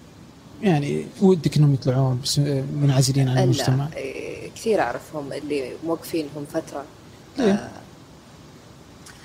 يعني 0.63 1.07
ودك 1.23 1.57
إنهم 1.57 1.75
يطلعون 1.75 2.21
بس 2.23 2.39
منعزلين 2.75 3.29
عن 3.29 3.39
المجتمع؟ 3.39 3.89
إيه، 3.97 4.51
كثير 4.51 4.81
أعرفهم 4.81 5.33
اللي 5.33 5.73
موقفينهم 5.87 6.45
فترة 6.53 6.85
إيه. 7.41 7.53
آه، 7.53 7.71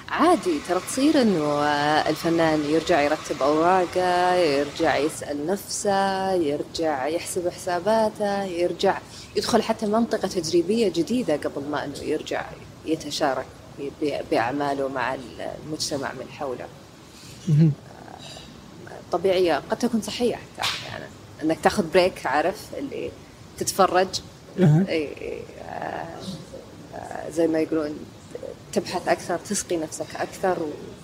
عادي 0.09 0.59
ترى 0.69 0.79
تصير 0.87 1.21
إنه 1.21 1.43
آه، 1.43 2.09
الفنان 2.09 2.59
يرجع 2.69 3.01
يرتب 3.01 3.41
أوراقه 3.41 4.35
يرجع 4.35 4.97
يسأل 4.97 5.47
نفسه 5.47 6.33
يرجع 6.33 7.07
يحسب 7.07 7.49
حساباته 7.49 8.43
يرجع 8.43 8.97
يدخل 9.35 9.61
حتى 9.63 9.85
منطقة 9.85 10.27
تجريبيه 10.27 10.89
جديدة 10.89 11.35
قبل 11.35 11.69
ما 11.71 11.85
إنه 11.85 11.97
يرجع 12.03 12.45
يتشارك 12.85 13.45
بأعماله 14.31 14.87
مع 14.87 15.15
المجتمع 15.65 16.11
من 16.13 16.25
حوله. 16.31 16.67
طبيعية 19.11 19.61
قد 19.69 19.77
تكون 19.77 20.01
صحية 20.01 20.35
حتى 20.35 20.61
أحيانا 20.61 21.07
إنك 21.43 21.59
تاخذ 21.63 21.83
break 21.93 22.25
عارف 22.25 22.57
اللي 22.77 23.11
تتفرج. 23.57 24.07
آه، 24.59 24.85
آه، 26.95 27.29
زي 27.29 27.47
ما 27.47 27.59
يقولون 27.59 27.97
تبحث 28.73 29.07
أكثر 29.07 29.37
تسقي 29.37 29.77
نفسك 29.77 30.15
أكثر 30.15 30.57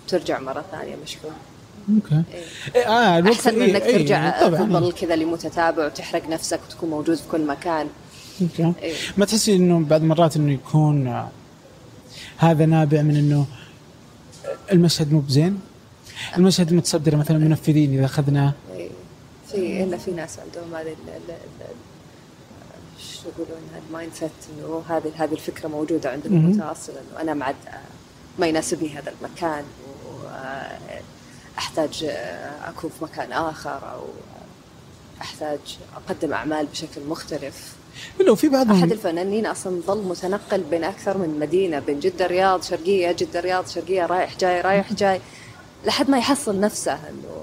وترجع 0.06 0.40
مرة 0.40 0.66
ثانية 0.72 0.96
مشحون 1.04 1.32
okay. 1.96 2.24
إيه. 2.34 2.44
إيه، 2.76 2.88
آه 2.88 3.18
الوقت 3.18 3.36
أحسن 3.36 3.56
من 3.56 3.62
إيه، 3.62 3.72
إنك 3.72 3.82
إيه، 3.82 3.98
ترجع 3.98 4.48
تظل 4.48 4.92
كذا 4.92 5.16
لمتتابع 5.16 5.86
وتحرق 5.86 6.30
نفسك 6.30 6.60
وتكون 6.68 6.90
موجود 6.90 7.16
في 7.16 7.28
كل 7.32 7.46
مكان. 7.46 7.88
okay. 8.42 8.74
إيه. 8.82 8.94
ما 9.18 9.26
تحسي 9.26 9.56
إنه 9.56 9.80
بعض 9.80 10.02
المرات 10.02 10.36
إنه 10.36 10.54
يكون 10.54 11.08
آه، 11.08 11.30
هذا 12.39 12.65
نابع 12.65 13.02
من 13.02 13.15
إنه 13.15 13.45
المشهد 14.71 15.13
مو 15.13 15.19
بزين 15.19 15.60
المشهد 16.38 16.73
متصدر 16.73 17.15
مثلا 17.15 17.38
منفذين 17.38 17.93
إذا 17.93 18.06
اخذناه 18.06 18.54
إي. 18.75 18.89
في 19.52 19.84
إلا 19.84 19.97
في 19.97 20.12
ناس 20.12 20.39
عندهم 20.39 20.75
هذه 20.75 20.95
شو 22.99 23.30
يقولون 23.30 23.62
ال 23.88 24.13
mindset 24.13 24.32
إنه 24.58 24.84
هذه 24.89 25.12
هذه 25.15 25.32
الفكرة 25.32 25.67
موجودة 25.67 26.12
عند 26.12 26.28
مهم. 26.28 26.45
المتواصل 26.45 26.93
إنه 26.93 27.21
أنا 27.21 27.34
معد 27.34 27.56
ما 28.39 28.47
يناسبني 28.47 28.89
هذا 28.89 29.13
المكان 29.19 29.63
وأحتاج 31.56 32.06
أكون 32.65 32.89
في 32.89 33.04
مكان 33.04 33.32
آخر 33.32 33.91
أو 33.91 34.04
احتاج 35.41 35.78
أقدم 35.95 36.34
أعمال 36.34 36.65
بشكل 36.65 37.02
مختلف. 37.10 37.75
لو 38.28 38.36
في 38.36 38.49
بعضهم 38.49 38.78
أحد 38.80 38.91
الفنانين 38.91 39.45
أصلا 39.45 39.82
ظل 39.88 40.04
متنقل 40.04 40.63
بين 40.71 40.84
أكثر 40.84 41.17
من 41.17 41.39
مدينة 41.39 41.80
بين 41.80 41.99
جدة 41.99 42.25
الرياض 42.25 42.63
شرقية 42.63 43.12
جدة 43.12 43.39
الرياض 43.39 43.67
شرقية 43.67 44.06
رايح 44.06 44.38
جاي 44.38 44.62
رايح 44.62 44.93
جاي. 44.93 45.21
لحد 45.86 46.10
ما 46.10 46.17
يحصل 46.17 46.60
نفسه 46.60 46.93
إنه 46.93 47.41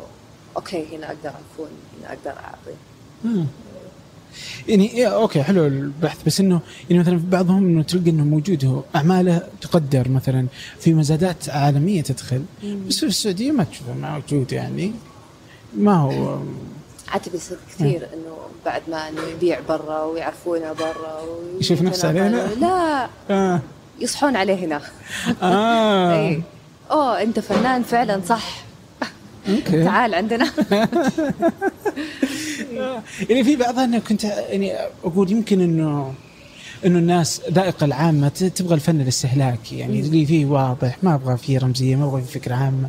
okay 0.57 0.97
هنا 0.97 1.07
أقدر 1.07 1.29
أكون 1.31 1.69
هنا 2.01 2.09
أقدر 2.09 2.41
أعطي. 2.41 3.47
يعني 4.69 4.91
إيه 4.91 5.07
okay 5.07 5.43
حلو 5.43 5.67
البحث. 5.67 6.19
بس 6.27 6.41
إنه 6.41 6.61
يعني 6.91 7.03
مثلا 7.03 7.19
في 7.19 7.27
بعضهم 7.27 7.67
إنه 7.67 7.83
تلقى 7.83 8.11
إنه 8.11 8.25
موجود 8.25 8.65
هو 8.65 8.83
أعماله 8.97 9.43
تقدر 9.61 10.09
مثلا 10.09 10.47
في 10.81 10.95
مزادات 10.95 11.49
عالمية 11.49 12.03
تدخل. 12.03 12.43
بس 12.89 12.99
في 12.99 13.07
السعودية 13.07 13.53
ما 13.53 13.65
تشوفه 13.65 13.93
موجود 13.95 14.53
يعني. 14.53 14.93
ما 15.77 15.95
هو 15.97 16.39
بيصير 17.33 17.57
كثير 17.71 18.09
إنه 18.15 18.37
بعد 18.65 18.83
ما 18.89 19.09
إنه 19.09 19.23
يبيع 19.23 19.61
برا 19.69 20.03
ويعرفونه 20.05 20.73
برا 20.73 21.23
يشوف 21.61 21.83
نفسه 21.83 22.09
علينا؟ 22.09 22.47
لا 22.61 23.09
آه. 23.31 23.61
يصحون 24.01 24.37
عليه 24.37 24.55
هنا. 24.55 24.81
آه. 25.43 26.13
اي 26.19 26.43
أوه 26.91 27.23
أنت 27.23 27.41
فنان 27.41 27.83
فعلا 27.83 28.21
صح. 28.29 28.65
أوكي. 29.49 29.85
تعال 29.85 30.15
عندنا. 30.15 30.51
يعني 33.31 33.45
في 33.45 33.57
بعضها 33.57 33.85
إنه 33.85 33.99
كنت 33.99 34.25
يعني 34.25 34.73
أقول 35.05 35.31
يمكن 35.31 35.61
إنه 35.61 36.15
إنه 36.87 36.99
الناس 36.99 37.41
ذائقة 37.51 37.85
العامة 37.85 38.29
تبغى 38.29 38.75
الفن 38.75 39.01
الاستهلاكي. 39.01 39.79
يعني 39.79 40.01
اللي 40.01 40.27
فيه 40.27 40.47
واضح 40.47 40.97
ما 41.03 41.15
أبغى 41.15 41.37
فيه 41.37 41.59
رمزية 41.59 41.97
ما 41.97 42.05
أبغى 42.05 42.23
فيه 42.23 42.41
فكرة 42.41 42.55
عامة. 42.55 42.89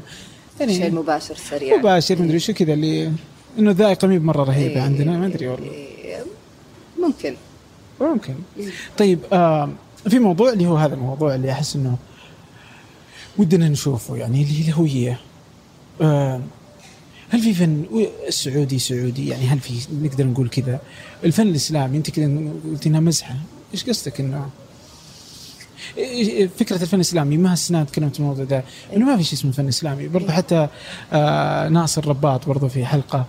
يعني 0.60 0.88
المباشر 0.88 1.36
سريع. 1.36 1.77
مباشر 1.77 2.21
مدري 2.21 2.39
شو 2.39 2.53
كذا 2.53 2.73
اللي 2.73 3.12
إنه 3.59 3.71
الذائقه 3.71 4.07
مي 4.07 4.19
بمرة 4.19 4.43
رهيبة 4.43 4.75
إيه، 4.75 4.81
عندنا 4.81 5.17
ما 5.17 5.25
أدري 5.25 5.47
والله. 5.47 5.71
إيه، 5.71 6.23
ممكن. 7.03 7.35
ممكن. 8.01 8.33
طيب 8.97 9.19
آه 9.33 9.69
في 10.09 10.19
موضوع 10.19 10.53
اللي 10.53 10.67
هو 10.67 10.75
هذا 10.77 10.93
الموضوع 10.95 11.35
اللي 11.35 11.51
أحس 11.51 11.75
إنه 11.75 11.97
ودنا 13.37 13.69
نشوفه 13.69 14.15
يعني 14.17 14.43
اللي 14.43 14.59
هي 14.59 14.67
الهوية. 14.67 15.19
آه 16.01 16.41
هل 17.29 17.39
في 17.41 17.53
فن 17.53 17.85
سعودي 18.29 18.79
سعودي؟ 18.79 19.27
يعني 19.27 19.45
هل 19.47 19.59
في 19.59 19.73
نقدر 20.01 20.25
نقول 20.27 20.49
كذا؟ 20.49 20.79
الفن 21.23 21.47
الإسلامي 21.47 21.97
أنت 21.97 22.09
كذا 22.09 22.25
قلت 22.71 22.87
إنها 22.87 22.99
مزحة. 22.99 23.35
إيش 23.73 23.89
قصدك 23.89 24.19
إنه 24.19 24.45
إيه- 24.45 24.66
فكرة 26.60 26.82
الفن 26.82 26.95
الإسلامي 26.95 27.38
ما 27.38 27.54
هسنا 27.54 27.84
تكلمت 27.84 28.19
الموضوع 28.19 28.45
ده؟ 28.45 28.63
إنه 28.95 29.06
ما 29.06 29.17
في 29.17 29.23
شيء 29.23 29.34
اسمه 29.34 29.52
فن 29.52 29.67
إسلامي. 29.67 30.08
برضه 30.08 30.32
حتى 30.32 30.67
آه 31.13 31.69
ناصر 31.69 32.08
رباط 32.08 32.47
برضه 32.47 32.67
في 32.67 32.86
حلقة 32.86 33.26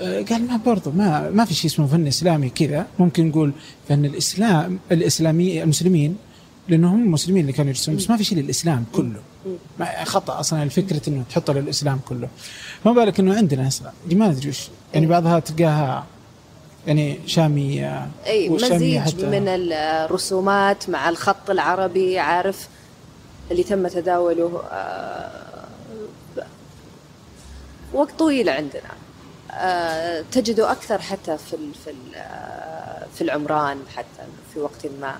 آه 0.00 0.22
قال 0.22 0.46
ما 0.46 0.56
برضه 0.56 0.90
ما 0.90 1.30
ما 1.30 1.44
في 1.44 1.54
شيء 1.54 1.70
اسمه 1.70 1.86
فن 1.86 2.06
إسلامي 2.06 2.48
كذا. 2.48 2.86
ممكن 2.98 3.26
نقول 3.28 3.52
فن 3.88 4.04
الإسلام 4.04 4.78
الإسلامي 4.92 5.62
المسلمين 5.62 6.16
لأنه 6.68 6.94
هم 6.94 7.02
المسلمين 7.02 7.40
اللي 7.40 7.52
كانوا 7.52 7.70
يرسمون 7.70 7.98
بس 7.98 8.10
ما 8.10 8.16
في 8.16 8.24
شيء 8.24 8.38
للإسلام 8.38 8.84
كله. 8.92 9.20
خطأ 10.04 10.40
أصلا 10.40 10.62
الفكرة 10.62 11.00
إنه 11.08 11.24
تحطه 11.30 11.52
للإسلام 11.52 12.00
كله. 12.08 12.28
ما 12.86 12.92
بالك 12.92 13.20
إنه 13.20 13.36
عندنا 13.36 13.66
أصلا 13.66 13.92
ما 14.12 14.30
أدري 14.30 14.48
وش 14.48 14.68
يعني 14.94 15.06
بعضها 15.06 15.38
تلقاها 15.38 16.06
يعني 16.86 17.18
شاميه 17.26 18.08
أي 18.26 18.48
والشامية 18.48 19.00
مزيج 19.00 19.24
من 19.24 19.48
الرسومات 19.48 20.88
مع 20.88 21.08
الخط 21.08 21.50
العربي 21.50 22.18
عارف 22.18 22.68
اللي 23.50 23.62
تم 23.62 23.88
تداوله 23.88 24.62
آه، 24.72 25.46
وقت 27.92 28.10
طويل 28.18 28.48
عندنا. 28.48 28.90
آه، 29.50 30.24
تجده 30.32 30.72
أكثر 30.72 30.98
حتى 30.98 31.38
في 31.38 31.56
في 31.84 31.94
آه، 32.16 33.06
في 33.14 33.22
العمران 33.22 33.82
حتى 33.96 34.22
في 34.54 34.60
وقت 34.60 34.86
ما. 35.00 35.16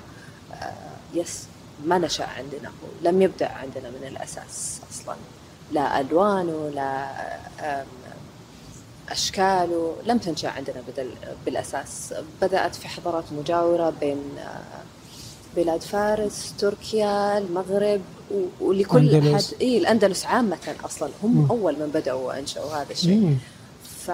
يس 1.15 1.47
ما 1.85 1.99
نشأ 1.99 2.27
عندنا 2.27 2.69
هو 2.69 3.11
لم 3.11 3.23
يبدأ 3.23 3.49
عندنا 3.49 3.91
من 3.91 4.09
الأساس 4.09 4.81
أصلا. 4.91 5.17
لا 5.73 6.01
ألوانه 6.01 6.71
لا 6.75 7.07
آم، 9.09 9.13
اشكاله 9.13 9.97
لم 10.07 10.19
تنشأ 10.19 10.49
عندنا 10.49 10.77
بدل 10.89 11.11
بالأساس 11.47 12.15
بدأت 12.43 12.75
في 12.75 12.89
حضارات 12.89 13.25
مجاورة 13.33 13.91
بين 14.01 14.19
آه، 14.39 14.61
بلاد 15.57 15.81
فارس 15.83 16.55
تركيا 16.59 17.39
المغرب 17.39 18.01
و- 18.35 18.65
ولكل 18.65 19.15
أندلس. 19.15 19.55
حد 19.55 19.61
إي 19.61 19.79
الأندلس 19.79 20.27
عامة 20.27 20.59
أصلا 20.85 21.09
هم 21.23 21.37
مم. 21.37 21.51
أول 21.51 21.73
من 21.73 21.87
بدأوا 21.95 22.27
وأنشأوا 22.29 22.73
هذا 22.73 22.91
الشيء. 22.93 23.37
ف 24.07 24.11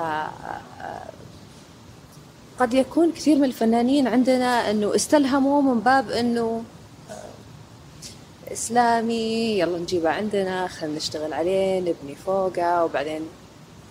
قد 2.60 2.74
يكون 2.74 3.12
كثير 3.12 3.36
من 3.38 3.44
الفنانين 3.44 4.06
عندنا 4.08 4.70
إنه 4.70 4.94
استلهموا 4.94 5.62
من 5.62 5.80
باب 5.80 6.10
إنه 6.10 6.62
آه، 7.10 8.52
إسلامي 8.52 9.58
يلا 9.58 9.78
نجيبه 9.78 10.10
عندنا 10.10 10.66
خلينا 10.68 10.96
نشتغل 10.96 11.32
عليه 11.32 11.80
نبني 11.80 12.14
فوقه 12.26 12.84
وبعدين 12.84 13.20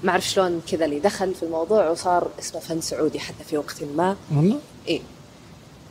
ما 0.04 0.12
اعرف 0.12 0.28
شلون 0.30 0.62
كذا 0.72 0.86
اللي 0.86 1.00
دخل 1.00 1.34
في 1.36 1.44
الموضوع 1.44 1.90
وصار 1.90 2.28
اسمه 2.40 2.62
فن 2.62 2.82
سعودي 2.82 3.20
حتى 3.20 3.44
في 3.44 3.58
وقت 3.58 3.84
ما. 3.96 4.16
والله؟ 4.36 4.58
إي. 4.90 5.02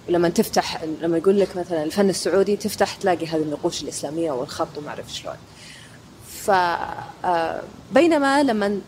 ولما 0.09 0.29
تفتح 0.29 0.85
لما 1.03 1.19
يقول 1.19 1.41
لك 1.41 1.57
مثلا 1.57 1.83
الفن 1.85 2.11
السعودي 2.11 2.57
تفتح 2.57 2.95
تلاقي 2.95 3.27
هذه 3.27 3.43
النقوش 3.43 3.83
الإسلامية 3.83 4.33
والخط 4.33 4.79
وما 4.79 4.89
أعرف 4.89 5.13
شلون. 5.15 5.35
ف 6.29 6.51
آه، 6.51 7.63
بينما 7.93 8.43
لما 8.43 8.81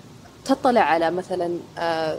تطلع 0.45 0.81
على 0.81 1.11
مثلا 1.11 1.59
آه، 1.79 2.19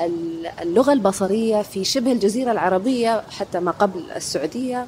ال- 0.00 0.46
اللغة 0.46 0.92
البصرية 0.92 1.62
في 1.62 1.84
شبه 1.84 2.12
الجزيرة 2.12 2.52
العربية 2.52 3.24
حتى 3.30 3.60
ما 3.60 3.70
قبل 3.70 4.10
السعودية 4.16 4.86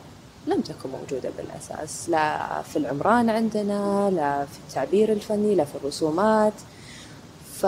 لم 0.49 0.61
تكن 0.61 0.89
موجودة 0.89 1.31
بالأساس. 1.39 2.09
لا 2.09 2.63
في 2.63 2.77
العمران 2.77 3.31
عندنا 3.31 4.11
لا 4.11 4.45
في 4.45 4.59
التعبير 4.69 5.13
الفني 5.13 5.55
لا 5.55 5.65
في 5.65 5.75
الرسومات. 5.75 6.53
ف 7.61 7.67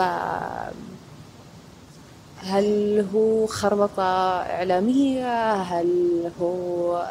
هل 2.43 3.05
هو 3.13 3.47
خربطة 3.47 4.41
إعلامية؟ 4.41 5.53
هل 5.53 6.31
هو 6.41 7.07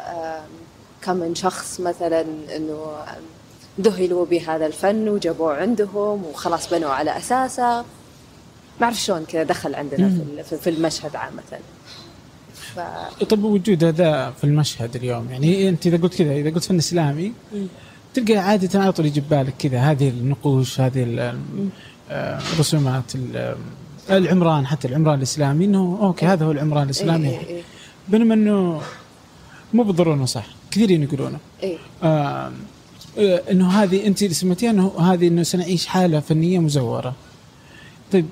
كم 1.01 1.15
من 1.15 1.35
شخص 1.35 1.79
مثلا 1.79 2.21
أنه 2.55 2.95
ذهلوا 3.81 4.25
بهذا 4.25 4.65
الفن 4.65 5.09
وجابوه 5.09 5.55
عندهم 5.55 6.25
وخلاص 6.25 6.69
بنوا 6.69 6.89
على 6.89 7.17
أساسه؟ 7.17 7.85
ما 8.79 8.83
أعرف 8.83 8.97
شلون 8.97 9.25
كذا 9.25 9.43
دخل 9.43 9.75
عندنا 9.75 10.09
في 10.43 10.69
المشهد 10.69 11.15
عامة. 11.15 11.59
ف... 12.75 12.79
طب 13.23 13.43
وجود 13.43 13.83
هذا 13.83 14.31
في 14.31 14.43
المشهد 14.43 14.95
اليوم؟ 14.95 15.27
يعني 15.31 15.69
أنت 15.69 15.87
إذا 15.87 15.97
قلت 15.97 16.15
كذا 16.15 16.33
إذا 16.33 16.49
قلت 16.49 16.63
فن 16.63 16.77
إسلامي 16.77 17.31
تلقى 18.13 18.37
عادة 18.37 18.79
على 18.81 18.91
طول 18.91 19.05
يجي 19.05 19.21
ببالك 19.21 19.53
كذا 19.59 19.79
هذه 19.79 20.09
النقوش 20.09 20.79
هذه 20.79 21.03
آه، 22.11 22.39
الرسومات 22.53 23.15
ال- 23.15 23.55
العمران 24.09 24.67
حتى 24.67 24.87
العمران 24.87 25.17
الإسلامي 25.17 25.65
إنه 25.65 25.97
أوكي 26.01 26.25
هذا 26.25 26.45
هو 26.45 26.51
العمران 26.51 26.83
الإسلامي. 26.83 27.29
إيه 27.29 27.39
إيه. 27.47 27.61
بينما 28.09 28.33
إنه 28.33 28.81
مو 29.73 29.83
بالضرورة 29.83 30.15
إنه 30.15 30.25
صح 30.25 30.45
كثيرين 30.71 31.03
يقولونه. 31.03 31.37
إيه. 31.63 31.77
آه 32.03 32.51
آه، 33.17 33.41
إنه 33.51 33.69
هذه 33.69 34.07
أنت 34.07 34.23
سميتيها 34.23 34.69
إنه 34.71 34.99
هذه 34.99 35.27
إنه 35.27 35.43
سنعيش 35.43 35.85
حالة 35.85 36.19
فنية 36.19 36.59
مزورة. 36.59 37.13
طيب 38.11 38.25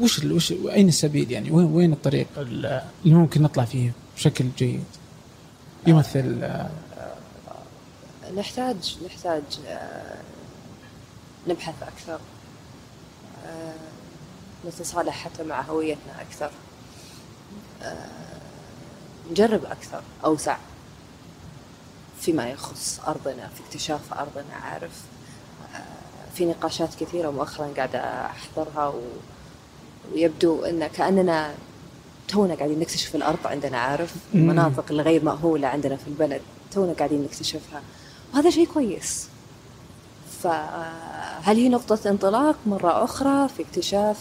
وش 0.00 0.18
وش 0.24 0.52
اين 0.52 0.88
السبيل 0.88 1.30
يعني؟ 1.32 1.50
وين 1.50 1.66
وين 1.66 1.92
الطريق 1.92 2.26
ال- 2.36 2.82
اللي 3.04 3.14
ممكن 3.14 3.42
نطلع 3.42 3.64
فيه 3.64 3.92
بشكل 4.16 4.44
جيد؟ 4.58 4.84
يمثل 5.86 6.38
آه، 6.42 6.70
نحتاج 8.36 8.96
نحتاج 9.06 9.42
آه، 9.66 10.16
نبحث 11.48 11.74
أكثر 11.82 12.18
آه، 13.46 13.74
نتصالح 14.66 15.14
حتى 15.24 15.42
مع 15.42 15.60
هويتنا 15.62 16.20
أكثر 16.20 16.50
آه، 17.82 18.06
نجرب 19.30 19.64
أكثر 19.64 20.02
أوسع 20.24 20.56
فيما 22.20 22.48
يخص 22.50 23.00
أرضنا 23.06 23.48
في 23.48 23.60
اكتشاف 23.66 24.12
أرضنا 24.12 24.54
عارف 24.62 25.02
في 26.34 26.44
نقاشات 26.44 26.94
كثيرة 26.94 27.30
مؤخرا 27.30 27.72
قاعدة 27.76 28.26
أحضرها 28.26 28.88
و... 28.88 29.00
ويبدو 30.14 30.64
أن 30.64 30.86
كأننا 30.86 31.54
تونا 32.28 32.54
قاعدين 32.54 32.78
نكتشف 32.78 33.16
الأرض 33.16 33.46
عندنا 33.46 33.78
عارف. 33.78 34.14
المناطق 34.34 34.84
الغير 34.90 35.24
مأهولة 35.24 35.68
عندنا 35.68 35.96
في 35.96 36.08
البلد 36.08 36.40
تونا 36.72 36.92
قاعدين 36.92 37.22
نكتشفها. 37.22 37.82
وهذا 38.34 38.50
شيء 38.50 38.66
كويس. 38.66 39.28
فهل 40.42 41.56
هي 41.56 41.68
نقطة 41.68 42.10
انطلاق؟ 42.10 42.56
مرة 42.66 43.04
أخرى 43.04 43.48
في 43.48 43.62
اكتشاف 43.62 44.16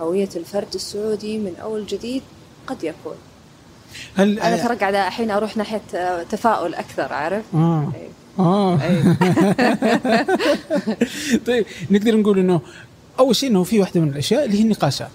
هوية 0.00 0.28
الفرد 0.36 0.74
السعودي 0.74 1.38
من 1.38 1.56
أول 1.62 1.86
جديد 1.86 2.22
قد 2.66 2.84
يكون. 2.84 3.16
هل 4.16 4.40
أنا 4.40 4.56
ترى 4.56 4.76
قاعدة 4.76 5.06
الحين 5.06 5.30
أروح 5.30 5.56
ناحية 5.56 5.82
آه، 5.94 6.22
تفاؤل 6.22 6.74
أكثر 6.74 7.12
عارف؟ 7.12 7.44
آه. 7.54 7.92
إيه. 7.94 8.08
آه. 8.44 8.78
إيه. 8.82 9.16
طيب 11.46 11.66
نقدر 11.90 12.16
نقول 12.16 12.38
إنه 12.38 12.60
أول 13.18 13.36
شيء 13.36 13.50
إنه 13.50 13.62
في 13.64 13.80
واحدة 13.80 14.00
من 14.00 14.08
الأشياء 14.08 14.44
اللي 14.44 14.58
هي 14.58 14.62
النقاشات. 14.62 15.10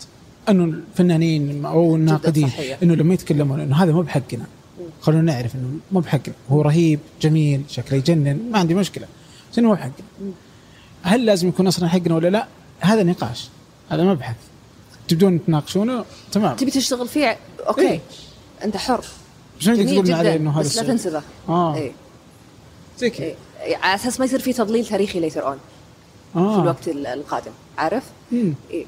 إنه 0.49 0.63
الفنانين 0.63 1.65
أو 1.65 1.95
الناقدين. 1.95 2.49
إنه 2.83 2.95
لما 2.95 3.13
يتكلمون 3.13 3.59
إنه 3.59 3.75
هذا 3.83 3.91
مو 3.91 4.01
بحقنا. 4.01 4.45
خلونا 5.01 5.33
نعرف 5.33 5.55
إنه 5.55 5.67
مو 5.91 5.99
بحقنا. 5.99 6.33
هو 6.49 6.61
رهيب 6.61 6.99
جميل 7.21 7.61
شكله 7.69 7.97
يجنن 7.97 8.39
ما 8.51 8.59
عندي 8.59 8.73
مشكلة. 8.73 9.07
بس 9.51 9.59
إنه 9.59 9.67
مو 9.67 9.73
بحقنا. 9.73 9.93
هل 11.03 11.25
لازم 11.25 11.47
يكون 11.47 11.67
أصلا 11.67 11.87
حقنا 11.89 12.15
ولا 12.15 12.27
لا؟ 12.27 12.47
هذا 12.79 13.03
نقاش. 13.03 13.49
هذا 13.89 14.03
مبحث 14.03 14.35
تبدون 15.07 15.45
تناقشونه؟ 15.45 16.05
تمام. 16.31 16.55
تبي 16.55 16.71
تشتغل 16.71 17.07
فيه؟ 17.07 17.37
أوكي. 17.67 17.81
إيه. 17.81 17.99
أنت 18.63 18.77
حر. 18.77 19.05
جميل 19.61 19.85
تقولون 19.85 20.11
عليه 20.11 20.35
إنه 20.35 20.51
هذا 20.51 20.59
بس 20.59 20.75
لا 20.75 20.81
الشيء؟ 20.81 20.93
تنسبه 20.93 21.21
آه. 21.49 21.75
إيه. 21.75 21.91
زي 22.99 23.09
كذا. 23.09 23.25
إيه. 23.25 23.35
على 23.77 23.95
أساس 23.95 24.19
ما 24.19 24.25
يصير 24.25 24.39
في 24.39 24.53
تضليل 24.53 24.85
تاريخي 24.85 25.19
ليتر 25.19 25.47
أون 25.47 25.57
في 26.33 26.39
آه 26.39 26.61
الوقت 26.61 26.87
ال- 26.87 27.07
القادم. 27.07 27.51
عارف؟ 27.77 28.03
مم. 28.31 28.53
إيه. 28.71 28.85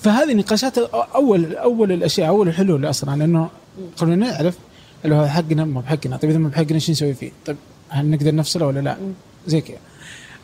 فهذه 0.00 0.34
نقاشات 0.34 0.78
اول 0.78 1.56
أول 1.56 1.92
الأشياء 1.92 2.28
أول 2.28 2.48
الحلول 2.48 2.90
أصلا 2.90 3.24
انه 3.24 3.50
خلونا 3.96 4.16
نعرف 4.16 4.56
اللي 5.04 5.16
هو 5.16 5.26
حقنا 5.26 5.64
مو 5.64 5.80
بحقنا 5.80 6.16
طيب 6.16 6.30
إذا 6.30 6.38
مو 6.38 6.48
بحقنا 6.48 6.74
إيش 6.74 6.90
نسوي 6.90 7.14
فيه؟ 7.14 7.30
طيب 7.46 7.56
هل 7.88 8.10
نقدر 8.10 8.34
نفصله 8.34 8.66
ولا 8.66 8.80
لا؟ 8.80 8.96
زي 9.46 9.60
كذا 9.60 9.76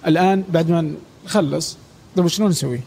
الآن 0.07 0.45
بعد 0.49 0.71
ما 0.71 0.95
نخلص 1.25 1.77
طيب 2.17 2.27
شلون 2.27 2.49
نسوي؟ 2.49 2.81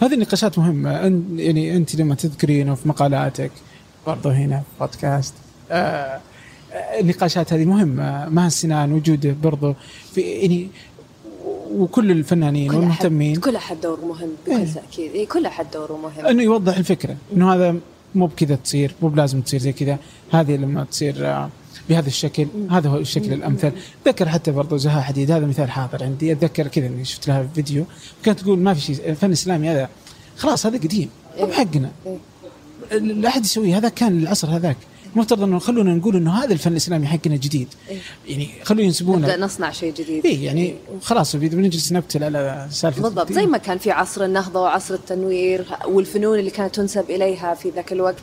فهذه 0.00 0.14
النقاشات 0.14 0.58
مهمة 0.58 0.90
يعني 1.36 1.76
أنت 1.76 1.94
لما 1.96 2.14
تذكرينه 2.14 2.74
في 2.74 2.88
مقالاتك 2.88 3.50
برضو 4.06 4.28
هنا 4.28 4.58
في 4.58 4.64
بودكاست 4.80 5.34
آه 5.70 6.20
آه، 6.72 7.00
النقاشات 7.00 7.52
هذه 7.52 7.64
مهمة 7.64 8.28
مع 8.28 8.46
السنان 8.46 8.92
وجوده 8.92 9.36
برضو 9.42 9.74
في 10.14 10.20
يعني 10.20 10.68
وكل 11.70 12.10
الفنانين 12.10 12.70
كل 12.70 12.76
والمهتمين. 12.76 13.36
كل 13.36 13.56
أحد 13.56 13.80
دور 13.80 14.00
مهم 14.04 14.30
إيه. 14.48 14.56
بكل 14.56 14.72
تأكيد. 14.72 15.12
إيه 15.12 15.28
كل 15.28 15.46
أحد 15.46 15.66
دوره 15.74 15.96
مهم. 15.96 16.26
إنه 16.26 16.42
يوضح 16.42 16.76
الفكرة 16.76 17.16
إنه 17.32 17.54
هذا 17.54 17.76
مو 18.14 18.26
بكذا 18.26 18.54
تصير 18.54 18.94
مو 19.02 19.08
بلازم 19.08 19.40
تصير 19.40 19.60
زي 19.60 19.72
كذا. 19.72 19.98
هذه 20.32 20.56
لما 20.56 20.84
تصير 20.84 21.26
آه، 21.26 21.50
بهذا 21.88 22.06
الشكل 22.06 22.46
هذا 22.70 22.88
هو 22.88 22.96
الشكل 22.96 23.32
الأمثل. 23.32 23.72
ذكر 24.06 24.28
حتى 24.28 24.50
برضو 24.50 24.76
زها 24.76 25.00
حديد 25.00 25.30
هذا 25.30 25.46
مثال 25.46 25.70
حاضر 25.70 26.04
عندي. 26.04 26.32
أتذكر 26.32 26.66
كذا 26.66 26.86
إني 26.86 27.04
شفت 27.04 27.28
لها 27.28 27.48
فيديو 27.54 27.84
كانت 28.22 28.40
تقول 28.40 28.58
ما 28.58 28.74
في 28.74 28.80
شيء 28.80 29.08
الفن 29.08 29.26
الإسلامي 29.26 29.68
هذا 29.68 29.88
خلاص 30.36 30.66
هذا 30.66 30.78
قديم 30.78 31.08
مو 31.38 31.44
إيه. 31.44 31.50
بحقنا. 31.50 31.90
إيه. 32.06 32.18
لا 32.98 33.28
أحد 33.28 33.44
يسويه 33.44 33.76
هذا 33.76 33.88
كان 33.88 34.18
العصر 34.18 34.48
هذاك. 34.48 34.76
المفترض 35.14 35.42
أنه 35.42 35.58
خلونا 35.58 35.94
نقول 35.94 36.16
أنه 36.16 36.44
هذا 36.44 36.52
الفن 36.52 36.70
الإسلامي 36.72 37.06
حقنا 37.06 37.36
جديد. 37.36 37.68
إيه. 37.90 37.98
يعني 38.28 38.48
خلونا 38.62 38.84
ينسبونه. 38.84 39.18
نبدأ 39.18 39.36
نصنع 39.36 39.70
شيء 39.70 39.94
جديد. 39.94 40.26
اي 40.26 40.44
يعني 40.44 40.74
خلاص 41.02 41.36
بنجلس 41.36 41.92
نبتل 41.92 42.24
على 42.24 42.68
سالفة 42.70 43.02
بالضبط. 43.02 43.32
زي 43.32 43.46
ما 43.46 43.58
كان 43.58 43.78
في 43.78 43.90
عصر 43.90 44.24
النهضة 44.24 44.60
وعصر 44.60 44.94
التنوير 44.94 45.64
والفنون 45.86 46.38
اللي 46.38 46.50
كانت 46.50 46.74
تنسب 46.74 47.10
إليها 47.10 47.54
في 47.54 47.70
ذاك 47.70 47.92
الوقت 47.92 48.22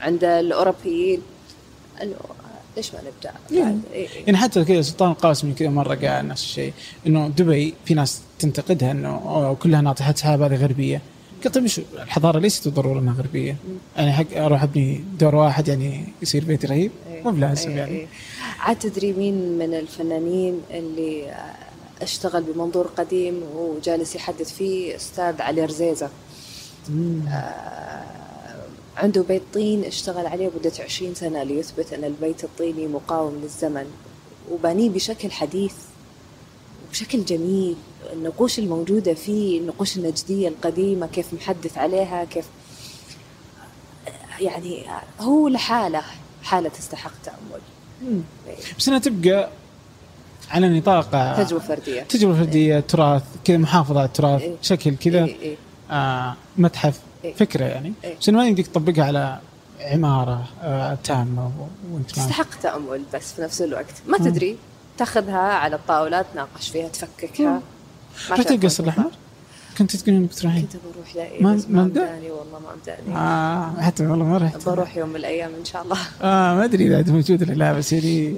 عند 0.00 0.24
الأوروبيين. 0.24 1.20
أنه 2.02 2.14
ليش 2.76 2.94
ما 2.94 3.00
نبدأ؟ 3.00 3.32
بعد؟ 3.50 3.80
إيه. 3.92 4.02
إيه. 4.02 4.08
يعني 4.26 4.36
حتى 4.36 4.64
كذا 4.64 4.82
سلطان 4.82 5.10
القاسمي 5.10 5.52
كذا 5.52 5.68
مرة 5.68 5.94
قال 5.94 6.28
نفس 6.28 6.42
الشيء 6.42 6.72
إنه 7.06 7.28
دبي 7.28 7.74
في 7.84 7.94
ناس 7.94 8.20
تنتقدها 8.38 8.90
إنه 8.90 9.56
كلها 9.62 9.80
ناطحه 9.80 10.14
سحاب 10.14 10.42
هذه 10.42 10.54
غربية. 10.54 11.02
قلت 11.46 11.54
طيب 11.54 11.64
إيش 11.64 11.80
الحضارة 11.94 12.38
ليست 12.38 12.64
بالضروره 12.64 12.98
انها 12.98 13.14
غربيه 13.14 13.56
يعني 13.96 14.12
حق 14.12 14.36
أروح 14.36 14.62
أبني 14.62 15.04
دور 15.18 15.34
واحد 15.34 15.68
يعني 15.68 16.04
يصير 16.22 16.44
بيتي 16.44 16.66
رهيب 16.66 16.90
إيه. 17.10 17.22
مو 17.22 17.30
بلازم 17.30 17.70
إيه. 17.70 17.76
يعني 17.76 17.96
إيه. 17.96 18.06
عاد 18.60 18.78
تدري 18.78 19.12
مين 19.12 19.58
من 19.58 19.74
الفنانين 19.74 20.60
اللي 20.70 21.34
اشتغل 22.02 22.42
بمنظور 22.42 22.86
قديم 22.86 23.42
وجالس 23.56 24.14
يحدث 24.14 24.52
فيه 24.52 24.96
أستاذ 24.96 25.42
علي 25.42 25.64
رزيزة. 25.64 26.10
آه، 27.28 28.02
عنده 28.96 29.22
بيت 29.22 29.42
طين 29.54 29.84
اشتغل 29.84 30.26
عليه 30.26 30.50
مدة 30.60 30.72
20 30.84 31.14
سنة 31.14 31.42
ليثبت 31.42 31.92
أن 31.92 32.04
البيت 32.04 32.44
الطيني 32.44 32.86
مقاوم 32.86 33.40
للزمن 33.42 33.86
وبنيه 34.50 34.90
بشكل 34.90 35.30
حديث 35.30 35.74
وبشكل 36.96 37.24
جميل 37.24 37.76
النقوش 38.12 38.58
الموجودة 38.58 39.14
فيه 39.14 39.60
النقوش 39.60 39.96
النجدية 39.96 40.48
القديمة 40.48 41.06
كيف 41.06 41.34
محدث 41.34 41.78
عليها 41.78 42.24
كيف 42.24 42.44
يعني 44.40 44.82
هو 45.20 45.48
لحالة 45.48 46.02
حالة 46.42 46.68
تستحق 46.68 47.12
تأمل 47.24 47.60
مم. 48.02 48.20
بس 48.78 48.88
انها 48.88 48.98
تبقى 48.98 49.48
على 50.50 50.68
نطاق 50.68 51.10
تجربة 51.44 51.64
فردية 51.64 52.02
تجربة 52.02 52.38
فردية 52.38 52.80
تراث 52.80 53.22
كذا 53.44 53.56
محافظة 53.56 53.98
على 53.98 54.08
التراث 54.08 54.42
إيه. 54.42 54.54
شكل 54.62 54.96
كذا 54.96 55.24
إيه 55.24 55.40
إيه. 55.40 55.56
آه 55.90 56.36
متحف 56.58 57.00
إيه. 57.24 57.34
فكرة 57.34 57.64
يعني 57.64 57.92
إيه. 58.04 58.16
بس 58.20 58.28
ما 58.28 58.48
يمديك 58.48 58.66
تطبقها 58.66 59.04
على 59.04 59.40
عمارة 59.80 60.48
آه 60.62 60.98
تامة 61.04 61.50
وانت 61.92 62.10
تستحق 62.10 62.60
تأمل 62.62 63.02
بس 63.14 63.32
في 63.32 63.42
نفس 63.42 63.62
الوقت 63.62 63.94
ما. 64.06 64.18
تدري 64.18 64.56
تاخذها 64.98 65.38
على 65.38 65.76
الطاولة 65.76 66.22
تناقش 66.22 66.68
فيها 66.68 66.88
تفككها 66.88 67.50
مم. 67.50 67.60
ما 68.30 68.36
رحت 68.36 68.48
تعرف 68.48 68.50
القصر. 68.64 68.84
الاحمر؟ 68.84 69.10
كنت 69.78 69.96
تقولين 69.96 70.22
إنك 70.22 70.34
تروحين؟ 70.34 70.62
كنت 70.62 70.76
بروح 70.94 71.16
لا 71.16 71.28
ما- 71.42 71.52
ما 71.52 71.62
ما 71.68 71.84
مدى؟ 71.84 72.00
مداني 72.00 72.30
والله 72.30 72.58
ما 72.58 72.68
مداني 72.82 73.16
آه 73.18 73.80
حتى 73.80 74.06
والله 74.06 74.24
ما 74.24 74.38
رحت 74.38 74.66
بروح 74.68 74.96
يوم 74.96 75.08
من 75.08 75.16
الأيام 75.16 75.50
إن 75.60 75.64
شاء 75.64 75.82
الله 75.82 75.96
آه 76.22 76.54
ما 76.54 76.64
أدري 76.64 77.00
إذا 77.00 77.12
موجود 77.12 77.42
ولا 77.42 77.52
لا 77.52 77.72
بس 77.72 77.92
يعني 77.92 78.34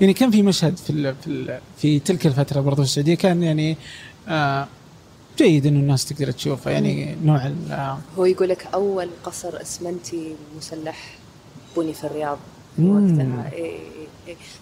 يعني 0.00 0.12
كان 0.12 0.30
في 0.30 0.42
مشهد 0.42 0.76
في 0.76 0.90
ال 0.90 1.14
في 1.14 1.26
ال 1.26 1.60
في 1.78 1.98
تلك 1.98 2.26
الفترة 2.26 2.60
برضو 2.60 2.76
في 2.82 2.88
السعودية 2.88 3.14
كان 3.14 3.42
يعني 3.42 3.76
آه 4.28 4.66
جيد 5.38 5.66
إنه 5.66 5.80
الناس 5.80 6.04
تقدر 6.04 6.30
تشوفه 6.30 6.70
يعني 6.70 7.16
نوع 7.24 7.50
هو 8.18 8.24
يقول 8.24 8.48
لك 8.48 8.66
أول 8.74 9.08
قصر 9.24 9.62
أسمنتي 9.62 10.34
مسلح 10.56 11.14
بني 11.76 11.94
في 11.94 12.04
الرياض 12.04 12.38
في. 12.78 12.82
وقتها 12.82 13.52
إيه. 13.52 13.78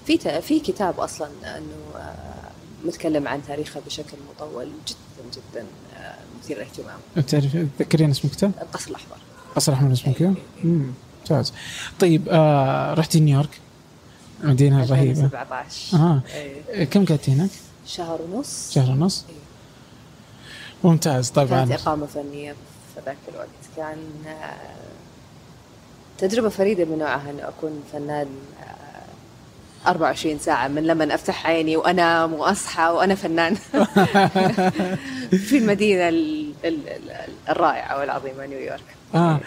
في 0.07 0.43
في 0.43 0.61
كتاب 0.61 1.01
أصلا 1.01 1.29
إنه 1.45 1.97
آه، 1.97 2.51
متكلم 2.85 3.29
عن 3.29 3.43
تاريخه 3.47 3.81
بشكل 3.87 4.17
مطول 4.31 4.69
جدا 4.87 5.41
جدا 5.41 5.67
آه، 5.97 6.15
مثير 6.41 6.57
للاهتمام 6.57 6.99
تعرف 7.27 7.57
تذكرين 7.79 8.11
اسم 8.11 8.29
الكتاب؟ 8.29 8.53
القصر 8.63 8.91
الأحمر 8.91 9.17
قصر 9.57 9.73
احمد 9.73 9.93
اسمه 9.93 10.13
كذا؟ 10.13 10.29
إيه، 10.29 10.35
إيه. 10.65 10.71
ممتاز 11.21 11.53
طيب 12.01 12.29
آه 12.29 12.95
رحتي 12.95 13.21
نيويورك 13.21 13.61
مدينة 14.43 14.81
رهيبة 14.81 15.11
2017 15.11 15.97
آه 15.97 16.23
إيه. 16.35 16.85
كم 16.85 17.05
قعدتي 17.05 17.33
هناك؟ 17.33 17.51
شهر 17.87 18.23
ونص 18.23 18.73
شهر 18.73 18.91
ونص؟ 18.91 19.25
إيه. 19.29 19.35
ممتاز 20.85 21.31
طبعا 21.31 21.47
كانت 21.47 21.73
إقامة 21.73 22.07
فنية 22.07 22.53
في 22.95 23.01
ذاك 23.07 23.17
الوقت 23.29 23.49
كان 23.77 23.99
آه، 24.27 24.55
تجربة 26.19 26.49
فريدة 26.49 26.85
من 26.85 26.99
نوعها 26.99 27.31
أنه 27.31 27.49
أكون 27.49 27.83
فنان 27.93 28.29
24 29.87 30.39
ساعة 30.39 30.69
من 30.69 30.83
لما 30.87 31.15
أفتح 31.15 31.47
عيني 31.47 31.77
وأنام 31.77 32.33
وأصحى 32.35 32.83
وأنا 32.89 33.15
فنان. 33.15 33.55
في 35.49 35.59
المدينة 35.59 36.09
ال- 36.09 36.53
ال- 36.65 36.89
ال- 36.89 37.11
الرائعة 37.49 37.99
والعظيمة 37.99 38.47
نيويورك 38.47 38.85
آه. 39.15 39.41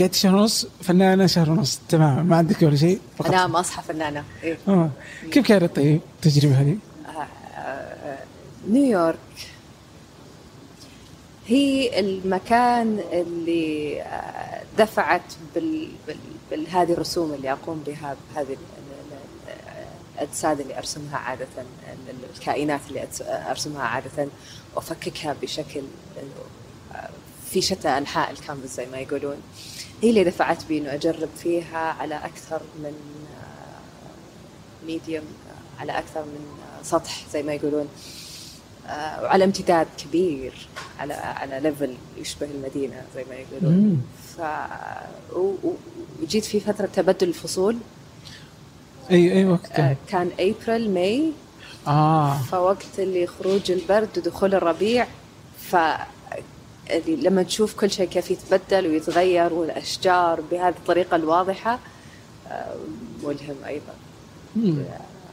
قعدت 0.00 0.14
شهر 0.14 0.34
ونص؟ 0.36 0.66
فنانة 0.82 1.26
شهر 1.26 1.50
ونص. 1.50 1.80
تمام. 1.88 2.26
ما 2.26 2.36
عندك 2.36 2.62
ولا 2.62 2.76
شيء؟ 2.76 2.98
أنام 3.26 3.56
أصحى 3.56 3.82
فنانة. 3.82 4.24
إيه. 4.42 4.58
آه. 4.68 4.90
كيف 5.30 5.46
كانت 5.46 5.76
طيب 5.76 6.00
التجربة 6.16 6.60
هذه؟ 6.60 6.76
آه، 7.06 7.26
آه، 7.60 8.18
نيويورك 8.70 9.16
هي 11.46 12.00
المكان 12.00 13.00
اللي 13.12 14.02
آه، 14.02 14.62
دفعت 14.78 15.22
بال, 15.54 15.88
بال, 16.06 16.16
بهذه 16.64 16.92
الرسوم 16.92 17.32
اللي 17.34 17.52
أقوم 17.52 17.82
بها 17.86 18.16
بهذه 18.34 18.56
الاجساد 20.14 20.60
اللي 20.60 20.78
أرسمها 20.78 21.16
عادة 21.18 21.46
ال- 21.58 22.36
الكائنات 22.36 22.80
اللي 22.88 23.08
أرسمها 23.50 23.82
عادة 23.82 24.28
وأفككها 24.74 25.36
بشكل 25.42 25.82
آه، 26.94 27.08
في 27.50 27.60
شتى 27.62 27.88
أنحاء 27.88 28.30
الكانفاس 28.30 28.76
زي 28.76 28.86
ما 28.86 28.98
يقولون. 28.98 29.36
هي 30.02 30.10
اللي 30.10 30.24
دفعت 30.24 30.64
بي 30.64 30.78
إنه 30.78 30.94
أجرب 30.94 31.28
فيها 31.42 31.78
على 31.78 32.14
أكثر 32.14 32.60
من 32.82 32.92
medium 34.86 35.24
على 35.80 35.98
أكثر 35.98 36.20
من 36.24 36.46
آه، 36.80 36.82
سطح 36.84 37.24
زي 37.32 37.42
ما 37.42 37.52
يقولون. 37.54 37.88
آه، 38.86 39.22
وعلى 39.22 39.44
امتداد 39.44 39.86
كبير 39.98 40.68
على 40.98 41.14
على 41.14 41.60
level 41.60 41.94
يشبه 42.18 42.46
المدينة 42.46 43.02
زي 43.14 43.24
ما 43.30 43.34
يقولون. 43.34 44.02
ف 44.36 44.40
وجيت 46.22 46.44
في 46.44 46.60
فترة 46.60 46.86
تبدل 46.86 47.28
الفصول. 47.28 47.76
أي 49.10 49.32
أي 49.32 49.44
وقت 49.44 49.80
آه، 49.80 49.96
كان 50.08 50.30
April 50.40 50.90
May 50.90 51.32
آه. 51.86 52.38
فوقت 52.38 52.98
اللي 52.98 53.26
خروج 53.26 53.70
البرد 53.70 54.18
ودخول 54.18 54.54
الربيع 54.54 55.06
ف 55.58 55.76
لما 57.06 57.42
تشوف 57.42 57.74
كل 57.74 57.90
شيء 57.90 58.08
كيف 58.08 58.30
يتبدل 58.30 58.86
ويتغير 58.86 59.52
والأشجار 59.52 60.40
بهذه 60.50 60.74
الطريقة 60.78 61.16
الواضحة 61.16 61.78
آه، 62.50 62.74
ملهم 63.22 63.56
أيضا. 63.66 63.94
مم. 64.56 64.84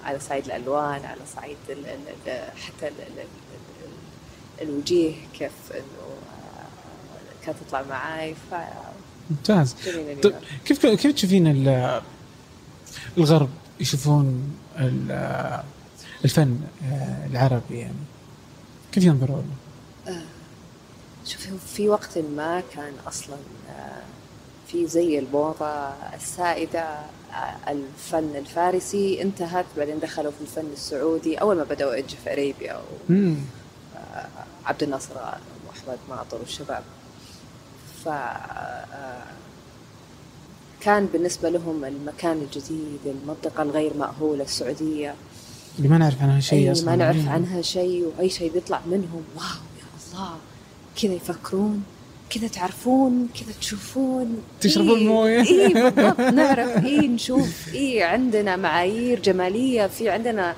على 0.06 0.20
صعيد 0.20 0.46
الألوان 0.46 1.06
على 1.06 1.22
صعيد 1.36 1.58
ال 1.70 1.86
ال 1.86 2.00
ال 2.28 2.60
حتى 2.60 2.88
ال 2.88 2.94
ال 3.08 3.20
ال 3.20 4.68
الوجيه 4.70 5.14
كيف 5.40 5.52
إنه 5.72 5.82
آه، 5.82 7.46
كانت 7.46 7.58
تطلع 7.68 7.84
معاي 7.90 8.36
ف 8.52 8.54
ممتاز. 9.30 9.76
طيب. 10.24 10.36
كيف 10.66 10.86
كيف 10.86 11.12
تشوفين 11.14 11.48
الغرب 13.18 13.50
يشوفون 13.80 14.58
ال- 14.78 15.64
الفن 16.26 16.60
آه، 16.92 17.26
العربي 17.26 17.78
يعني 17.80 17.94
كيف 18.92 19.04
ينظروا 19.04 19.42
له؟ 20.08 20.22
شوفي 21.26 21.52
هو 21.52 21.58
في 21.58 21.90
وقت 21.90 22.18
ما 22.18 22.64
كان 22.76 22.94
أصلا 23.08 23.36
آه، 23.70 24.02
في 24.68 24.88
زي 24.88 25.20
الموضة 25.20 25.68
السائدة 26.16 26.82
آه، 27.34 27.56
الفن 27.72 28.36
الفارسي 28.36 29.22
انتهت 29.22 29.66
بعدين 29.78 30.00
دخلوا 30.00 30.32
في 30.32 30.42
الفن 30.42 30.70
السعودي 30.74 31.36
أول 31.38 31.56
ما 31.58 31.64
بدأوا 31.64 31.96
يجوا 31.96 32.18
في 32.24 32.32
أريبيا 32.34 32.82
مم. 33.10 33.36
وعبد 34.66 34.84
الناصر 34.84 35.14
وأحمد 35.68 35.98
ماطر 36.10 36.38
والشباب 36.38 36.84
ف 38.06 38.10
كان 40.82 41.06
بالنسبة 41.06 41.50
لهم 41.50 41.86
المكان 41.86 42.38
الجديد 42.38 43.00
المنطقة 43.06 43.64
الغير 43.64 43.98
مأهولة 43.98 44.44
السعودية 44.44 45.16
اللي 45.78 45.90
ما 45.90 45.98
نعرف 45.98 46.22
عنها 46.22 46.40
شيء 46.40 46.68
أي 46.68 46.72
أصلا 46.72 46.86
ما 46.86 46.96
نعرف 46.96 47.18
يعني. 47.18 47.30
عنها 47.30 47.62
شيء 47.62 48.12
وأي 48.18 48.30
شيء 48.30 48.52
بيطلع 48.54 48.82
منهم 48.86 49.24
واو 49.36 49.46
يا 49.80 50.18
الله 50.18 50.38
كذا 51.02 51.14
يفكرون 51.14 51.84
كذا 52.30 52.48
تعرفون 52.48 53.28
كذا 53.40 53.54
تشوفون 53.62 54.42
تشربون 54.62 54.98
إيه 54.98 55.08
موية. 55.08 55.40
اي 55.40 55.74
بالضبط 55.74 56.20
نعرف 56.20 56.86
اي 56.86 57.08
نشوف 57.08 57.74
اي 57.74 58.04
عندنا 58.04 58.56
معايير 58.56 59.20
جمالية 59.20 59.88
في 59.88 60.10
عندنا 60.10 60.56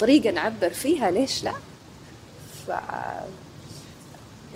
طريقة 0.00 0.30
نعبر 0.30 0.70
فيها 0.70 1.10
ليش 1.10 1.44
لا؟ 1.44 1.52
ف 2.66 2.70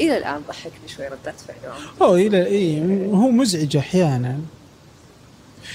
إلى 0.01 0.17
الآن 0.19 0.43
ضحكني 0.49 0.89
شوي 0.97 1.07
ردات 1.07 1.35
فعلهم 1.49 1.83
اوه 2.01 2.17
إلى 2.17 2.47
اي 2.47 2.81
هو 3.11 3.31
مزعج 3.31 3.77
أحيانا 3.77 4.39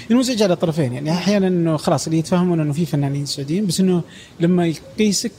مزعج 0.09 0.43
على 0.43 0.55
طرفين 0.55 0.93
يعني 0.93 1.11
أحيانا 1.11 1.47
إنه 1.47 1.77
خلاص 1.77 2.05
اللي 2.05 2.19
يتفهمون 2.19 2.59
إنه 2.59 2.73
في 2.73 2.85
فنانين 2.85 3.25
سعوديين 3.25 3.65
بس 3.65 3.79
إنه 3.79 4.01
لما 4.39 4.67
يقيسك 4.67 5.31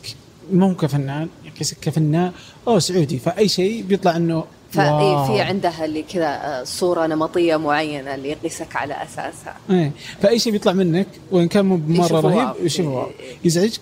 مو 0.53 0.75
كفنان 0.75 1.29
يقيسك 1.45 1.77
كفنان 1.81 2.33
أو 2.69 2.79
سعودي 2.79 3.19
فأي 3.19 3.49
شيء 3.49 3.83
بيطلع 3.83 4.17
إنه 4.17 4.45
فاي 4.71 4.91
wow. 4.91 5.27
في 5.27 5.41
عندها 5.41 5.85
اللي 5.85 6.03
كذا 6.03 6.27
آه، 6.27 6.65
صورة 6.65 7.07
نمطية 7.07 7.57
معينة 7.57 8.15
اللي 8.15 8.29
يقيسك 8.29 8.77
على 8.77 8.95
أساسها 9.03 9.57
إيه 9.71 9.93
فأي 10.23 10.39
شيء 10.39 10.53
بيطلع 10.53 10.73
منك 10.73 11.07
وإن 11.31 11.49
كان 11.49 11.65
مو 11.65 11.77
مره 11.77 12.21
رهيب 12.21 12.37
wow. 12.37 12.55
يشوفوا 12.65 13.05
إيه،. 13.05 13.11
إيه، 13.21 13.31
إيه. 13.31 13.37
يزعجك؟ 13.45 13.81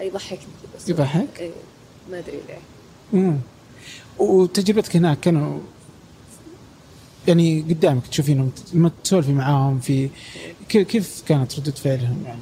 يضحكني 0.00 0.38
بس 0.76 0.88
يضحك؟ 0.88 1.26
إيه، 1.40 1.50
ما 2.10 2.18
أدري 2.18 2.36
ليه 2.48 2.58
امم 3.14 3.38
وتجربتك 4.18 4.96
هناك 4.96 5.20
كانوا 5.20 5.58
يعني 7.28 7.60
قدامك 7.62 8.06
تشوفينهم 8.06 8.52
لما 8.74 8.90
تسولفي 9.04 9.32
معاهم 9.32 9.80
في 9.80 10.08
كيف 10.68 11.22
كانت 11.28 11.58
ردة 11.58 11.72
فعلهم 11.72 12.22
يعني؟ 12.26 12.40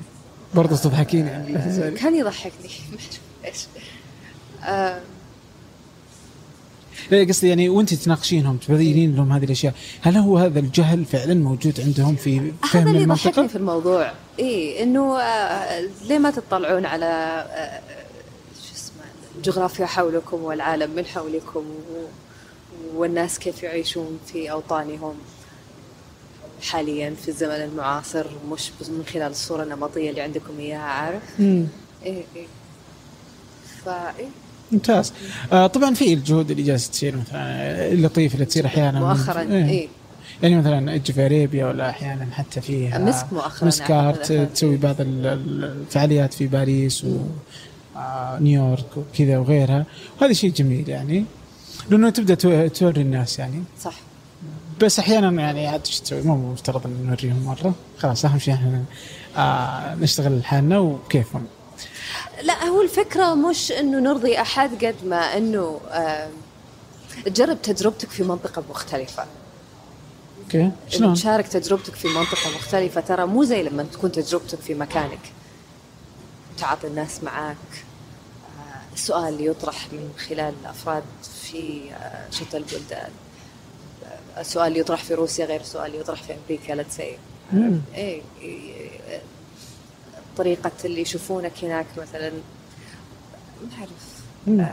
برضه 0.54 0.76
تضحكين 0.76 1.26
يعني 1.26 1.52
لا. 1.52 1.90
كان 2.00 2.16
يضحكني 2.16 2.70
ما 2.92 2.98
أعرف 2.98 3.18
ليش 3.44 3.66
آه، 4.64 5.00
لا 7.10 7.24
قصدي 7.28 7.48
يعني 7.48 7.68
وانت 7.68 7.94
تناقشينهم 7.94 8.56
تبينين 8.56 9.16
لهم 9.16 9.32
هذه 9.32 9.44
الأشياء، 9.44 9.74
هل 10.00 10.16
هو 10.16 10.38
هذا 10.38 10.58
الجهل 10.58 11.04
فعلا 11.04 11.34
موجود 11.34 11.80
عندهم 11.80 12.16
في 12.16 12.52
فهم 12.62 12.80
هذا 12.80 12.90
اللي؟ 12.90 13.02
يضحكني 13.02 13.48
في 13.48 13.56
الموضوع 13.56 14.12
اي 14.38 14.82
إنه 14.82 15.18
آه، 15.18 15.88
ليه 16.08 16.18
ما 16.18 16.30
تطلعون 16.30 16.86
على 16.86 17.04
آه، 17.50 17.80
الجغرافيا 19.36 19.86
حولكم 19.86 20.42
والعالم 20.42 20.90
من 20.96 21.06
حولكم 21.06 21.60
و- 21.60 22.06
والناس 22.94 23.38
كيف 23.38 23.62
يعيشون 23.62 24.18
في 24.32 24.50
أوطانهم 24.50 25.14
حاليا 26.62 27.14
في 27.22 27.28
الزمن 27.28 27.50
المعاصر 27.50 28.26
مش 28.52 28.70
من 28.88 29.04
خلال 29.12 29.30
الصورة 29.30 29.62
النمطية 29.62 30.10
اللي 30.10 30.20
عندكم 30.20 30.58
إياها 30.58 30.78
عارف. 30.80 31.22
إيه 31.40 31.64
إيه. 32.06 32.46
فإيه 33.84 34.28
ممتاز. 34.72 35.12
آه 35.52 35.66
طبعا 35.66 35.94
في 35.94 36.14
الجهود 36.14 36.50
اللي 36.50 36.62
جالسة 36.62 36.90
تصير 36.90 37.16
مثلا 37.16 37.92
اللطيفة 37.92 38.34
اللي 38.34 38.44
تصير 38.46 38.66
أحيانا. 38.66 39.00
مؤخرا 39.00 39.40
إيه. 39.42 39.64
إيه. 39.68 39.88
يعني 40.42 40.56
مثلا 40.58 40.98
في 41.12 41.26
أريبيا 41.26 41.66
ولا 41.66 41.90
أحيانا 41.90 42.26
حتى 42.32 42.60
في 42.60 42.88
مسك 42.98 43.32
مؤخراً 43.32 43.68
مسكات 43.68 43.90
أعتقد. 44.30 44.52
تسوي 44.54 44.76
بعض 44.76 45.00
ال- 45.00 45.26
ال- 45.26 45.64
الفعاليات 45.64 46.34
في 46.34 46.46
باريس 46.46 47.04
و 47.04 47.16
آه، 47.96 48.38
وكذا 48.96 49.38
وغيرها. 49.38 49.86
وهذا 50.20 50.32
شيء 50.32 50.50
جميل 50.52 50.88
يعني. 50.88 51.24
لأنه 51.90 52.10
تبدأ 52.10 52.34
تو- 52.34 52.66
توري 52.68 53.00
الناس 53.00 53.38
يعني. 53.38 53.62
صح. 53.80 53.94
بس 54.80 54.98
أحيانا 54.98 55.42
يعني 55.42 55.66
عاد 55.66 55.86
إيش 55.86 56.00
تسوي؟ 56.00 56.22
مو 56.22 56.52
مفترض 56.52 56.86
ان 56.86 57.06
نوريهم 57.06 57.44
مرة. 57.44 57.74
خلاص 57.98 58.24
أهم 58.24 58.38
شيء 58.38 58.54
إحنا 58.54 58.84
آه 59.36 59.94
نشتغل 59.94 60.38
لحالنا 60.38 60.78
وكيفهم. 60.78 61.46
لا 62.42 62.64
هو 62.64 62.82
الفكرة 62.82 63.34
مش 63.34 63.72
إنه 63.72 63.98
نرضي 64.00 64.40
أحد 64.40 64.84
قد 64.84 64.94
ما 65.06 65.16
إنه 65.36 65.80
آه، 65.90 66.28
تجرب 67.24 67.62
تجربتك 67.62 68.10
في 68.10 68.22
منطقة 68.22 68.62
مختلفة. 68.70 69.24
okay. 70.42 70.70
شلون؟ 70.88 71.14
تشارك 71.14 71.48
تجربتك 71.48 71.94
في 71.94 72.08
منطقة 72.08 72.50
مختلفة 72.56 73.00
ترى 73.00 73.26
مو 73.26 73.44
زي 73.44 73.62
لما 73.62 73.82
تكون 73.82 74.12
تجربتك 74.12 74.58
في 74.60 74.74
مكانك. 74.74 75.32
تعاطي 76.58 76.86
الناس 76.86 77.22
معاك. 77.24 77.56
السؤال 79.00 79.28
اللي 79.28 79.46
يطرح 79.46 79.92
من 79.92 80.10
خلال 80.28 80.54
الأفراد 80.62 81.02
في 81.42 81.82
شتى 82.30 82.56
البلدان 82.56 83.10
السؤال 84.38 84.68
اللي 84.68 84.80
يطرح 84.80 85.04
في 85.04 85.14
روسيا 85.14 85.46
غير 85.46 85.60
السؤال 85.60 85.86
اللي 85.86 85.98
يطرح 85.98 86.22
في 86.22 86.34
أمريكا 86.34 86.82
let's 86.82 86.98
say 87.00 87.18
مم. 87.52 87.80
إيه 87.94 88.22
إيه، 88.40 89.20
طريقة 90.36 90.70
اللي 90.84 91.00
يشوفونك 91.00 91.52
هناك 91.64 91.86
مثلا 91.98 92.30
ما 93.62 93.68
أعرف 93.78 93.90
مم. 94.46 94.66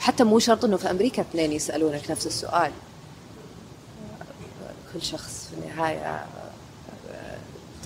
حتى 0.00 0.24
مو 0.24 0.38
شرط 0.38 0.64
إنه 0.64 0.76
في 0.76 0.90
أمريكا 0.90 1.22
اثنين 1.22 1.52
يسألونك 1.52 2.10
نفس 2.10 2.26
السؤال 2.26 2.72
كل 4.94 5.02
شخص 5.02 5.48
في 5.50 5.54
النهاية 5.60 6.26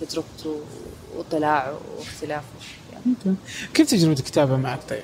تجربته 0.01 0.61
واطلاعه 1.17 1.79
واختلافه 1.99 2.47
يعني. 2.93 3.37
كيف 3.75 3.91
تجربة 3.91 4.13
الكتابه 4.13 4.57
معك 4.57 4.81
طيب؟ 4.89 5.03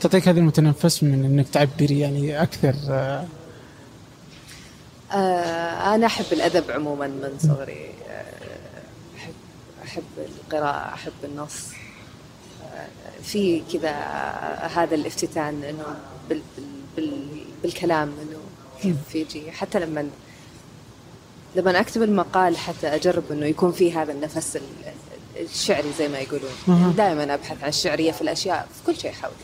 تعطيك 0.00 0.28
هذا 0.28 0.38
المتنفس 0.38 1.02
من 1.02 1.24
إنك 1.24 1.48
تعبري 1.48 1.98
يعني 2.00 2.42
أكثر. 2.42 2.74
آه، 5.12 5.94
أنا 5.94 6.06
أحب 6.06 6.24
الأدب 6.32 6.70
عموما 6.70 7.06
من 7.06 7.38
صغري. 7.38 7.90
آه، 8.10 8.24
احب 9.16 9.32
أحب 9.84 10.02
القراءة 10.18 10.94
أحب 10.94 11.12
النص. 11.24 11.66
آه، 12.74 12.86
في 13.22 13.62
كذا 13.72 13.90
هذا 14.74 14.94
الافتتان 14.94 15.62
إنه 15.64 15.84
بال 16.28 16.40
بال 16.56 16.64
بال 16.96 17.26
بالكلام 17.62 18.08
إنه 18.22 18.38
كيف 18.82 19.14
يجي. 19.14 19.52
حتى 19.52 19.78
لما 19.80 20.08
لما 21.56 21.80
أكتب 21.80 22.02
المقال 22.02 22.56
حتى 22.56 22.86
أجرب 22.94 23.22
إنه 23.30 23.46
يكون 23.46 23.72
في 23.72 23.92
هذا 23.92 24.12
النفس 24.12 24.56
ال- 24.56 24.62
الشعري 25.40 25.92
زي 25.98 26.08
ما 26.08 26.18
يقولون. 26.18 26.94
دائما 26.96 27.34
أبحث 27.34 27.62
عن 27.62 27.68
الشعرية 27.68 28.12
في 28.12 28.22
الأشياء 28.22 28.68
في 28.74 28.92
كل 28.92 29.00
شيء 29.00 29.12
حولي. 29.12 29.34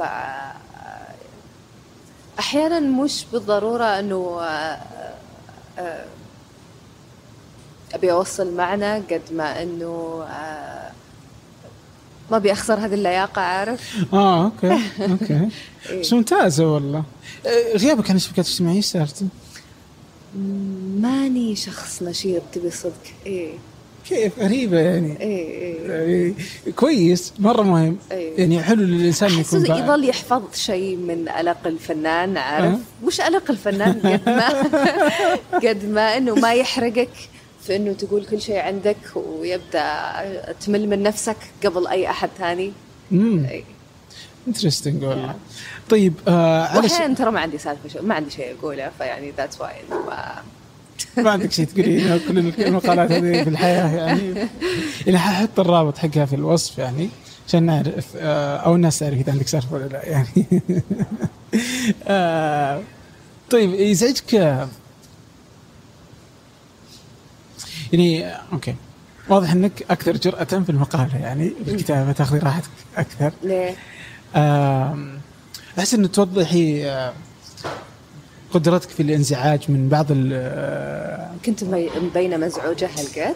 ف 0.00 0.02
أحيانا 2.38 2.80
مش 2.80 3.24
بالضرورة 3.32 3.84
إنه 3.84 4.38
آه، 4.40 4.78
آه، 5.78 6.04
أبي 7.92 8.12
أوصل 8.12 8.56
معنى 8.56 8.94
قد 8.94 9.22
ما 9.32 9.62
إنه 9.62 10.24
آه، 10.30 10.90
ما 12.30 12.36
أبي 12.36 12.52
أخسر 12.52 12.74
هذه 12.74 12.94
اللياقة 12.94 13.42
عارف 13.42 14.06
آه 14.12 14.44
okay 14.44 14.78
okay 15.00 15.48
إيه. 15.90 16.00
بس 16.00 16.12
ممتازة 16.12 16.66
والله 16.66 17.04
غيابك 17.76 18.10
عن 18.10 18.16
الشبكات 18.16 18.46
الاجتماعيه 18.46 18.76
إيش؟ 18.76 18.96
ماني 21.00 21.56
شخص 21.56 22.02
نشيط 22.02 22.42
تبي 22.52 22.70
صدق 22.70 23.04
إيه 23.26 23.54
كيف؟ 24.10 24.38
غريبة 24.38 24.78
يعني. 24.80 25.20
إيه 25.20 25.48
إيه. 25.48 25.90
يعني 25.90 26.34
كويس 26.76 27.32
مرة 27.38 27.62
مهم. 27.62 27.96
إيه. 28.12 28.38
يعني 28.40 28.62
حلو 28.62 28.82
للإنسان 28.82 29.30
يكون 29.30 29.66
بقى- 29.66 29.70
يظل 29.70 30.08
يحفظ 30.08 30.42
شيء 30.54 30.96
من 30.96 31.28
ألق 31.28 31.66
الفنان 31.66 32.36
عارف؟ 32.36 32.72
أه. 32.74 33.06
مش 33.06 33.20
ألق 33.20 33.50
الفنان 33.50 34.00
قد 34.12 34.28
ما 34.28 34.48
قد 35.68 35.84
ما 35.84 36.16
إنه 36.16 36.34
ما 36.34 36.52
يحرقك 36.54 37.08
في 37.66 37.76
إنه 37.76 37.92
تقول 37.92 38.24
كل 38.26 38.40
شيء 38.40 38.58
عندك 38.58 38.96
ويبدأ 39.16 40.12
تمل 40.66 40.88
من 40.88 41.02
نفسك 41.02 41.36
قبل 41.64 41.86
أي 41.86 42.10
أحد 42.10 42.28
ثاني. 42.38 42.72
امم 43.12 43.44
إيه. 43.44 43.64
interesting 44.48 45.04
والله. 45.04 45.34
طيب 45.90 46.14
آه. 46.28 46.76
واحيانا 46.78 47.14
ترى 47.14 47.30
ما 47.30 47.40
عندي 47.40 47.58
سالفة 47.58 48.02
ما 48.02 48.14
عندي 48.14 48.30
شيء 48.30 48.54
أقوله 48.60 48.90
فيعني 48.98 49.32
that's 49.36 49.60
why 49.60 49.70
ما 51.24 51.30
عندك 51.30 51.52
شيء 51.52 51.66
تقولين 51.66 52.20
كل 52.28 52.38
المقالات 52.38 53.12
هذه 53.12 53.42
في 53.42 53.50
الحياة 53.50 53.88
يعني. 53.96 54.48
يعني 55.06 55.18
ححط 55.18 55.60
الرابط 55.60 55.98
حقها 55.98 56.26
في 56.26 56.36
الوصف 56.36 56.78
يعني 56.78 57.08
عشان 57.48 57.62
نعرف 57.62 58.06
آه، 58.16 58.56
أو 58.56 58.74
الناس 58.74 58.98
تعرف 58.98 59.14
إذا 59.14 59.32
عندك 59.32 59.48
سالفة 59.48 59.74
ولا 59.74 59.86
لا 59.86 60.06
يعني. 60.06 60.46
آه، 62.08 62.82
طيب 63.50 63.74
يزعجك 63.74 64.34
يعني 67.92 68.34
أوكي. 68.52 68.74
واضح 69.28 69.52
إنك 69.52 69.84
أكثر 69.90 70.16
جرأة 70.16 70.44
في 70.44 70.70
المقالة 70.70 71.18
يعني 71.18 71.52
في 71.64 71.70
الكتابة 71.70 72.12
تاخذي 72.12 72.38
راحتك 72.38 72.70
أكثر. 72.96 73.32
ليه؟ 73.42 73.74
أحس 75.78 75.94
إنه 75.94 76.08
توضحي 76.08 76.90
آه، 76.90 77.12
قدرتك 78.52 78.88
في 78.90 79.02
الانزعاج 79.02 79.60
من 79.70 79.88
بعض 79.88 80.06
ال 80.10 81.30
كنت 81.46 81.64
مبي- 81.64 81.90
مبينه 82.02 82.36
مزعوجة 82.36 82.88
هالقد؟ 82.98 83.34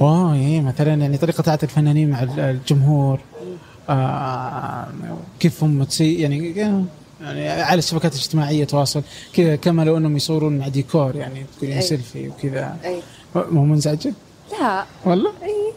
اوه 0.00 0.34
إيه 0.34 0.60
مثلا 0.60 0.94
يعني 0.94 1.18
طريقة 1.18 1.42
تعاطي 1.42 1.66
الفنانين 1.66 2.10
مع 2.10 2.22
ال- 2.22 2.40
الجمهور. 2.40 3.20
آه 3.88 4.86
كيف 5.40 5.64
هم 5.64 5.84
تسي 5.84 6.14
يعني 6.14 6.54
يعني 7.20 7.48
على 7.48 7.78
الشبكات 7.78 8.12
الاجتماعية 8.14 8.64
تواصل. 8.64 9.02
كذا 9.34 9.56
كما 9.56 9.82
لو 9.82 9.96
أنهم 9.96 10.16
يصورون 10.16 10.58
مع 10.58 10.68
ديكور 10.68 11.16
يعني 11.16 11.46
تقولين 11.58 11.76
أي. 11.76 11.82
سيلفي 11.82 12.28
وكذا. 12.28 12.76
أي. 12.84 13.00
مو 13.34 13.64
منزعجة؟ 13.64 14.12
لا. 14.60 14.84
والله؟ 15.04 15.30
أي. 15.42 15.72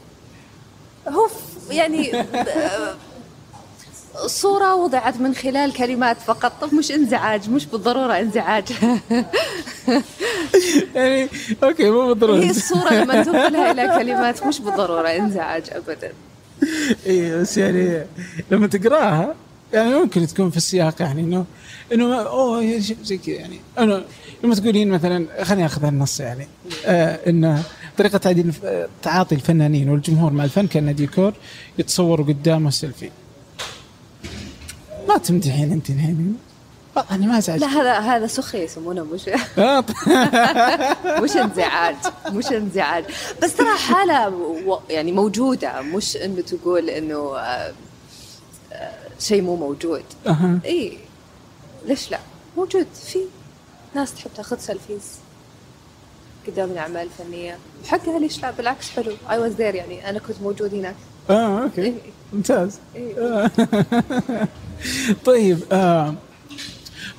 هو 1.13 1.27
يعني 1.71 2.11
صورة 4.25 4.75
وضعت 4.75 5.17
من 5.17 5.35
خلال 5.35 5.73
كلمات 5.73 6.17
فقط. 6.21 6.51
طب 6.61 6.73
مش 6.73 6.91
انزعاج 6.91 7.49
مش 7.49 7.65
بالضرورة 7.65 8.19
انزعاج. 8.19 8.65
يعني 10.95 11.29
okay 11.63 11.89
مو 11.89 12.07
بالضرورة. 12.07 12.39
هي 12.39 12.49
الصورة 12.49 12.93
لما 12.93 13.23
تنقلها 13.23 13.71
إلى 13.71 13.87
كلمات 13.97 14.43
مش 14.43 14.59
بالضرورة 14.59 15.07
انزعاج 15.07 15.63
أبدا. 15.71 16.11
إي 17.07 17.39
بس 17.41 17.57
يعني 17.57 18.05
لما 18.51 18.67
تقراها 18.67 19.35
يعني 19.73 19.95
ممكن 19.95 20.27
تكون 20.27 20.49
في 20.49 20.57
السياق 20.57 21.01
يعني 21.01 21.21
إنه 21.21 21.45
إنه 21.93 22.15
أوه 22.15 22.79
زي 23.03 23.17
كذا 23.17 23.35
يعني. 23.35 23.59
أنا 23.77 24.03
لما 24.43 24.55
تقولين 24.55 24.89
مثلا 24.89 25.43
خليني 25.43 25.65
أخذ 25.65 25.85
النص 25.85 26.19
يعني. 26.19 26.47
آه 26.85 27.19
إنه 27.27 27.63
طريقة 27.97 28.17
تعديل 28.17 28.53
تعاطي 29.01 29.35
الفنانين 29.35 29.89
والجمهور 29.89 30.33
مع 30.33 30.43
الفن 30.43 30.67
كأنه 30.67 30.91
ديكور 30.91 31.33
يتصوروا 31.77 32.25
قدامه 32.25 32.69
سيلفي. 32.69 33.09
ما 35.09 35.17
تمدحين 35.17 35.71
انت 35.71 35.89
الحين 35.89 36.37
يعني 37.09 37.27
ما 37.27 37.37
ازعج 37.37 37.59
لا 37.59 37.67
هذا 37.67 37.93
هذا 37.99 38.27
سخرية 38.27 38.63
يسمونه 38.63 39.03
مش 39.03 39.29
آه، 39.57 39.83
مش 41.23 41.37
انزعاج 41.37 41.95
مش 42.31 42.45
انزعاج. 42.47 43.03
بس 43.43 43.55
ترى 43.55 43.77
حالة 43.77 44.29
و- 44.29 44.79
يعني 44.89 45.11
موجودة 45.11 45.81
مش 45.81 46.17
إنه 46.17 46.41
تقول 46.41 46.89
إنه 46.89 47.15
آه، 47.37 47.73
آه، 48.73 48.91
شيء 49.19 49.41
مو 49.41 49.55
موجود. 49.55 50.03
إي. 50.65 50.97
ليش 51.85 52.11
لا؟ 52.11 52.19
موجود 52.57 52.87
في 53.05 53.19
ناس 53.95 54.13
تحب 54.15 54.29
تاخذ 54.35 54.57
selfies 54.59 55.03
قدام 56.47 56.71
الأعمال 56.71 57.07
الفنية. 57.21 57.57
حقها 57.87 58.19
ليش 58.19 58.41
لا؟ 58.41 58.51
بالعكس 58.51 58.89
حلو. 58.89 59.11
I 59.29 59.37
was 59.39 59.51
there 59.53 59.75
يعني 59.75 60.09
أنا 60.09 60.19
كنت 60.19 60.35
موجود 60.43 60.73
هناك. 60.73 60.95
آه 61.29 61.63
okay. 61.63 61.81
إيه. 61.81 61.93
ممتاز. 62.33 62.79
إيه. 62.95 63.51
طيب 65.25 65.59
آه 65.71 66.15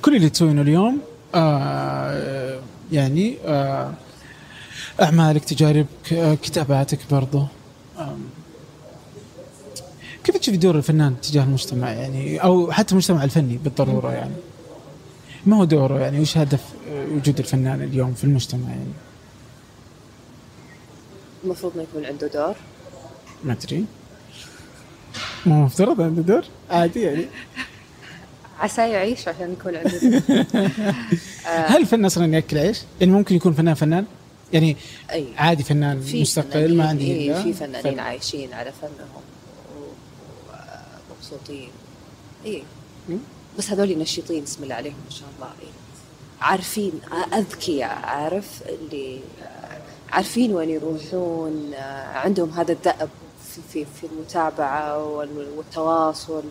كل 0.01 0.15
اللي 0.15 0.29
تسوينه 0.29 0.61
اليوم 0.61 1.01
آه 1.35 2.59
يعني 2.91 3.37
آه 3.45 3.93
أعمالك 5.01 5.45
تجاربك 5.45 6.13
آه 6.13 6.35
كتاباتك 6.35 6.99
برضو. 7.11 7.43
آم، 7.99 8.19
كيف 10.23 10.37
تشوف 10.37 10.39
تشوف 10.53 10.55
دور 10.55 10.75
الفنان 10.75 11.21
تجاه 11.21 11.43
المجتمع؟ 11.43 11.91
يعني 11.91 12.37
أو 12.43 12.71
حتى 12.71 12.91
المجتمع 12.91 13.23
الفني 13.23 13.57
بالضرورة 13.57 14.11
يعني. 14.13 14.33
ما 15.45 15.57
هو 15.57 15.63
دوره 15.63 15.99
يعني؟ 15.99 16.19
وش 16.19 16.37
هدف 16.37 16.63
آه، 16.91 17.05
وجود 17.05 17.39
الفنان 17.39 17.81
اليوم 17.81 18.13
في 18.13 18.23
المجتمع 18.23 18.69
يعني؟ 18.69 18.93
المفروض 21.43 21.77
ما 21.77 21.83
يكون 21.83 22.05
عنده 22.05 22.27
دور. 22.27 22.55
ما 23.43 23.53
أدري. 23.53 23.85
ما 25.45 25.55
هو 25.55 25.65
مفترض 25.65 26.01
عنده 26.01 26.21
دور 26.21 26.43
عادي 26.69 27.01
يعني 27.01 27.25
عسى 28.59 28.89
يعيش 28.89 29.27
عشان 29.27 29.53
يكون 29.53 29.75
عنده 29.75 29.97
دور 29.97 30.45
هل 31.71 31.81
الفن 31.81 32.05
أصلا 32.05 32.33
يأكل 32.35 32.57
عيش؟ 32.57 32.79
يعني 32.99 33.11
ممكن 33.11 33.35
يكون 33.35 33.53
فنان 33.53 33.73
فنان؟ 33.73 34.05
يعني 34.53 34.77
أي 35.11 35.25
عادي 35.37 35.63
فنان 35.63 36.01
في 36.01 36.21
مستقل 36.21 36.77
ما 36.77 36.87
عندي 36.87 37.11
إيه، 37.11 37.33
في 37.33 37.53
فنانين 37.53 37.93
فن. 37.93 37.99
عايشين 37.99 38.53
على 38.53 38.71
فنهم 38.81 39.23
ومبسوطين 41.09 41.69
اي. 42.45 42.63
بس 43.57 43.71
هذول 43.71 43.97
نشيطين 43.97 44.43
بسم 44.43 44.63
الله 44.63 44.75
عليهم 44.75 44.95
ما 45.05 45.11
شاء 45.11 45.27
الله 45.35 45.51
إيه. 45.61 45.71
عارفين 46.41 46.91
اذكياء 47.33 47.99
عارف 48.03 48.61
اللي 48.69 49.19
عارفين 50.11 50.53
وين 50.53 50.69
يروحون 50.69 51.73
عندهم 52.13 52.49
هذا 52.49 52.71
الدأب 52.71 53.09
في 53.55 53.61
في 53.73 53.85
في 54.01 54.07
المتابعة 54.13 55.03
وال- 55.05 55.49
والتواصل 55.57 56.43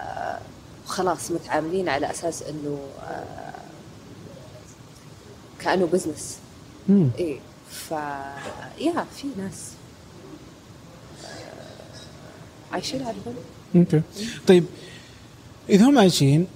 آه، 0.00 0.38
وخلاص 0.86 1.30
متعاملين 1.30 1.88
على 1.88 2.10
أساس 2.10 2.42
إنه 2.42 2.78
آه، 3.02 3.54
كأنه 5.60 5.86
business. 5.86 6.38
إيه 7.18 7.38
ف 7.70 7.90
يا 8.80 9.04
في 9.16 9.26
ناس 9.38 9.70
آه، 11.24 12.72
عايشين 12.74 13.02
على 13.02 13.16
okay. 13.76 14.02
طيب 14.46 14.64
إذا 15.70 15.84
هم 15.84 15.98
عايشين 15.98 16.46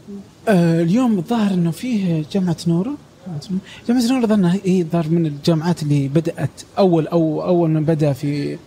آه 0.49 0.83
اليوم 0.83 1.19
الظاهر 1.19 1.55
إنه 1.55 1.71
فيه 1.71 2.25
جامعة 2.33 2.57
نورة. 2.67 2.95
جامعة 3.89 4.03
نورة 4.13 4.27
ظنها 4.27 4.59
هي 4.65 4.81
الظاهر 4.81 5.09
من 5.09 5.27
الجامعات 5.27 5.83
اللي 5.83 6.09
بدأت 6.09 6.51
أول 6.79 7.07
أو 7.09 7.43
أول 7.43 7.71
من 7.71 7.85
بدأ 7.85 8.13
في 8.13 8.59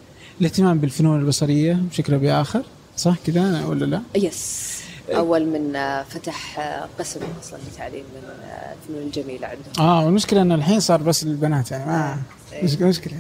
الاهتمام 0.42 0.78
بالفنون 0.80 1.20
البصرية 1.20 1.74
بشكل 1.92 2.14
أو 2.14 2.20
بآخر 2.20 2.64
صح 2.98 3.16
كذا 3.28 3.66
ولا 3.66 3.86
لا؟ 3.86 4.02
yes 4.16 4.74
أول 5.10 5.46
من 5.46 5.76
آه، 5.76 6.04
فتح 6.04 6.60
آه، 6.60 6.88
قسم 7.00 7.20
أصلا 7.42 7.60
لتعليم 7.74 8.04
من 8.16 8.30
آه، 8.50 8.74
الفنون 8.84 9.02
الجميلة 9.08 9.48
عندهم 9.48 9.88
آه 9.90 10.06
والمشكلة 10.06 10.42
انه 10.42 10.56
الحين 10.56 10.80
صار 10.80 11.02
بس 11.04 11.24
للبنات 11.24 11.72
يعني 11.72 11.86
ما 11.86 12.18
إيه. 12.54 12.64
مشكلة 12.64 12.88
مشكله 12.88 13.18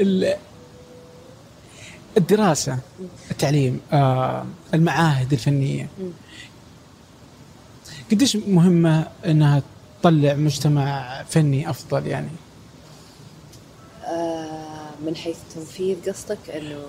ال- 0.00 0.34
الدراسة 2.16 2.78
التعليم 3.30 3.80
آه 3.92 4.44
المعاهد 4.74 5.32
الفنية. 5.32 5.88
قديش 8.12 8.36
مهمة 8.36 9.06
إنها 9.26 9.62
تطلع 10.00 10.34
مجتمع 10.34 11.22
فني 11.30 11.70
أفضل 11.70 12.06
يعني 12.06 12.28
آه، 14.04 14.61
من 15.06 15.16
حيث 15.16 15.36
تنفيذ 15.54 15.96
قصدك 16.12 16.50
إنه 16.50 16.82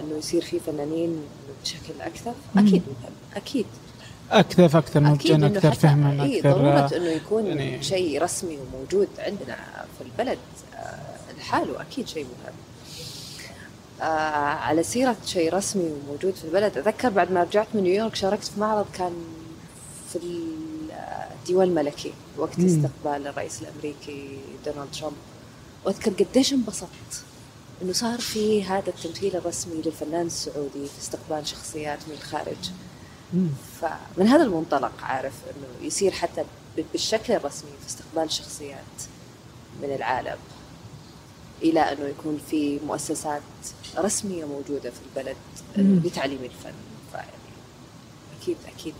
إنه 0.00 0.16
يصير 0.18 0.42
في 0.42 0.60
فنانين 0.60 1.22
بشكل 1.62 2.00
أكثر. 2.00 2.32
أكيد 2.56 2.82
مهم 2.86 3.12
أكيد 3.36 3.66
أكثر 4.30 4.68
فاكثر 4.68 5.00
نضجا 5.00 5.34
إنه 5.34 5.46
أكثر 5.46 5.74
فهما 5.74 6.24
أكثر 6.36 6.52
ضرورة 6.52 6.68
آه، 6.94 6.96
إنه 6.96 7.06
يكون 7.08 7.46
يعني- 7.46 7.82
شيء 7.82 8.22
رسمي 8.22 8.58
وموجود 8.58 9.08
عندنا 9.18 9.56
في 9.98 10.04
البلد 10.04 10.38
آه، 10.74 10.98
لحاله 11.38 11.80
أكيد 11.80 12.08
شيء 12.08 12.24
مهم. 12.24 12.54
آه 14.00 14.04
على 14.54 14.82
سيرة 14.82 15.16
شيء 15.26 15.54
رسمي 15.54 15.90
وموجود 16.08 16.34
في 16.34 16.44
البلد 16.44 16.78
أتذكر 16.78 17.08
بعد 17.08 17.32
ما 17.32 17.42
رجعت 17.42 17.66
من 17.74 17.82
نيويورك 17.82 18.14
شاركت 18.14 18.44
في 18.44 18.60
معرض 18.60 18.86
كان 18.94 19.12
في 20.12 20.18
الديوان 21.40 21.68
الملكي 21.68 22.12
وقت. 22.38 22.58
استقبال 22.58 23.26
الرئيس 23.26 23.62
الأمريكي 23.62 24.38
دونالد 24.66 24.88
ترامب 25.00 25.14
وأذكر 25.84 26.24
قديش 26.24 26.52
انبسطت 26.52 27.24
إنه 27.82 27.92
صار 27.92 28.18
في 28.20 28.64
هذا 28.64 28.88
التمثيل 28.88 29.36
الرسمي 29.36 29.82
للفنان 29.82 30.26
السعودي 30.26 30.86
في 30.86 30.98
استقبال 31.00 31.46
شخصيات 31.46 31.98
من 32.08 32.14
الخارج 32.14 32.70
مم. 33.32 33.48
فمن 33.80 34.28
هذا 34.28 34.42
المنطلق 34.42 34.92
عارف 35.02 35.32
إنه 35.46 35.86
يصير 35.86 36.12
حتى 36.12 36.44
بالشكل 36.92 37.32
الرسمي 37.32 37.70
في 37.82 37.86
استقبال 37.88 38.32
شخصيات 38.32 39.02
من 39.82 39.94
العالم 39.94 40.36
إلى 41.62 41.80
إنه 41.92 42.04
يكون 42.04 42.40
في 42.50 42.78
مؤسسات 42.86 43.42
رسمية 43.98 44.44
موجودة 44.44 44.90
في 44.90 45.00
البلد. 45.10 45.36
لتعليم 45.76 46.38
الفن 46.44 46.72
فيعني 47.12 47.28
أكيد 48.42 48.56
أكيد 48.76 48.94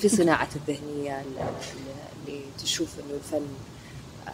في 0.00 0.08
صناعة 0.08 0.48
الذهنية 0.56 1.20
ال- 1.20 1.38
ال- 1.38 2.28
اللي 2.28 2.40
تشوف 2.62 2.88
إنه 2.98 3.14
الفن 3.14 3.46
آم، 4.28 4.32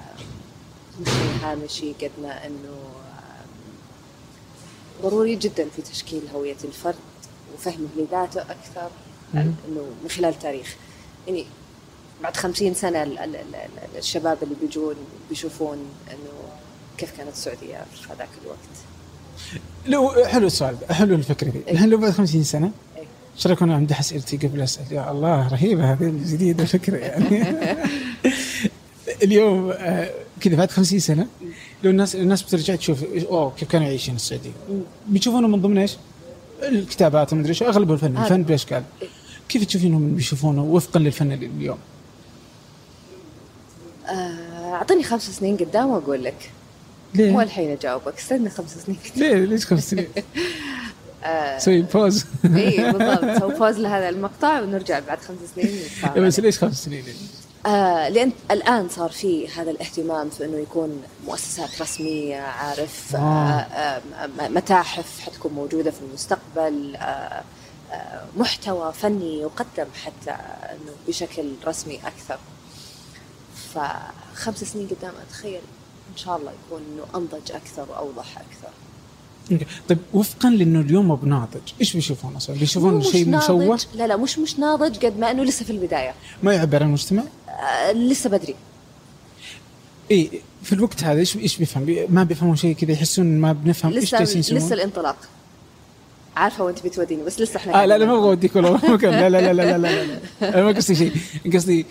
مش 1.01 1.09
هامشي 1.43 1.93
قد 1.93 2.11
ما 2.23 2.47
أنه 2.47 2.79
ضروري 5.03 5.37
جدا 5.37 5.67
في 5.77 5.83
تشكيل 5.83 6.23
هوية 6.35 6.57
الفرد 6.65 6.95
وفهمه 7.55 7.89
لذاته 7.97 8.41
أكثر 8.41 8.91
مم. 9.35 9.41
إنه 9.69 9.87
من 10.05 10.11
خلال 10.11 10.31
التاريخ 10.31 10.77
يعني 11.27 11.47
بعد 12.23 12.37
خمسين 12.37 12.75
سنة 12.75 13.03
ال- 13.03 13.19
ال- 13.19 13.37
ال- 13.37 13.55
ال- 13.55 13.99
الشباب 13.99 14.39
اللي 14.43 14.55
بيجون 14.63 14.95
بيشوفون 15.29 15.79
إنه 16.11 16.49
كيف 16.99 17.17
كانت 17.17 17.33
السعودية 17.33 17.85
في 18.03 18.13
هذاك 18.13 18.29
الوقت 18.45 18.59
لو 19.87 20.25
حلو 20.27 20.47
السؤال 20.47 20.77
حلو 20.91 21.15
الفكرة 21.15 21.49
دي 21.51 21.59
إيه. 21.67 21.73
الحين 21.73 21.89
لو 21.89 21.99
بعد 21.99 22.11
50 22.11 22.43
سنة 22.45 22.71
إيه. 22.97 23.05
إيش 23.37 23.47
رايك 23.47 23.63
أنا 23.63 23.77
امدح 23.77 24.01
اسئلتي 24.01 24.37
قبل 24.37 24.61
أسأل 24.61 24.85
يا 24.93 25.11
الله 25.11 25.49
رهيبة 25.49 25.93
هذه 25.93 26.05
الجديدة 26.05 26.63
الفكرة 26.63 26.97
يعني 26.97 27.45
اليوم 29.25 29.71
آه، 29.71 30.11
كذا 30.41 30.57
بعد 30.57 30.71
50 30.71 30.99
سنة 30.99 31.27
لو 31.83 31.91
الناس 31.91 32.15
الناس 32.17 32.43
بترجع 32.43 32.77
تشوف 32.77 33.05
أوه 33.05 33.53
كيف 33.59 33.69
كانوا 33.69 33.87
يعيشون 33.87 34.15
السعودية 34.15 34.51
مم. 34.71 34.81
بيشوفونه 35.09 35.49
من 35.49 35.61
ضمن 35.61 35.79
إيش؟ 35.79 35.97
الكتابات 36.63 37.33
ومدري 37.33 37.49
إيش 37.49 37.63
اغلبه 37.63 37.95
الفن. 37.95 38.17
الفن 38.17 38.43
باشكال. 38.43 38.83
كيف 39.49 39.65
تشوفينهم 39.65 40.15
بيشوفونه 40.15 40.63
وفقا 40.63 41.01
للفن 41.01 41.33
اليوم؟ 41.33 41.79
آه، 44.07 44.75
أعطيني 44.75 45.03
خمس 45.03 45.31
سنين 45.31 45.57
قدام 45.57 45.89
وأقول 45.89 46.25
لك 46.25 46.51
ليه؟ 47.15 47.33
مو 47.33 47.41
الحين 47.41 47.71
أجاوبك 47.71 48.19
استنى 48.19 48.51
خمس 48.51 48.79
سنين 48.79 48.99
ليه 49.17 49.35
ليش 49.35 49.67
خمس 49.67 49.91
سنين؟ 49.91 50.09
آه، 51.25 51.59
سوي 51.59 51.83
pause 51.83 52.25
اي 52.45 52.93
بالضبط 52.93 53.41
سوي 53.41 53.55
pause 53.55 53.79
لهذا 53.79 54.09
المقطع 54.09 54.61
ونرجع 54.61 54.99
بعد 54.99 55.19
خمس 55.19 55.39
سنين 55.55 55.71
بس 56.27 56.41
ليش 56.41 56.59
خمس 56.59 56.85
سنين؟ 56.85 57.05
آه 57.69 58.09
لأن 58.09 58.33
الآن 58.51 58.89
صار 58.89 59.11
في 59.11 59.49
هذا 59.49 59.71
الاهتمام 59.71 60.31
في 60.31 60.45
إنه 60.45 60.57
يكون 60.57 61.03
مؤسسات 61.27 61.83
رسمية 61.83 62.41
عارف 62.41 63.17
آه 63.17 63.19
آه. 63.21 64.01
متاحف 64.49 65.21
حتكون 65.21 65.53
موجودة 65.53 65.91
في 65.91 66.01
المستقبل 66.01 66.97
آه 66.97 67.43
آه 67.93 68.25
محتوى 68.37 68.93
فني 68.93 69.41
يقدم 69.41 69.87
حتى 70.05 70.31
إنه 70.71 70.93
بشكل 71.09 71.53
رسمي 71.67 72.01
أكثر 72.07 72.39
فخمس 73.75 74.65
سنين 74.65 74.89
قدام 74.89 75.13
أتخيل 75.29 75.61
إن 76.13 76.17
شاء 76.17 76.37
الله 76.37 76.53
يكون 76.67 76.83
إنه 76.83 77.05
أنضج 77.15 77.53
أكثر 77.53 77.87
وأوضح 77.91 78.39
أكثر. 78.39 78.71
طيب 79.89 79.99
وفقا 80.15 80.51
لأنه 80.51 80.81
اليوم 80.81 81.09
مو 81.09 81.15
بناضج 81.15 81.61
إيش 81.81 81.95
بيشوفون 81.95 82.37
أصلا؟ 82.37 82.57
بيشوفون 82.57 83.03
شيء 83.03 83.29
مشوه 83.29 83.79
لا 83.95 84.07
لا 84.07 84.17
مش 84.17 84.39
مش 84.39 84.59
ناضج 84.59 85.07
قد 85.07 85.19
ما 85.19 85.31
انه 85.31 85.45
لسه 85.45 85.65
في 85.65 85.73
البدايه 85.73 86.15
ما 86.43 86.55
يعبر 86.55 86.83
عن 86.83 86.89
المجتمع؟ 86.89 87.23
آه 87.49 87.93
لسه 87.93 88.31
بدري 88.31 88.55
اي 90.11 90.31
في 90.63 90.73
الوقت 90.73 91.05
هذا 91.05 91.21
إيش 91.21 91.37
إيش 91.37 91.57
بيفهم؟ 91.57 91.85
بي 91.85 92.07
ما 92.07 92.25
بيفهمون 92.25 92.57
شيء 92.57 92.75
كذا 92.75 92.93
يحسون 92.93 93.41
ما 93.41 93.53
بنفهم 93.53 93.93
إيش 93.93 94.05
لسه 94.05 94.19
جالسين 94.19 94.41
يسوون؟ 94.41 94.61
لسه 94.61 94.75
الانطلاق 94.75 95.17
عارفه 96.37 96.65
وانت 96.65 96.87
بتوديني 96.87 97.23
بس 97.23 97.41
لسه 97.41 97.57
إحنا 97.57 97.83
آه 97.83 97.87
لا 97.87 97.99
لا 97.99 98.07
ما 98.07 98.13
أبغى 98.13 98.29
اوديك 98.29 98.57
والله 98.57 98.71
ما 98.73 98.91
مكان 98.91 99.11
لا 99.11 99.29
لا 99.31 99.41
لا 99.41 99.53
لا 99.53 99.79
لا 99.79 99.79
لا, 99.79 100.05
لا. 100.05 100.55
أنا 100.55 100.65
ما 100.65 100.73
قصدي 100.73 100.95
شيء 100.95 101.13
قصدي 101.55 101.87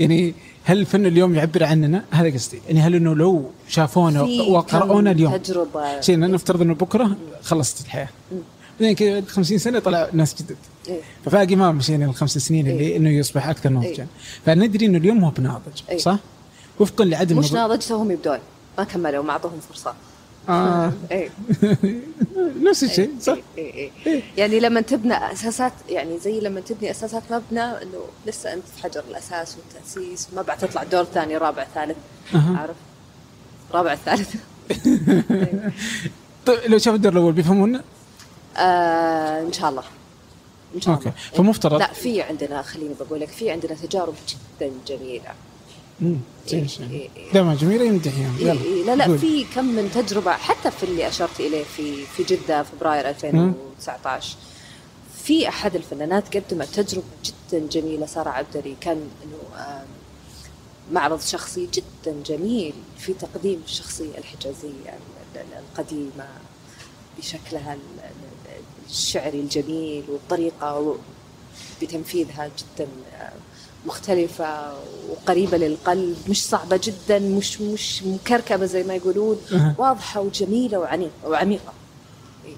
يعني 0.00 0.34
هل 0.66 0.78
الفن 0.78 1.06
اليوم 1.06 1.34
يعبر 1.34 1.64
عننا؟ 1.64 2.04
هذا 2.10 2.34
قصدي 2.34 2.60
يعني 2.66 2.80
هل 2.80 2.94
إنه 2.94 3.14
لو 3.14 3.50
شافونا 3.68 4.22
وقرأونا 4.48 5.10
اليوم 5.10 5.36
تجربة 5.36 6.00
شيء 6.00 6.18
نفترض 6.18 6.62
إنه 6.62 6.74
بكرة 6.74 7.16
خلصت 7.42 7.80
الحياة. 7.80 8.08
بعدين 8.80 8.94
كذا 8.94 9.12
بعد 9.12 9.28
50 9.28 9.58
سنة 9.58 9.78
طلع 9.78 10.08
ناس 10.12 10.34
جدد 10.42 10.56
إيه. 10.88 11.00
فباقي 11.24 11.56
ما 11.56 11.72
مشينا 11.72 12.04
الخمس 12.04 12.38
سنين 12.38 12.66
اللي 12.66 12.80
إيه. 12.80 12.96
إنه 12.96 13.10
يصبح 13.10 13.48
أكثر 13.48 13.72
نضجا 13.72 14.02
إيه. 14.02 14.06
فندري 14.46 14.86
إنه 14.86 14.98
اليوم 14.98 15.24
هو 15.24 15.30
بناضج 15.30 15.82
إيه. 15.90 15.98
صح؟ 15.98 16.18
وفقا 16.80 17.04
لعدم 17.04 17.38
مش 17.38 17.52
ناضج 17.52 17.78
توهم 17.78 18.10
يبدون 18.10 18.38
ما 18.78 18.84
كملوا 18.84 19.24
ما 19.24 19.30
أعطوهم 19.30 19.60
فرصة 19.70 19.94
آه. 20.48 20.92
إيه. 21.10 21.30
نفس 22.70 22.84
الشيء 22.84 23.10
صح؟ 23.20 23.36
إيه 23.58 23.74
إيه 23.74 23.90
إيه. 24.06 24.22
يعني 24.36 24.60
لما 24.60 24.80
تبنى 24.80 25.32
أساسات 25.32 25.72
يعني 25.88 26.18
زي 26.18 26.40
لما 26.40 26.60
تبني 26.60 26.90
أساسات 26.90 27.22
مبنى 27.30 27.62
إنه 27.62 28.00
لسه 28.26 28.52
أنت 28.52 28.64
في 28.76 28.82
حجر 28.82 29.04
الأساس 29.10 29.56
والتأسيس 29.56 30.28
ما 30.36 30.42
بعد 30.42 30.58
تطلع 30.58 30.82
دور 30.82 31.04
ثاني 31.04 31.36
رابع 31.36 31.66
ثالث. 31.74 31.96
عارف؟ 32.34 32.76
رابع 33.72 33.94
ثالث. 33.94 34.34
طيب 36.46 36.58
لو 36.66 36.78
شافوا 36.78 36.96
الدور 36.96 37.12
الأول 37.12 37.32
بيفهمونا؟ 37.32 37.82
آه 38.56 39.40
إن 39.42 39.52
شاء 39.52 39.70
الله. 39.70 39.82
إن 40.74 40.80
شاء 40.80 40.94
أوكي. 40.94 41.08
الله. 41.08 41.14
فمفترض؟ 41.36 41.78
لا 41.78 41.92
في 41.92 42.22
عندنا 42.22 42.62
خليني 42.62 42.94
بقول 43.00 43.20
لك 43.20 43.28
في 43.28 43.50
عندنا 43.50 43.74
تجارب 43.74 44.14
جدا 44.28 44.70
جميلة. 44.86 45.30
زين 46.48 46.66
إيه، 46.80 47.08
إيه. 47.16 47.32
دائما 47.32 47.54
جميلة 47.54 47.84
يمدحهم 47.84 48.36
إيه 48.40 48.52
إيه 48.52 48.84
لا 48.84 48.96
لا 48.96 49.04
قول. 49.04 49.18
في 49.18 49.44
كم 49.54 49.64
من 49.64 49.90
تجربة 49.94 50.32
حتى 50.32 50.70
في 50.70 50.82
اللي 50.82 51.08
أشرت 51.08 51.40
إليه 51.40 51.64
في 51.64 52.04
في 52.06 52.22
جدة 52.22 52.62
فبراير 52.62 53.08
2019 53.08 54.36
في 55.24 55.48
أحد 55.48 55.76
الفنانات 55.76 56.36
قدمت 56.36 56.68
تجربة 56.80 57.04
جدا 57.24 57.66
جميلة 57.66 58.06
سارة 58.06 58.30
عبدري. 58.30 58.76
كان 58.80 59.08
إنه 59.24 59.60
آم، 59.62 59.86
معرض 60.92 61.20
شخصي 61.20 61.68
جدا 61.72 62.22
جميل 62.26 62.72
في 62.98 63.12
تقديم 63.12 63.62
الشخصية 63.64 64.18
الحجازية 64.18 64.68
ال- 64.68 65.40
ال- 65.40 65.62
القديمة 65.70 66.26
بشكلها 67.18 67.74
ال- 67.74 67.78
ال- 68.04 68.90
الشعري 68.90 69.40
الجميل 69.40 70.04
والطريقة 70.08 70.78
و- 70.78 70.96
بتنفيذها 71.82 72.46
جدا 72.58 72.88
آه، 73.16 73.32
مختلفة 73.86 74.72
وقريبة 75.10 75.56
للقلب 75.56 76.16
مش 76.28 76.44
صعبة 76.46 76.80
جدا 76.84 77.18
مش 77.18 77.60
مش 77.60 78.02
مكركبة 78.02 78.66
زي 78.66 78.82
ما 78.82 78.94
يقولون. 78.94 79.36
واضحة 79.78 80.20
وجميلة 80.20 80.78
وعميقة. 81.24 81.72
إيه. 82.44 82.54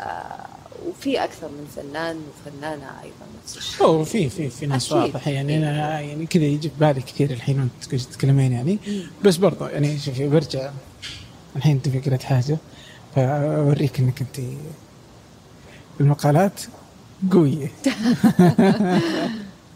آه، 0.00 0.46
وفي 0.88 1.24
أكثر 1.24 1.48
من 1.48 1.66
فنان 1.76 2.16
وفنانة 2.30 2.86
أيضا 3.02 3.26
نفس 3.44 3.56
الشيء. 3.56 4.04
في 4.04 4.28
في 4.28 4.50
في 4.50 4.66
ناس 4.66 4.92
أكيد. 4.92 5.02
واضح 5.14 5.28
يعني 5.28 5.56
أنا 5.58 6.00
يعني 6.00 6.26
كذا 6.26 6.44
يجي 6.44 6.68
في 6.68 6.74
بالي 6.80 7.00
كثير 7.00 7.30
الحين 7.30 7.60
وأنت 7.60 7.72
تك- 7.84 8.00
تتكلمين 8.10 8.52
يعني. 8.52 8.78
بس 9.24 9.36
برضه 9.36 9.68
يعني 9.68 9.98
شوفي 9.98 10.28
برجع. 10.28 10.70
الحين 11.56 11.72
أنت 11.72 11.88
فكرت 11.88 12.22
حاجة 12.22 12.58
فأوريك 13.16 13.98
إنك 14.00 14.20
أنت 14.20 14.46
المقالات 16.00 16.60
قوية. 17.32 17.70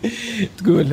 تقول 0.58 0.92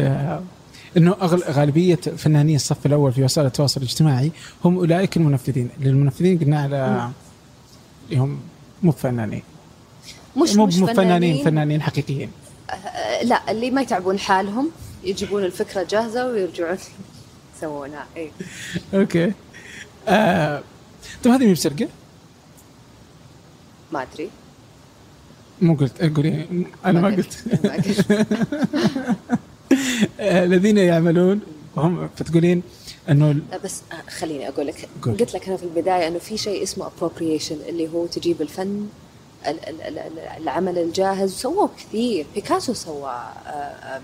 إنه 0.98 1.14
أغل- 1.14 1.50
غالبية 1.52 1.96
فناني 1.96 2.56
الصف 2.56 2.86
الأول 2.86 3.12
في 3.14 3.24
وسائل 3.24 3.48
التواصل 3.48 3.82
الاجتماعي 3.82 4.32
هم 4.66 4.78
أولئك 4.78 5.18
المنفذين، 5.18 5.70
للمنفذين 5.80 6.40
قلنا 6.40 6.60
على 6.62 7.10
هم 8.14 8.40
مو 8.84 8.92
فنانين 8.92 9.44
مش 10.38 10.56
مو 10.56 10.66
مش 10.66 10.76
فنانين 10.76 10.96
فنانين. 10.96 11.46
فنانين 11.46 11.82
حقيقيين. 11.82 12.32
آه، 12.70 13.24
لا 13.24 13.52
اللي 13.52 13.72
ما 13.72 13.82
يتعبون 13.82 14.20
حالهم 14.20 14.70
يجيبون 15.04 15.44
الفكرة 15.44 15.84
جاهزة 15.84 16.28
ويرجعون 16.28 16.78
يسوونها. 17.58 18.06
إيه. 18.18 18.30
أوكي. 18.94 19.34
آه. 20.08 20.62
طيب 21.24 21.34
هذه 21.34 21.46
مي 21.46 21.54
بسرقه؟ 21.54 21.88
ما 23.92 24.02
أدري. 24.14 24.30
مو 25.62 25.76
قلت 25.76 26.16
قولي. 26.16 26.46
أنا 26.86 27.02
ما 27.02 27.08
قلت. 27.08 27.44
ما 27.64 27.74
قلت. 27.74 28.06
الذين 30.20 30.78
يعملون 30.78 31.40
هم 31.78 32.10
فتقولين 32.18 32.64
إنه 33.10 33.32
لا 33.32 33.58
بس 33.64 33.82
آه، 33.92 34.10
خليني 34.12 34.48
أقول 34.50 34.68
لك. 34.68 34.90
قول. 35.02 35.18
قلت 35.18 35.34
لك 35.34 35.48
أنا 35.48 35.58
في 35.58 35.64
البداية 35.64 36.08
إنه 36.08 36.20
في 36.20 36.38
شيء 36.38 36.64
اسمه 36.64 36.86
appropriation 36.90 37.52
اللي 37.70 37.90
هو 37.94 38.06
تجيب 38.06 38.42
الفن 38.42 38.88
ال- 39.48 39.70
ال- 39.70 39.82
ال- 39.82 40.00
ال- 40.00 40.20
العمل 40.42 40.78
الجاهز. 40.78 41.34
سووه 41.34 41.70
كثير. 41.78 42.26
بيكاسو 42.36 42.74
سوى 42.74 43.24
آه، 43.48 44.02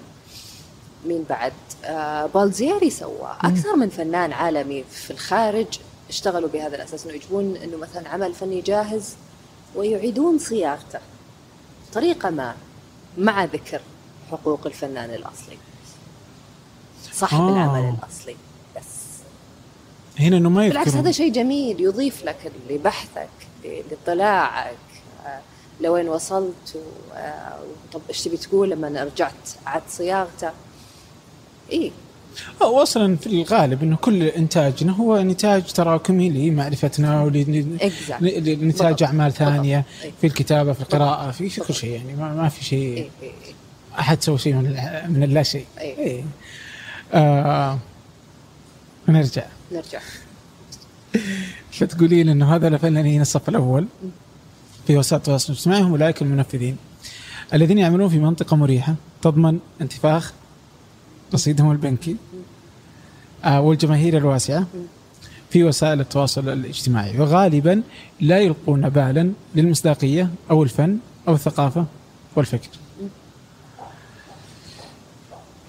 مين 1.07 1.23
بعد؟ 1.29 1.53
آه، 1.85 2.25
بالزيري 2.25 2.89
سوى. 2.89 3.35
أكثر 3.41 3.75
من 3.75 3.89
فنان 3.89 4.31
عالمي 4.33 4.83
في 4.91 5.11
الخارج 5.11 5.65
اشتغلوا 6.09 6.49
بهذا 6.49 6.75
الأساس 6.75 7.05
إنه 7.05 7.13
يجيبون 7.15 7.55
إنه 7.63 7.77
مثلا 7.77 8.09
عمل 8.09 8.33
فني 8.33 8.61
جاهز 8.61 9.13
ويعيدون 9.75 10.37
صياغته. 10.39 10.99
بطريقه 11.91 12.29
ما 12.29 12.55
مع 13.17 13.43
ذكر 13.43 13.81
حقوق 14.31 14.67
الفنان 14.67 15.09
الأصلي. 15.09 15.57
صاحب 17.13 17.39
آه. 17.39 17.49
العمل 17.49 17.95
الأصلي 17.99 18.35
بس. 18.75 18.83
هنا 20.19 20.37
إنه 20.37 20.49
ما 20.49 20.67
بالعكس 20.67 20.95
هذا 20.95 21.11
شيء 21.11 21.31
جميل 21.31 21.81
يضيف 21.81 22.23
لك 22.25 22.51
لبحثك 22.69 23.29
لاطلاعك 23.63 24.77
آه، 25.25 25.41
لوين 25.81 26.09
وصلت 26.09 26.81
آه، 27.13 27.59
طب 27.93 28.01
إيش 28.09 28.23
تبي 28.23 28.37
تقول 28.37 28.69
لما 28.69 29.03
رجعت 29.03 29.49
عاد 29.65 29.81
صياغته. 29.89 30.51
اي 31.71 31.91
هو 32.63 32.81
أصلا 32.81 33.15
في 33.15 33.27
الغالب 33.27 33.83
إنه 33.83 33.95
كل 33.95 34.23
إنتاجنا 34.23 34.91
هو 34.91 35.21
نتاج 35.21 35.63
تراكمي 35.63 36.29
لمعرفتنا. 36.29 37.23
ولنتاج. 37.23 39.03
أعمال 39.03 39.33
ثانية 39.33 39.77
بالضبط. 39.77 40.03
إيه. 40.03 40.11
في 40.21 40.27
الكتابة 40.27 40.73
في 40.73 40.81
القراءة 40.81 41.31
في 41.31 41.49
في 41.49 41.61
كل 41.61 41.73
شيء 41.73 41.89
يعني 41.89 42.15
ما, 42.15 42.33
ما 42.33 42.49
في 42.49 42.63
شيء 42.63 42.97
اي 42.97 43.09
اي 43.23 43.31
أحد 43.99 44.23
سوى 44.23 44.37
شيء 44.37 44.53
من 44.53 44.63
من 45.09 45.23
اللا 45.23 45.43
شيء 45.43 45.65
إيه. 45.79 45.97
إيه. 45.97 46.23
آه 47.13 47.79
نرجع 49.07 49.43
نرجع 49.71 49.99
فتقولين 51.71 52.29
إنه 52.29 52.55
هذا 52.55 52.67
الفنانين 52.67 53.21
الصف 53.21 53.49
الأول 53.49 53.87
في 54.87 54.97
وسائل 54.97 55.19
التواصل 55.19 55.53
الاجتماعي 55.53 55.81
هم 55.81 55.91
أولئك 55.91 56.21
المنفذين 56.21 56.77
الذين 57.53 57.77
يعملون 57.77 58.09
في 58.09 58.19
منطقة 58.19 58.55
مريحة 58.55 58.95
تضمن 59.21 59.59
انتفاخ 59.81 60.33
رصيدهم 61.33 61.71
البنكي 61.71 62.15
والجماهير 63.45 64.17
الواسعة 64.17 64.67
في 65.49 65.63
وسائل 65.63 65.99
التواصل 65.99 66.49
الاجتماعي 66.49 67.19
وغالبا 67.19 67.83
لا 68.19 68.39
يلقون 68.39 68.89
بالا 68.89 69.31
للمصداقية 69.55 70.29
أو 70.51 70.63
الفن 70.63 70.97
أو 71.27 71.33
الثقافة 71.33 71.85
والفكر. 72.35 72.69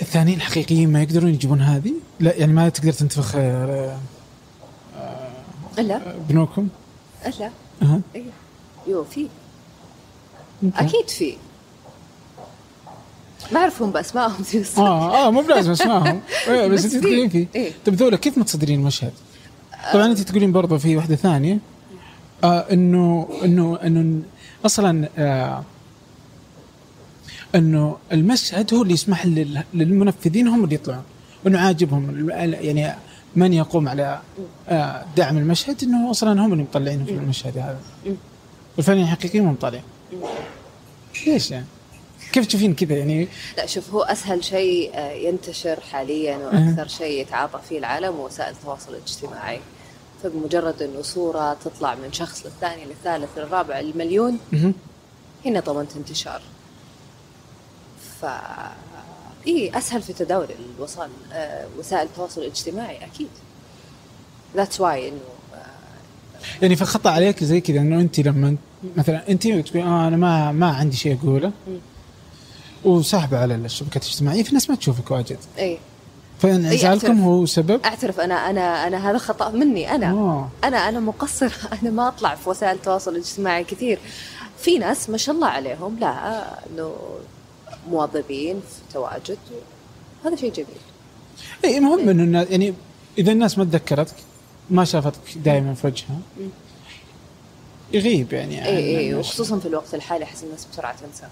الثانيين 0.02 0.36
الحقيقيين 0.36 0.92
ما 0.92 1.02
يقدرون 1.02 1.34
يجيبون 1.34 1.60
هذه؟ 1.60 1.92
لا 2.20 2.34
يعني 2.34 2.52
ما 2.52 2.68
تقدر 2.68 2.92
تنتفخ 2.92 3.36
آه، 3.36 3.98
لا 5.78 6.00
بنوكم؟ 6.28 6.68
لا 7.40 7.50
أها. 7.82 8.00
إيه. 8.14 8.22
يو 8.86 9.04
في. 9.04 9.28
أكيد 10.74 11.08
في 11.08 11.36
ما 13.52 13.60
اعرفهم 13.60 13.90
باسمائهم 13.90 14.42
في. 14.42 14.64
آه 14.80 15.26
آه 15.26 15.30
مو 15.30 15.40
بلازم 15.42 15.70
اسمعهم 15.78 16.20
إيه 16.48 16.66
بس 16.68 16.84
بس 16.84 16.84
أنت 16.84 16.92
في. 16.94 17.00
تقولين 17.00 17.28
فيه 17.28 17.46
إيه. 17.54 17.72
طيب 17.86 17.94
ذولا 17.94 18.16
كيف 18.16 18.38
متصدرين 18.38 18.80
المشهد؟ 18.80 19.12
طبعا 19.92 20.06
أنت 20.06 20.20
تقولين 20.20 20.52
برضه 20.52 20.78
في 20.78 20.96
واحدة 20.96 21.16
ثانية 21.16 21.58
آه 22.44 22.66
انه 22.72 23.28
انه 23.44 23.78
إنه 23.84 24.22
أصلا 24.66 25.08
آه 25.18 25.64
إنه 27.54 27.96
المشهد 28.12 28.74
هو 28.74 28.82
اللي 28.82 28.94
يسمح 28.94 29.26
لل- 29.26 29.62
للمنفذين 29.74 30.48
هم 30.48 30.64
اللي 30.64 30.74
يطلعون 30.74 31.02
إنه 31.46 31.58
عاجبهم 31.60 32.30
يعني 32.30 32.94
من 33.36 33.52
يقوم 33.52 33.88
على 33.88 34.20
آه 34.68 35.04
دعم 35.16 35.38
المشهد 35.38 35.82
إنه 35.84 36.10
أصلا 36.10 36.40
هم 36.46 36.52
اللي 36.52 36.62
مطلعينه 36.62 37.04
في 37.04 37.10
المشهد 37.12 37.58
هذا 37.58 37.78
مم. 38.06 38.14
والفنانين 38.76 39.04
الحقيقيين 39.04 39.44
مو 39.44 39.50
مطلعين 39.52 39.82
ليش 41.26 41.50
يعني؟ 41.50 41.66
كيف 42.32 42.46
تشوفين 42.46 42.74
كذا؟ 42.74 42.94
يعني 42.96 43.28
لا 43.56 43.66
شوف 43.66 43.90
هو 43.90 44.02
أسهل 44.02 44.44
شيء 44.44 44.90
آه، 44.94 45.12
ينتشر 45.12 45.80
حاليا 45.80 46.36
وأكثر 46.36 46.88
شيء 46.88 47.20
يتعاطى 47.20 47.60
فيه 47.68 47.78
العالم 47.78 48.20
وسائل 48.20 48.52
التواصل 48.52 48.94
الاجتماعي. 48.94 49.60
فبمجرد 50.22 50.82
إنه 50.82 51.02
صورة 51.02 51.54
تطلع 51.54 51.94
من 51.94 52.12
شخص 52.12 52.46
للثاني 52.46 52.84
للثالث 52.84 53.38
للرابع 53.38 53.80
للمليون 53.80 54.38
مهم. 54.52 54.74
هنا 55.46 55.60
ضمنت 55.60 55.96
انتشار. 55.96 56.42
ف 58.20 58.26
إي 59.46 59.78
أسهل 59.78 60.02
في 60.02 60.12
تداول 60.12 60.46
الوسائل 60.78 61.10
آه، 61.32 61.66
وسائل 61.78 62.06
التواصل 62.06 62.40
الاجتماعي 62.40 62.96
أكيد. 62.96 63.28
that's 64.56 64.80
why 64.80 65.08
إنه 65.08 65.18
آه، 65.54 65.58
يعني 66.62 66.76
فخطا 66.76 67.10
عليك 67.10 67.44
زي 67.44 67.60
كذا 67.60 67.80
إنه 67.80 68.00
انت 68.00 68.20
لما 68.20 68.56
مثلا 68.96 69.28
انت 69.28 69.42
تقول 69.46 69.82
آه 69.82 70.08
أنا 70.08 70.16
ما 70.16 70.52
ما 70.52 70.66
عندي 70.66 70.96
شيء 70.96 71.18
أقوله. 71.22 71.52
وساحبه 72.84 73.38
على 73.38 73.54
الشبكات 73.54 74.02
الاجتماعية 74.02 74.42
في 74.42 74.52
ناس 74.54 74.70
ما 74.70 74.76
تشوفك 74.76 75.10
واجد. 75.10 75.38
إي. 75.58 75.78
فانعزالكم. 76.38 77.20
هو 77.20 77.46
سبب؟ 77.46 77.80
أعترف 77.84 78.20
أنا 78.20 78.50
أنا 78.50 78.86
أنا 78.86 79.10
هذا 79.10 79.18
خطأ 79.18 79.50
مني 79.50 79.94
أنا. 79.94 80.10
آه. 80.10 80.48
أنا 80.64 80.88
أنا 80.88 81.00
مقصر. 81.00 81.52
أنا 81.82 81.90
ما 81.90 82.08
أطلع 82.08 82.34
في 82.34 82.48
وسائل 82.50 82.76
التواصل 82.76 83.10
الاجتماعي 83.12 83.64
كثير. 83.64 83.98
في 84.58 84.78
ناس 84.78 85.10
ما 85.10 85.16
شاء 85.16 85.34
الله 85.34 85.46
عليهم 85.46 85.98
لا 85.98 86.42
إنه 86.70 86.94
موظفين 87.90 88.60
في 88.60 88.92
تواجد. 88.94 89.38
هذا 90.24 90.36
شيء 90.36 90.52
جميل. 90.52 90.68
إي 91.64 91.80
مهم 91.80 92.08
إنه 92.08 92.22
النا- 92.24 92.46
يعني 92.50 92.74
إذا 93.18 93.32
الناس 93.32 93.58
ما 93.58 93.64
تذكرتك 93.64 94.14
ما 94.70 94.84
شافتك 94.84 95.38
دائما 95.44 95.74
في 95.74 95.86
وجهها. 95.86 96.18
يغيب 97.92 98.32
يعني 98.32 98.66
إي 98.66 98.98
إي 98.98 99.14
وخصوصا 99.14 99.58
في 99.58 99.66
الوقت 99.68 99.94
الحالي 99.94 100.24
أحس 100.24 100.44
الناس 100.44 100.66
بسرعة 100.72 100.96
تنسى. 100.96 101.26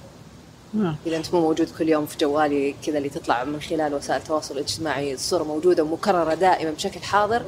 آه. 0.85 0.95
إذا 1.07 1.17
أنت 1.17 1.35
مو 1.35 1.41
موجود 1.41 1.69
كل 1.79 1.89
يوم 1.89 2.07
في 2.07 2.17
جوالي 2.19 2.75
كذا 2.87 2.99
اللي 2.99 3.09
تطلع 3.09 3.45
من 3.45 3.61
خلال 3.61 3.95
وسائل 3.95 4.21
التواصل 4.21 4.55
الاجتماعي 4.55 5.15
الصورة 5.15 5.45
موجودة 5.45 5.83
ومكرره 5.83 6.35
دائما 6.35 6.71
بشكل 6.71 7.01
حاضر. 7.01 7.43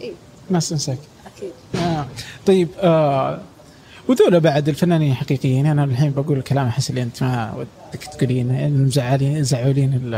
اي 0.00 0.12
الناس 0.48 0.68
تنساك 0.68 0.98
أكيد. 1.36 1.52
آه. 1.74 2.06
طيب 2.46 2.68
آه 2.78 3.40
وذولا 4.08 4.38
بعد 4.38 4.68
الفنانين 4.68 5.10
الحقيقيين 5.10 5.66
أنا 5.66 5.84
الحين 5.84 6.10
بقول 6.12 6.38
الكلام 6.38 6.66
أحس 6.66 6.90
اللي 6.90 7.02
أنت 7.02 7.22
ما 7.22 7.54
ودك 7.56 8.04
تقولين 8.04 8.72
مزعلين 8.84 9.44
زعولين 9.44 10.14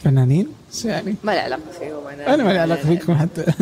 الفنانين. 0.00 0.48
بس 0.70 0.84
يعني 0.84 1.14
ما 1.24 1.32
له 1.32 1.40
علاقة 1.40 1.60
فيهم 1.78 2.06
أنا. 2.06 2.34
أنا 2.34 2.44
ما 2.44 2.52
لي 2.52 2.58
علاقة 2.58 2.82
فيكم 2.88 3.14
حتى. 3.14 3.44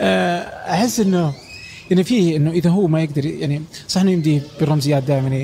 آه، 0.00 0.40
أحس 0.70 1.00
إنه 1.00 1.32
يعني 1.90 2.04
فيه 2.04 2.36
إنه 2.36 2.50
إذا 2.50 2.70
هو 2.70 2.86
ما 2.86 3.02
يقدر 3.02 3.26
يعني 3.26 3.62
صح 3.88 4.00
إنه 4.00 4.10
يمديه 4.10 4.42
بالرمزيات 4.60 5.02
دائما 5.02 5.36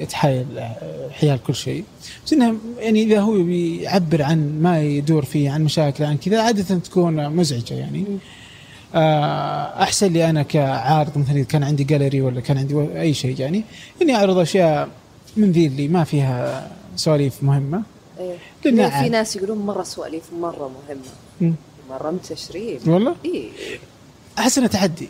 يتحايل 0.00 0.46
حيال 1.10 1.42
كل 1.46 1.54
شيء. 1.54 1.84
بس 2.26 2.32
إنه 2.32 2.54
يعني 2.78 3.02
إذا 3.02 3.20
هو 3.20 3.42
بيعبر 3.42 4.22
عن 4.22 4.62
ما 4.62 4.82
يدور 4.82 5.24
فيه 5.24 5.50
عن 5.50 5.64
مشاكل 5.64 6.04
عن 6.04 6.16
كذا 6.16 6.42
عادة 6.42 6.78
تكون 6.78 7.28
مزعجة 7.28 7.74
يعني. 7.74 8.04
آه، 8.94 9.82
أحسن 9.82 10.12
لي 10.12 10.30
أنا 10.30 10.42
كعارض 10.42 11.18
مثلا 11.18 11.36
إذا 11.36 11.44
كان 11.44 11.62
عندي 11.64 11.84
جاليري 11.84 12.20
ولا 12.20 12.40
كان 12.40 12.58
عندي 12.58 13.00
أي 13.00 13.14
شيء 13.14 13.40
يعني 13.40 13.64
إني 14.02 14.14
أعرض 14.14 14.38
أشياء 14.38 14.88
من 15.36 15.52
ذي 15.52 15.66
اللي 15.66 15.88
ما 15.88 16.04
فيها 16.04 16.70
سواليف 16.96 17.42
مهمة. 17.42 17.82
لأن 18.64 18.76
لأن 18.76 19.02
في. 19.02 19.08
ناس 19.08 19.36
يقولون 19.36 19.58
مرة 19.58 19.82
سواليف 19.82 20.22
مرة 20.40 20.70
مهمة. 20.88 21.54
مرة 21.90 22.10
متشرين 22.10 22.78
والله؟ 22.86 23.14
اي 23.24 23.50
أحس 24.38 24.58
إنه 24.58 24.66
تحدي 24.66 25.08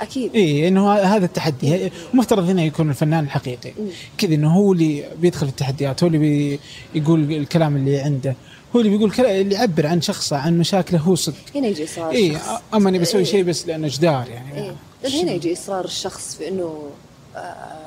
أكيد. 0.00 0.34
اي 0.34 0.68
إنه 0.68 0.92
هذا 0.92 1.24
التحدي. 1.24 1.90
مفترض 2.14 2.50
إنه 2.50 2.62
يكون 2.62 2.90
الفنان 2.90 3.24
الحقيقي. 3.24 3.72
كذا 4.18 4.34
إنه 4.34 4.54
هو 4.54 4.72
اللي 4.72 5.04
بيدخل 5.18 5.46
في 5.46 5.52
التحديات 5.52 6.02
هو 6.02 6.06
اللي 6.06 6.18
بي 6.18 6.60
يقول 6.94 7.32
الكلام 7.32 7.76
اللي 7.76 7.98
عنده. 7.98 8.36
هو 8.76 8.80
اللي 8.80 8.90
بيقول 8.96 9.12
اللي 9.18 9.54
يعبر 9.54 9.86
عن 9.86 10.00
شخصه 10.00 10.36
عن 10.36 10.58
مشاكله 10.58 10.98
هو 10.98 11.14
صدق. 11.14 11.34
هنا 11.54 11.66
يجي 11.66 11.84
إصرار 11.84 12.10
اي 12.10 12.36
أما 12.74 12.88
اني 12.88 12.98
بسوي 12.98 13.20
إيه. 13.20 13.26
شيء 13.26 13.44
بس 13.44 13.66
لأنه 13.66 13.88
جدار 13.88 14.28
يعني. 14.28 14.54
إيه. 14.54 14.74
لأن 15.02 15.12
هنا 15.12 15.32
يجي 15.32 15.52
إصرار 15.52 15.84
الشخص 15.84 16.36
في 16.36 16.48
إنه 16.48 16.90
آه، 17.36 17.80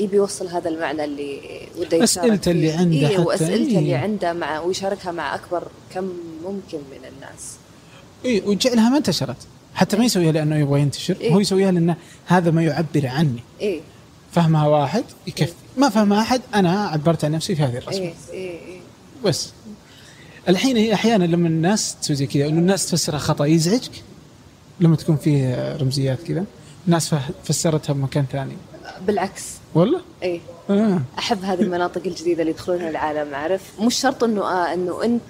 يبي 0.00 0.16
يوصل 0.16 0.48
هذا 0.48 0.68
المعنى 0.68 1.04
اللي 1.04 1.40
وده 1.78 1.96
يشارك 1.96 2.02
أسئلته 2.02 2.50
اللي. 2.50 2.70
عنده 2.72 3.08
إيه 3.08 3.14
حتى، 3.14 3.22
وأسئلته 3.22 3.70
إيه. 3.70 3.78
اللي 3.78 3.94
عنده 3.94 4.32
مع 4.32 4.60
ويشاركها 4.60 5.12
مع 5.12 5.34
أكبر 5.34 5.68
كم 5.94 6.12
ممكن 6.44 6.78
من 6.78 7.08
الناس. 7.16 7.56
إي 8.24 8.42
وجعلها 8.46 8.88
ما 8.88 8.96
انتشرت. 8.96 9.36
حتى 9.74 9.96
ما 9.96 10.04
يسويها 10.04 10.32
لأنه 10.32 10.56
يبغى 10.56 10.80
ينتشر. 10.80 11.16
إيه. 11.20 11.34
هو 11.34 11.40
يسويها 11.40 11.70
لأنه 11.70 11.96
هذا 12.26 12.50
ما 12.50 12.62
يعبر 12.64 13.06
عني. 13.06 13.40
إيه 13.60 13.80
فهمها 14.32 14.66
واحد 14.66 15.04
يكفي. 15.26 15.52
ما 15.76 15.88
فهمها 15.88 16.20
أحد 16.20 16.40
أنا 16.54 16.86
عبرت 16.88 17.24
عن 17.24 17.32
نفسي 17.32 17.54
في 17.54 17.62
هذه 17.62 17.78
الرسمة. 17.78 18.02
إيه 18.02 18.14
إيه 18.32 18.50
إيه 18.50 18.80
بس. 19.24 19.50
الحين 20.48 20.76
هي 20.76 20.94
أحيانا 20.94 21.24
لما 21.24 21.48
الناس 21.48 21.96
تسوي 22.02 22.16
زي 22.16 22.26
كذا 22.26 22.46
انه 22.46 22.58
الناس 22.58 22.86
تفسرها 22.86 23.18
خطأ 23.18 23.44
يزعجك 23.44 24.02
لما 24.80 24.96
تكون 24.96 25.16
فيه 25.16 25.76
رمزيات 25.76 26.22
كذا 26.22 26.44
الناس 26.86 27.14
فسرتها 27.44 27.92
بمكان 27.92 28.24
ثاني. 28.32 28.56
بالعكس. 29.06 29.44
والله؟ 29.74 30.00
إيه 30.22 30.40
آه. 30.70 31.02
أحب 31.18 31.44
هذه 31.44 31.60
المناطق 31.60 32.02
الجديدة 32.06 32.40
اللي 32.40 32.52
يدخلونها 32.52 32.90
العالم 32.90 33.34
عارف؟ 33.34 33.62
مش 33.80 33.94
شرط 33.94 34.24
إنه 34.24 34.42
آه 34.42 34.74
إنه 34.74 35.04
أنت 35.04 35.20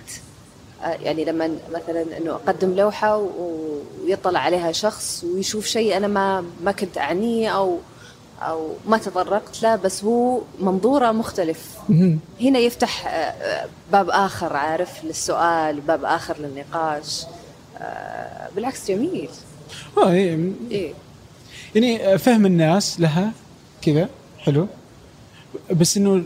يعني 0.83 1.25
لما 1.25 1.51
مثلا 1.75 2.19
إنه 2.19 2.31
أقدم 2.31 2.75
لوحة 2.75 3.17
ويطلع 4.05 4.41
عليها 4.41 4.73
شخص 4.73 5.25
ويشوف 5.25 5.67
شيء 5.67 5.97
أنا 5.97 6.07
ما 6.07 6.45
ما 6.65 6.73
كنت 6.73 6.99
أعنيه 6.99 7.49
أو 7.49 7.79
أو 8.43 8.73
ما 8.89 8.99
تطرقت 8.99 9.63
له 9.63 9.77
بس 9.77 10.05
هو 10.05 10.41
منظوره 10.61 11.13
مختلف. 11.13 11.75
هنا 12.41 12.59
يفتح 12.59 13.07
آه، 13.07 13.11
آه، 13.11 13.69
باب 13.93 14.11
آخر 14.11 14.57
عارف 14.57 15.05
للسؤال 15.05 15.81
باب 15.81 16.05
آخر 16.05 16.37
للنقاش. 16.39 17.25
آه، 17.79 18.49
بالعكس 18.57 18.89
جميل. 18.89 19.29
آه 19.99 20.11
إيه. 20.11 20.51
إيه. 20.71 20.93
يعني 21.75 22.19
فهم 22.19 22.47
الناس 22.47 23.01
لها 23.01 23.33
كذا 23.83 24.09
حلو. 24.39 24.67
بس 25.71 25.97
إنه 25.97 26.23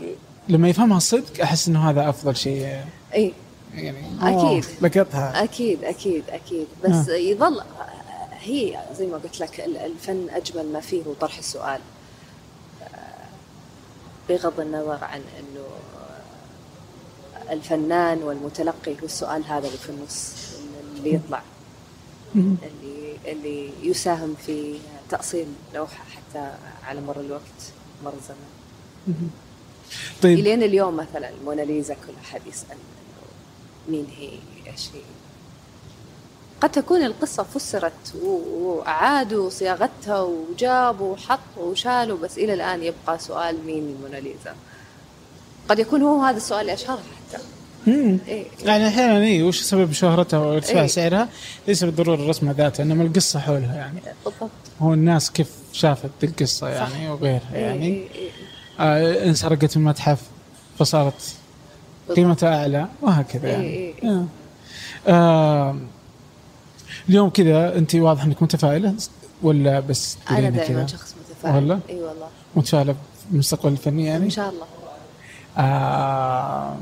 لما 0.49 0.69
يفهمها 0.69 0.99
صدق 0.99 1.41
أحس 1.41 1.67
إنه 1.67 1.89
هذا 1.89 2.09
أفضل 2.09 2.35
شيء. 2.35 2.77
إيه. 3.13 3.31
يعني. 3.73 3.97
أكيد. 4.21 4.39
أوه، 4.39 4.63
لقطها 4.81 5.43
أكيد 5.43 5.83
أكيد. 5.83 6.23
أكيد 6.29 6.67
بس 6.83 7.07
يظل 7.09 7.61
هي 8.39 8.79
زي 8.97 9.05
ما 9.07 9.17
قلت 9.17 9.39
لك 9.39 9.59
ال- 9.59 9.77
الفن 9.77 10.27
أجمل 10.29 10.65
ما 10.73 10.79
فيه 10.79 11.03
هو 11.03 11.13
طرح 11.13 11.37
السؤال. 11.37 11.79
آه، 12.83 12.87
بغض 14.29 14.59
النظر 14.59 15.03
عن 15.03 15.21
إنه 15.39 15.65
آه، 17.49 17.53
الفنان 17.53 18.23
والمتلقي 18.23 18.91
هو 19.01 19.05
السؤال 19.05 19.43
هذا 19.45 19.67
اللي 19.67 19.77
في 19.77 19.89
النص 19.89 20.33
اللي 20.97 21.13
يطلع. 21.13 21.41
اللي 22.35 23.17
اللي 23.25 23.69
يساهم 23.83 24.35
في 24.45 24.79
تأصيل 25.09 25.47
لوحة 25.75 26.03
حتى 26.03 26.51
على 26.83 27.01
مر 27.01 27.19
الوقت 27.19 27.61
مر 28.05 28.13
الزمن. 28.13 28.47
طيب. 30.21 30.39
إلين 30.39 30.63
اليوم 30.63 30.97
مثلا 30.97 31.29
الموناليزا 31.29 31.93
كل 31.93 32.13
أحد 32.25 32.41
يسأل. 32.47 32.67
انه 32.71 32.79
مين 33.89 34.07
هي 34.17 34.29
إيش 34.71 34.89
هي 34.93 35.01
قد 36.61 36.71
تكون 36.71 37.03
القصة 37.03 37.43
فسرت 37.43 38.15
وأعادوا 38.23 39.49
صياغتها 39.49 40.21
وجابوا 40.21 41.13
وحطوا 41.13 41.63
وشالوا 41.63 42.17
بس 42.17 42.37
إلى 42.37 42.53
الآن 42.53 42.83
يبقى 42.83 43.19
سؤال 43.19 43.65
مين 43.65 43.83
الموناليزا 43.83 44.55
قد 45.69 45.79
يكون 45.79 46.01
هو 46.01 46.21
هذا 46.21 46.37
السؤال 46.37 46.61
اللي 46.61 46.73
أشهرها 46.73 47.03
حتى 47.29 47.43
مم. 47.87 48.17
إيه. 48.27 48.45
يعني 48.65 48.87
أحيانا 48.87 49.23
اي 49.23 49.43
وش 49.43 49.61
سبب 49.61 49.91
شهرتها 49.91 50.39
وارتفاع 50.39 50.81
إيه. 50.81 50.87
سعرها 50.87 51.29
ليس 51.67 51.83
بالضرورة 51.83 52.15
الرسمه 52.15 52.51
ذاتها 52.51 52.83
إنما 52.83 53.03
القصة 53.03 53.39
حولها 53.39 53.75
يعني 53.75 53.99
بالضبط 54.25 54.49
هو 54.81 54.93
الناس 54.93 55.31
كيف 55.31 55.49
شافت 55.73 56.09
القصة 56.23 56.69
يعني 56.69 57.09
وغيرها 57.09 57.55
إيه، 57.55 57.61
يعني 57.61 57.85
إيه، 57.85 58.09
إيه. 58.15 58.29
آه 58.79 59.25
انسرقت 59.25 59.77
من 59.77 59.83
المتحف 59.83 60.21
فصارت 60.79 61.35
قيمتها 62.15 62.61
أعلى 62.61 62.87
وهكذا 63.01 63.49
يعني. 63.49 63.63
إيه، 63.63 63.93
إيه. 64.03 64.25
آه. 65.07 65.75
اليوم 67.09 67.29
كذا 67.29 67.77
انت 67.77 67.95
واضح 67.95 68.23
إنك 68.23 68.43
متفائلة 68.43 68.95
ولا 69.43 69.79
بس 69.79 70.17
تقولين 70.25 70.53
دائما 70.53 70.87
شخص 70.87 71.15
متفائل. 71.29 71.55
والله؟ 71.55 71.79
إي 71.89 71.95
والله. 71.95 72.27
متفائله 72.55 72.95
بالمستقبل 73.29 73.71
الفني 73.71 74.05
يعني؟ 74.05 74.25
إن 74.25 74.29
شاء 74.29 74.49
الله. 74.49 74.65
آه. 75.57 76.77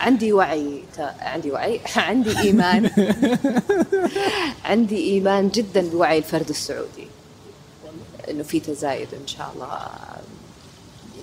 عندي 0.00 0.32
وعي 0.32 0.82
عندي 1.20 1.50
وعي. 1.50 1.80
عندي 1.96 2.38
إيمان. 2.38 2.90
عندي 4.64 4.96
إيمان 4.96 5.48
جدا 5.48 5.88
بوعي 5.90 6.18
الفرد 6.18 6.48
السعودي. 6.48 7.08
إنه 8.30 8.42
في 8.42 8.60
تزايد 8.60 9.08
إن 9.22 9.26
شاء 9.26 9.52
الله. 9.54 9.68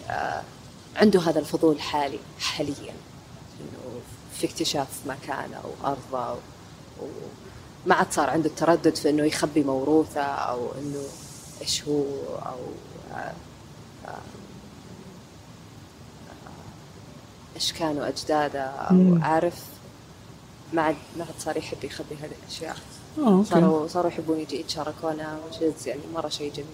آه، 0.09 0.41
عنده 0.95 1.19
هذا 1.19 1.39
الفضول 1.39 1.81
حالي 1.81 2.19
حاليا. 2.39 2.93
في 4.41 4.47
اكتشاف 4.47 4.87
مكانه 5.07 5.61
وأرضه 5.65 6.33
و- 6.33 7.05
وما 7.85 7.95
عاد 7.95 8.11
صار 8.13 8.29
عنده 8.29 8.49
التردد 8.49 8.95
في 8.95 9.09
إنه 9.09 9.23
يخبي 9.23 9.63
موروثه 9.63 10.21
أو 10.21 10.71
إنه 10.79 11.03
إيش 11.61 11.83
هو 11.83 12.03
أو 12.35 12.57
آه، 13.15 13.33
إيش 17.55 17.73
كانوا 17.73 18.07
أجداده 18.07 18.63
أو. 18.63 19.17
عارف 19.21 19.63
ما 20.73 20.81
عاد 20.81 20.95
ما 21.17 21.25
عاد 21.25 21.33
صار 21.39 21.57
يحب 21.57 21.83
يخبي 21.83 22.15
هذه 22.15 22.31
الأشياء 22.43 22.71
آه، 22.75 22.77
أوكي. 23.17 23.49
صاروا 23.49 23.87
صاروا 23.87 24.11
يحبون 24.11 24.39
يجي 24.39 24.59
يتشاركونا 24.59 25.37
وجز 25.47 25.87
يعني 25.87 25.99
مرة 26.15 26.29
شيء 26.29 26.51
جميل 26.51 26.67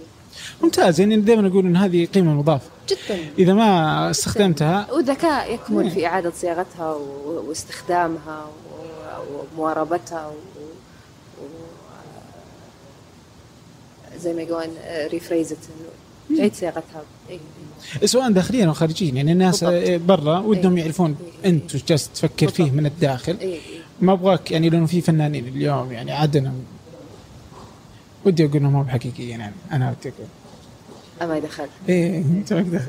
ممتاز 0.63 0.99
يعني 0.99 1.17
دائما 1.17 1.47
أقول 1.47 1.65
إن 1.65 1.75
هذه 1.75 2.05
قيمة 2.05 2.33
مضافة 2.33 2.69
جدا 2.89 3.19
إذا 3.39 3.53
ما 3.53 4.09
استخدمتها 4.09 4.91
وذكاء 4.91 5.53
يكمن 5.53 5.83
مم. 5.83 5.89
في 5.89 6.05
إعادة 6.05 6.31
صياغتها 6.35 6.97
واستخدامها 7.25 8.45
ومواربتها 9.55 10.27
و... 10.27 10.31
و... 10.31 11.45
زي 14.19 14.33
ما 14.33 14.41
يقولون 14.41 14.75
ريفريزت 15.11 15.57
انه 16.29 16.37
تعيد 16.37 16.55
صياغتها 16.55 17.03
إيه. 17.29 17.39
سواء 18.05 18.31
داخليا 18.31 18.65
أو 18.65 18.73
خارجيا 18.73 19.11
يعني 19.11 19.31
الناس. 19.31 19.63
برا 20.07 20.39
ودهم 20.39 20.75
إيه. 20.77 20.83
يعرفون 20.83 21.15
إيه. 21.43 21.49
انت 21.49 21.75
وش 21.75 21.83
جالس 21.83 22.09
تفكر 22.09 22.47
فيه. 22.47 22.71
من 22.71 22.85
الداخل 22.85 23.37
إيه. 23.41 23.59
ما 24.01 24.13
أبغاك 24.13 24.51
يعني 24.51 24.69
لأنه 24.69 24.85
في 24.85 25.01
فنانين 25.01 25.47
اليوم 25.47 25.91
يعني 25.91 26.11
عدنا 26.11 26.53
ودي 28.25 28.45
أقول 28.45 28.55
إنهم 28.57 28.73
مو 28.73 28.83
بحقيقيين 28.83 29.39
يعني 29.39 29.53
أنا 29.71 29.89
ودي 29.99 30.09
أقول. 30.15 30.27
اما 31.21 31.39
دخل 31.39 31.65
إيه 31.89 32.17
أنت 32.17 32.53
ما 32.53 32.59
أقدر. 32.59 32.81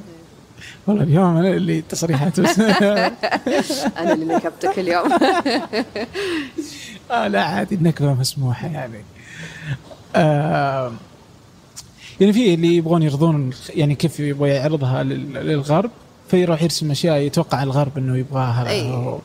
والله 0.87 1.03
اليوم 1.03 1.37
أنا 1.37 1.49
اللي 1.49 1.83
تصريحات. 1.83 2.41
بس 2.41 2.59
أنا 3.99 4.13
اللي 4.13 4.25
نكبتك 4.35 4.79
اليوم. 4.79 5.13
آه 7.11 7.29
لا 7.29 7.45
عادي 7.45 7.75
النكبة 7.75 8.15
مسموحة 8.15 8.67
يعني. 8.69 8.99
آه 10.17 10.93
يعني 12.21 12.33
في 12.33 12.55
اللي 12.55 12.77
يبغون 12.77 13.03
يرضون 13.03 13.51
يعني 13.75 13.95
كيف 13.95 14.21
يبغى 14.21 14.51
يعرضها 14.51 15.03
لل- 15.03 15.33
للغرب 15.35 15.91
فيروح 16.31 16.63
يرسم 16.63 16.91
أشياء 16.91 17.17
يتوقع 17.19 17.63
الغرب 17.63 17.99
إنه 17.99 18.17
يبغاها. 18.17 18.69
أي. 18.69 19.19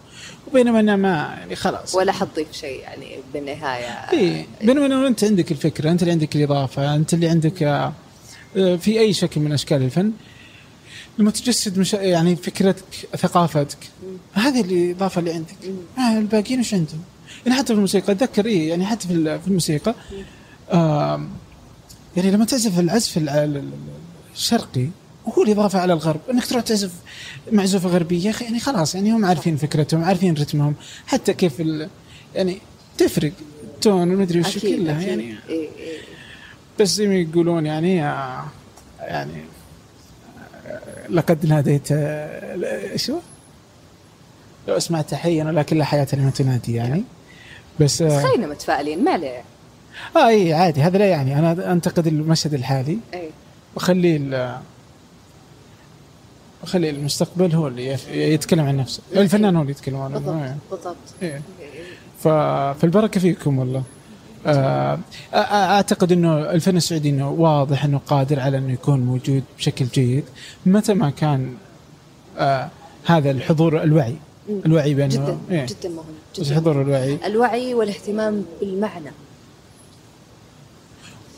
وبينما 0.48 0.80
أنا 0.80 0.96
ما 0.96 1.36
يعني 1.40 1.56
خلاص. 1.56 1.96
ولا 1.96 2.12
حتضيف 2.12 2.48
شيء 2.52 2.80
يعني 2.80 3.16
بالنهاية. 3.34 3.86
اي 3.86 4.46
بينما 4.64 4.86
انه 4.86 5.08
أنت 5.08 5.24
عندك 5.24 5.52
الفكرة 5.52 5.92
أنت 5.92 6.02
اللي 6.02 6.12
عندك 6.12 6.36
الإضافة 6.36 6.96
أنت 6.96 7.14
اللي 7.14 7.30
عندك 7.30 7.64
آه، 7.64 7.94
في 8.76 9.00
أي 9.00 9.14
شكل 9.14 9.42
من 9.42 9.52
أشكال 9.52 9.82
الفن 9.84 10.12
لما 11.20 11.32
تجسد 11.32 11.80
مش 11.80 11.94
يعني 11.94 12.36
فكرتك 12.36 12.84
ثقافتك 13.18 13.78
هذه 14.34 14.62
الإضافة 14.62 15.20
اللي 15.20 15.34
عندك. 15.34 15.56
آه 15.98 16.18
الباقيين 16.18 16.60
وش 16.60 16.74
عندهم؟ 16.74 17.02
يعني 17.46 17.58
حتى 17.58 17.68
في 17.68 17.74
الموسيقى 17.74 18.12
أتذكر 18.14 18.46
إيه 18.46 18.70
يعني 18.70 18.86
حتى 18.86 19.08
في 19.08 19.14
ال- 19.14 19.40
في 19.42 19.48
الموسيقى 19.48 19.96
آه 20.72 21.28
يعني 22.18 22.32
لما 22.32 22.46
تعزف 22.46 22.80
العزف 22.80 23.18
ال- 23.18 23.30
ال- 23.30 23.58
ال- 23.58 23.72
الشرقي 24.36 24.88
وهو 25.28 25.44
الاضافه 25.44 25.80
على 25.80 25.94
الغرب. 25.94 26.20
إنك 26.32 26.46
تروح 26.46 26.64
تعزف 26.64 26.92
معزوفة 27.52 27.90
غربية 27.90 28.26
يا 28.26 28.30
أخي 28.30 28.46
يعني 28.46 28.60
خلاص 28.60 28.96
يعني 28.96 29.12
هم 29.12 29.26
عارفين 29.26 29.58
فكرتهم 29.58 30.04
عارفين 30.04 30.34
رتمهم. 30.34 30.76
حتى 31.08 31.34
كيف 31.34 31.62
ال- 31.62 31.90
يعني 32.36 32.58
تفرق 32.98 33.32
تون 33.82 34.14
ومدري 34.14 34.40
وش 34.40 34.58
كلها. 34.58 35.02
يعني. 35.02 35.36
إيه 35.50 35.70
إيه. 35.80 35.98
بس 36.80 36.90
زي 36.90 37.08
ما 37.08 37.16
يقولون 37.16 37.66
يعني 37.66 37.96
يعني 39.00 39.42
لقد 41.10 41.46
ناديت 41.46 41.88
شو؟ 42.96 43.20
لو 44.68 44.78
اسمعت 44.78 45.14
حيا 45.14 45.44
ولكن 45.46 45.78
لا 45.78 45.86
حياة 45.86 46.08
لمن 46.14 46.34
تنادي 46.34 46.74
يعني. 46.76 47.04
بس 47.80 48.02
بس 48.04 48.12
آه, 48.12 48.24
خلينا 48.28 48.48
متفائلين 48.48 49.04
ما 49.04 49.12
عليه 49.12 49.42
آه 50.16 50.28
اي 50.28 50.54
عادي 50.54 50.82
هذا 50.82 50.98
لا 50.98 51.06
يعني. 51.06 51.40
أنا 51.40 51.72
أنتقد 51.72 52.08
المشهد 52.08 52.54
الحالي. 52.54 52.98
اي 53.14 53.30
واخليه 53.76 54.18
واخلي 56.62 56.90
المستقبل 56.90 57.56
هو 57.56 57.68
اللي 57.68 57.98
يتكلم 58.12 58.66
عن 58.66 58.78
نفسه. 58.78 59.02
الفنان 59.16 59.56
هو 59.56 59.62
اللي 59.62 59.72
يتكلم 59.72 59.96
عن 59.98 60.12
نفسه. 60.12 60.26
بالضبط 60.32 60.56
بالضبط. 60.72 60.96
إيه. 61.22 61.42
إيه. 61.62 62.74
فالبركة 62.74 63.20
فيكم 63.20 63.60
والله. 63.60 63.84
آه، 64.46 65.00
أعتقد 65.34 66.12
إنه 66.12 66.52
الفن 66.52 66.78
السعودي 66.78 67.10
إنه 67.10 67.30
واضح 67.30 67.86
إنه 67.86 67.98
قادر 68.08 68.40
على 68.40 68.58
إنه 68.58 68.74
يكون 68.74 69.00
موجود 69.00 69.44
بشكل 69.58 69.86
جيد 69.86 70.24
متى 70.66 70.94
ما 70.94 71.10
كان 71.10 71.54
آه 72.38 72.70
هذا 73.06 73.32
الحضور 73.32 73.84
الوعي. 73.84 74.16
الوعي 74.66 74.94
بأنه 74.94 75.14
جدا 75.14 75.38
إيه. 75.52 75.66
جدا 75.66 75.90
مهم 75.90 76.06
جدا 76.36 76.56
حضور 76.56 76.82
الوعي. 76.82 77.20
الوعي 77.26 77.74
والاهتمام 77.74 78.46
بالمعنى. 78.62 79.12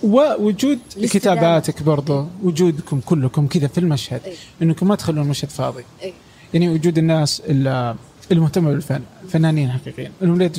ووجود. 0.03 0.79
كتاباتك 1.01 1.83
برضو 1.83 2.25
وجودكم 2.43 2.99
كلكم 3.05 3.47
كذا 3.47 3.67
في 3.67 3.77
المشهد 3.77 4.21
أي. 4.25 4.33
إنكم 4.61 4.87
ما 4.87 4.95
تخلون 4.95 5.23
المشهد 5.23 5.49
فاضي. 5.49 5.83
اي 6.03 6.13
يعني 6.53 6.69
وجود 6.69 6.97
الناس 6.97 7.41
ال- 7.45 7.95
المهتمة 8.31 8.71
بالفن 8.71 9.01
فنانين 9.29 9.71
حقيقيين. 9.71 10.11
إنهم 10.23 10.37
لا 10.39 10.51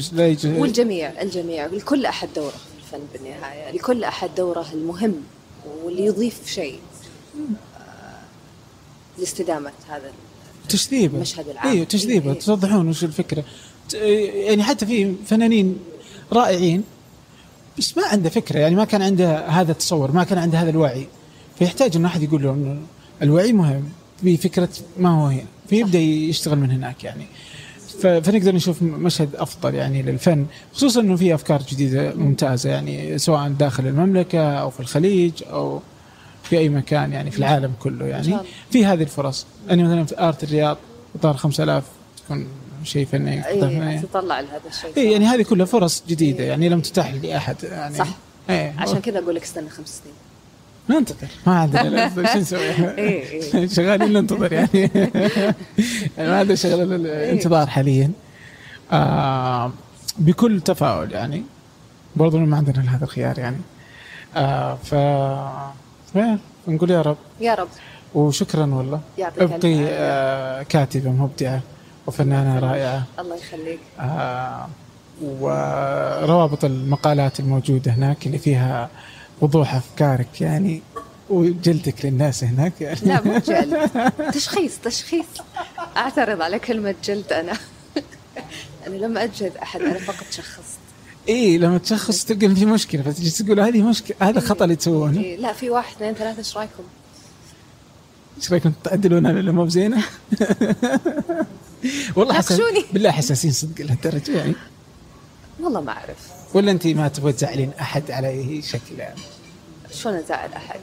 والجميع 0.45 1.22
الجميع. 1.22 1.66
لكل 1.66 2.07
أحد 2.07 2.28
دوره 2.36 2.51
في 2.51 2.97
الفن 2.97 3.05
بالنهاية. 3.14 3.70
لكل 3.72 4.05
أحد 4.05 4.30
دوره 4.36 4.66
المهم 4.74 5.14
واللي 5.84 6.05
يضيف 6.05 6.41
شيء 6.47 6.78
آه، 7.76 8.20
لاستدامة 9.18 9.70
هذا 9.88 10.11
تجذيبه 10.68 11.16
المشهد 11.16 11.49
العام. 11.49 11.68
أيوه 11.68 11.84
تجذيبه 11.84 12.32
إيه. 12.32 12.38
توضحون 12.38 12.88
وش 12.88 13.05
الفكرة. 13.05 13.45
يعني 14.34 14.62
حتى 14.62 14.86
في 14.86 15.14
فنانين 15.26 15.78
رائعين 16.32 16.84
بس 17.81 17.97
ما 17.97 18.07
عنده 18.07 18.31
فكرة 18.31 18.59
يعني 18.59 18.74
ما 18.74 18.85
كان 18.85 19.03
عنده 19.03 19.47
هذا 19.47 19.72
التصور 19.72 20.12
ما 20.12 20.24
كان 20.24 20.39
عنده 20.39 20.59
هذا 20.59 20.70
الوعي. 20.70 21.07
فيحتاج 21.59 21.97
انه 21.97 22.09
احد 22.09 22.22
يقول 22.22 22.43
له 22.43 22.53
إنه 22.53 22.78
الوعي 23.22 23.53
مهم 23.53 23.85
بفكره 24.22 24.68
ما 24.99 25.09
هو 25.09 25.26
هنا 25.26 25.45
فيبدأ 25.68 25.99
يشتغل 25.99 26.59
من 26.59 26.70
هناك 26.70 27.05
يعني. 27.05 27.26
فنقدر 28.03 28.55
نشوف 28.55 28.83
مشهد 28.83 29.37
أفضل 29.37 29.74
يعني 29.74 30.03
للفن 30.03 30.47
خصوصا 30.74 31.01
إنه 31.01 31.16
في 31.16 31.35
أفكار 31.35 31.62
جديدة 31.62 32.14
ممتازة 32.14 32.70
يعني 32.70 33.18
سواء 33.18 33.49
داخل 33.49 33.87
المملكة 33.87 34.55
أو 34.55 34.70
في 34.70 34.81
الخليج 34.81 35.33
أو 35.51 35.81
في 36.43 36.59
أي 36.59 36.68
مكان 36.68 37.12
يعني 37.12 37.31
في 37.31 37.39
العالم 37.39 37.72
كله 37.83 38.07
يعني. 38.07 38.37
في 38.70 38.85
هذه 38.87 39.03
الفرص. 39.03 39.47
يعني 39.68 39.83
مثلا 39.83 40.05
في 40.05 40.20
آرت 40.20 40.45
الرياض 40.45 40.76
إطار 41.14 41.37
5000 41.37 41.85
تكون 42.24 42.47
شيء 42.85 43.07
فني. 43.07 43.47
اي. 43.47 43.99
تطلع 43.99 44.41
لهذا 44.41 44.61
الشيء. 44.68 44.91
إيه 44.97 45.12
يعني 45.12 45.26
هذه 45.26 45.43
كلها 45.43 45.66
فرص 45.66 46.03
جديدة 46.09 46.45
يعني 46.45 46.68
لم 46.68 46.81
تتاح 46.81 47.14
لأحد 47.14 47.57
يعني. 47.62 47.95
صح. 47.95 48.09
إيه 48.51 48.74
عشان 48.78 49.01
كذا 49.01 49.18
أقول 49.18 49.35
لك 49.35 49.43
استنى 49.43 49.68
خمس 49.70 50.03
سنين. 50.05 50.14
ننتظر 50.99 51.28
ما 51.47 51.55
عندنا 51.55 52.14
شو 52.33 52.39
نسوي؟ 52.39 52.61
إيه، 52.61 52.95
إيه. 52.99 53.66
شغالين 53.76 54.12
ننتظر 54.12 54.53
يعني. 54.53 54.91
ما 56.18 56.39
عندنا 56.39 56.55
شغل 56.55 56.93
الانتظار 56.93 57.66
حاليا. 57.66 58.12
آه 58.93 59.72
بكل 60.18 60.61
تفاؤل 60.61 61.12
يعني. 61.12 61.43
برضو 62.16 62.39
ما 62.39 62.57
عندنا 62.57 62.97
هذا 62.97 63.05
الخيار 63.05 63.39
يعني. 63.39 63.57
آه 64.37 64.74
ف 64.85 64.95
إيه، 66.16 66.39
نقول 66.68 66.91
يا 66.91 67.03
رب. 67.03 67.16
يا 67.41 67.55
رب. 67.55 67.68
وشكرا 68.14 68.66
والله. 68.74 69.01
يعطيك 69.18 69.43
أبقي. 69.43 69.85
آه 69.89 70.62
كاتبة 70.62 71.11
مبدعة. 71.11 71.61
وفنانة 72.07 72.59
رائعة. 72.59 73.05
الله 73.18 73.36
يخليك. 73.36 73.78
آه 74.01 74.68
وروابط 75.22 76.64
المقالات 76.64 77.40
الموجودة 77.40 77.92
هناك 77.92 78.26
اللي 78.26 78.38
فيها 78.38 78.90
وضوح 79.40 79.74
أفكارك 79.74 80.40
يعني 80.40 80.82
وجلدك 81.30 82.05
للناس 82.05 82.44
هناك 82.44 82.72
يعني. 82.80 82.98
لا 83.03 83.22
مو 83.24 83.38
جلد. 83.48 83.90
تشخيص 84.32 84.78
تشخيص. 84.84 85.26
أعترض 85.96 86.42
على 86.42 86.59
كلمة 86.59 86.94
جلد 87.05 87.32
أنا. 87.32 87.53
أنا 88.86 88.94
لما 88.96 89.24
اجلد 89.24 89.57
أحد 89.62 89.80
أنا 89.80 89.98
فقط 89.98 90.26
شخصت. 90.30 90.78
إي 91.28 91.59
لما 91.59 91.78
تشخص 91.78 92.24
تلقى 92.24 92.55
في 92.55 92.66
مشكلة 92.66 93.03
فتجي 93.03 93.30
تقول؟ 93.30 93.61
هذه 93.61 93.82
مشكلة 93.82 94.16
هذا 94.20 94.40
خطأ 94.40 94.64
اللي 94.64 94.76
تسوونه. 94.76 95.20
إيه، 95.20 95.36
لا 95.36 95.53
في 95.53 95.70
واحد 95.70 95.94
اثنين 95.96 96.14
ثلاثة 96.14 96.38
إيش 96.38 96.57
رأيكم؟ 96.57 96.82
إيش 98.38 98.53
رأيكم؟ 98.53 98.72
تعدلونها 98.84 99.32
ولا 99.32 99.53
مو 99.53 99.64
بزينة؟ 99.64 100.03
والله 102.16 102.35
حساس 102.35 102.61
ناقشوني. 102.61 102.85
بالله 102.93 103.11
حساسين 103.11 103.53
صدق 103.53 103.81
لهالدرجه 103.85 104.37
يعني؟ 104.39 104.55
والله 105.61 105.81
ما 105.81 105.93
أعرف. 105.93 106.16
ولا 106.55 106.70
انت 106.70 106.87
ما 106.87 107.09
تبغى 107.09 107.33
تزعلين 107.33 107.70
أحد 107.81 108.11
على 108.11 108.28
أي 108.28 108.62
شكل 108.62 108.99
يعني؟ 108.99 109.20
شلون 109.95 110.14
أزعل 110.14 110.53
أحد؟ 110.53 110.81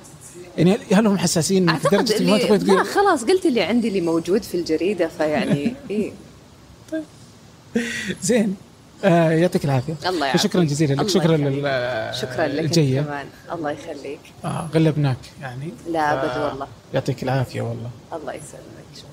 يعني 0.57 0.77
هل 0.93 1.07
هم 1.07 1.17
حساسين 1.17 1.69
أعتقد 1.69 2.11
إن 2.11 2.27
ما 2.27 2.37
تبغى 2.37 2.55
اللي 2.55 2.65
تقول 2.65 2.77
لا 2.77 2.83
خلاص 2.83 3.23
قلت 3.23 3.45
اللي 3.45 3.61
عندي 3.61 3.87
اللي 3.87 4.01
موجود 4.01 4.43
في 4.43 4.55
الجريدة 4.57 5.07
فيعني 5.17 5.73
إيه. 5.89 6.11
زين. 8.21 8.55
آه 9.03 9.31
يعطيك 9.31 9.65
العافية. 9.65 9.95
الله 10.05 10.25
يعافيك. 10.25 10.41
شكرا 10.51 10.63
جزيلا 10.63 10.93
لك. 11.01 11.09
شكرا. 11.09 11.37
لل 11.37 12.15
شكرا 12.15 12.47
لك 12.47 12.71
كمان. 13.05 13.25
الله 13.51 13.71
يخليك. 13.71 14.19
آه 14.45 14.69
غلبناك 14.73 15.17
يعني. 15.41 15.69
لا 15.89 16.13
أبد 16.13 16.43
والله. 16.51 16.67
يعطيك 16.93 17.23
العافية 17.23 17.61
والله. 17.61 17.89
الله 18.13 18.33
يسلمك. 18.33 18.87
شكرا. 18.95 19.07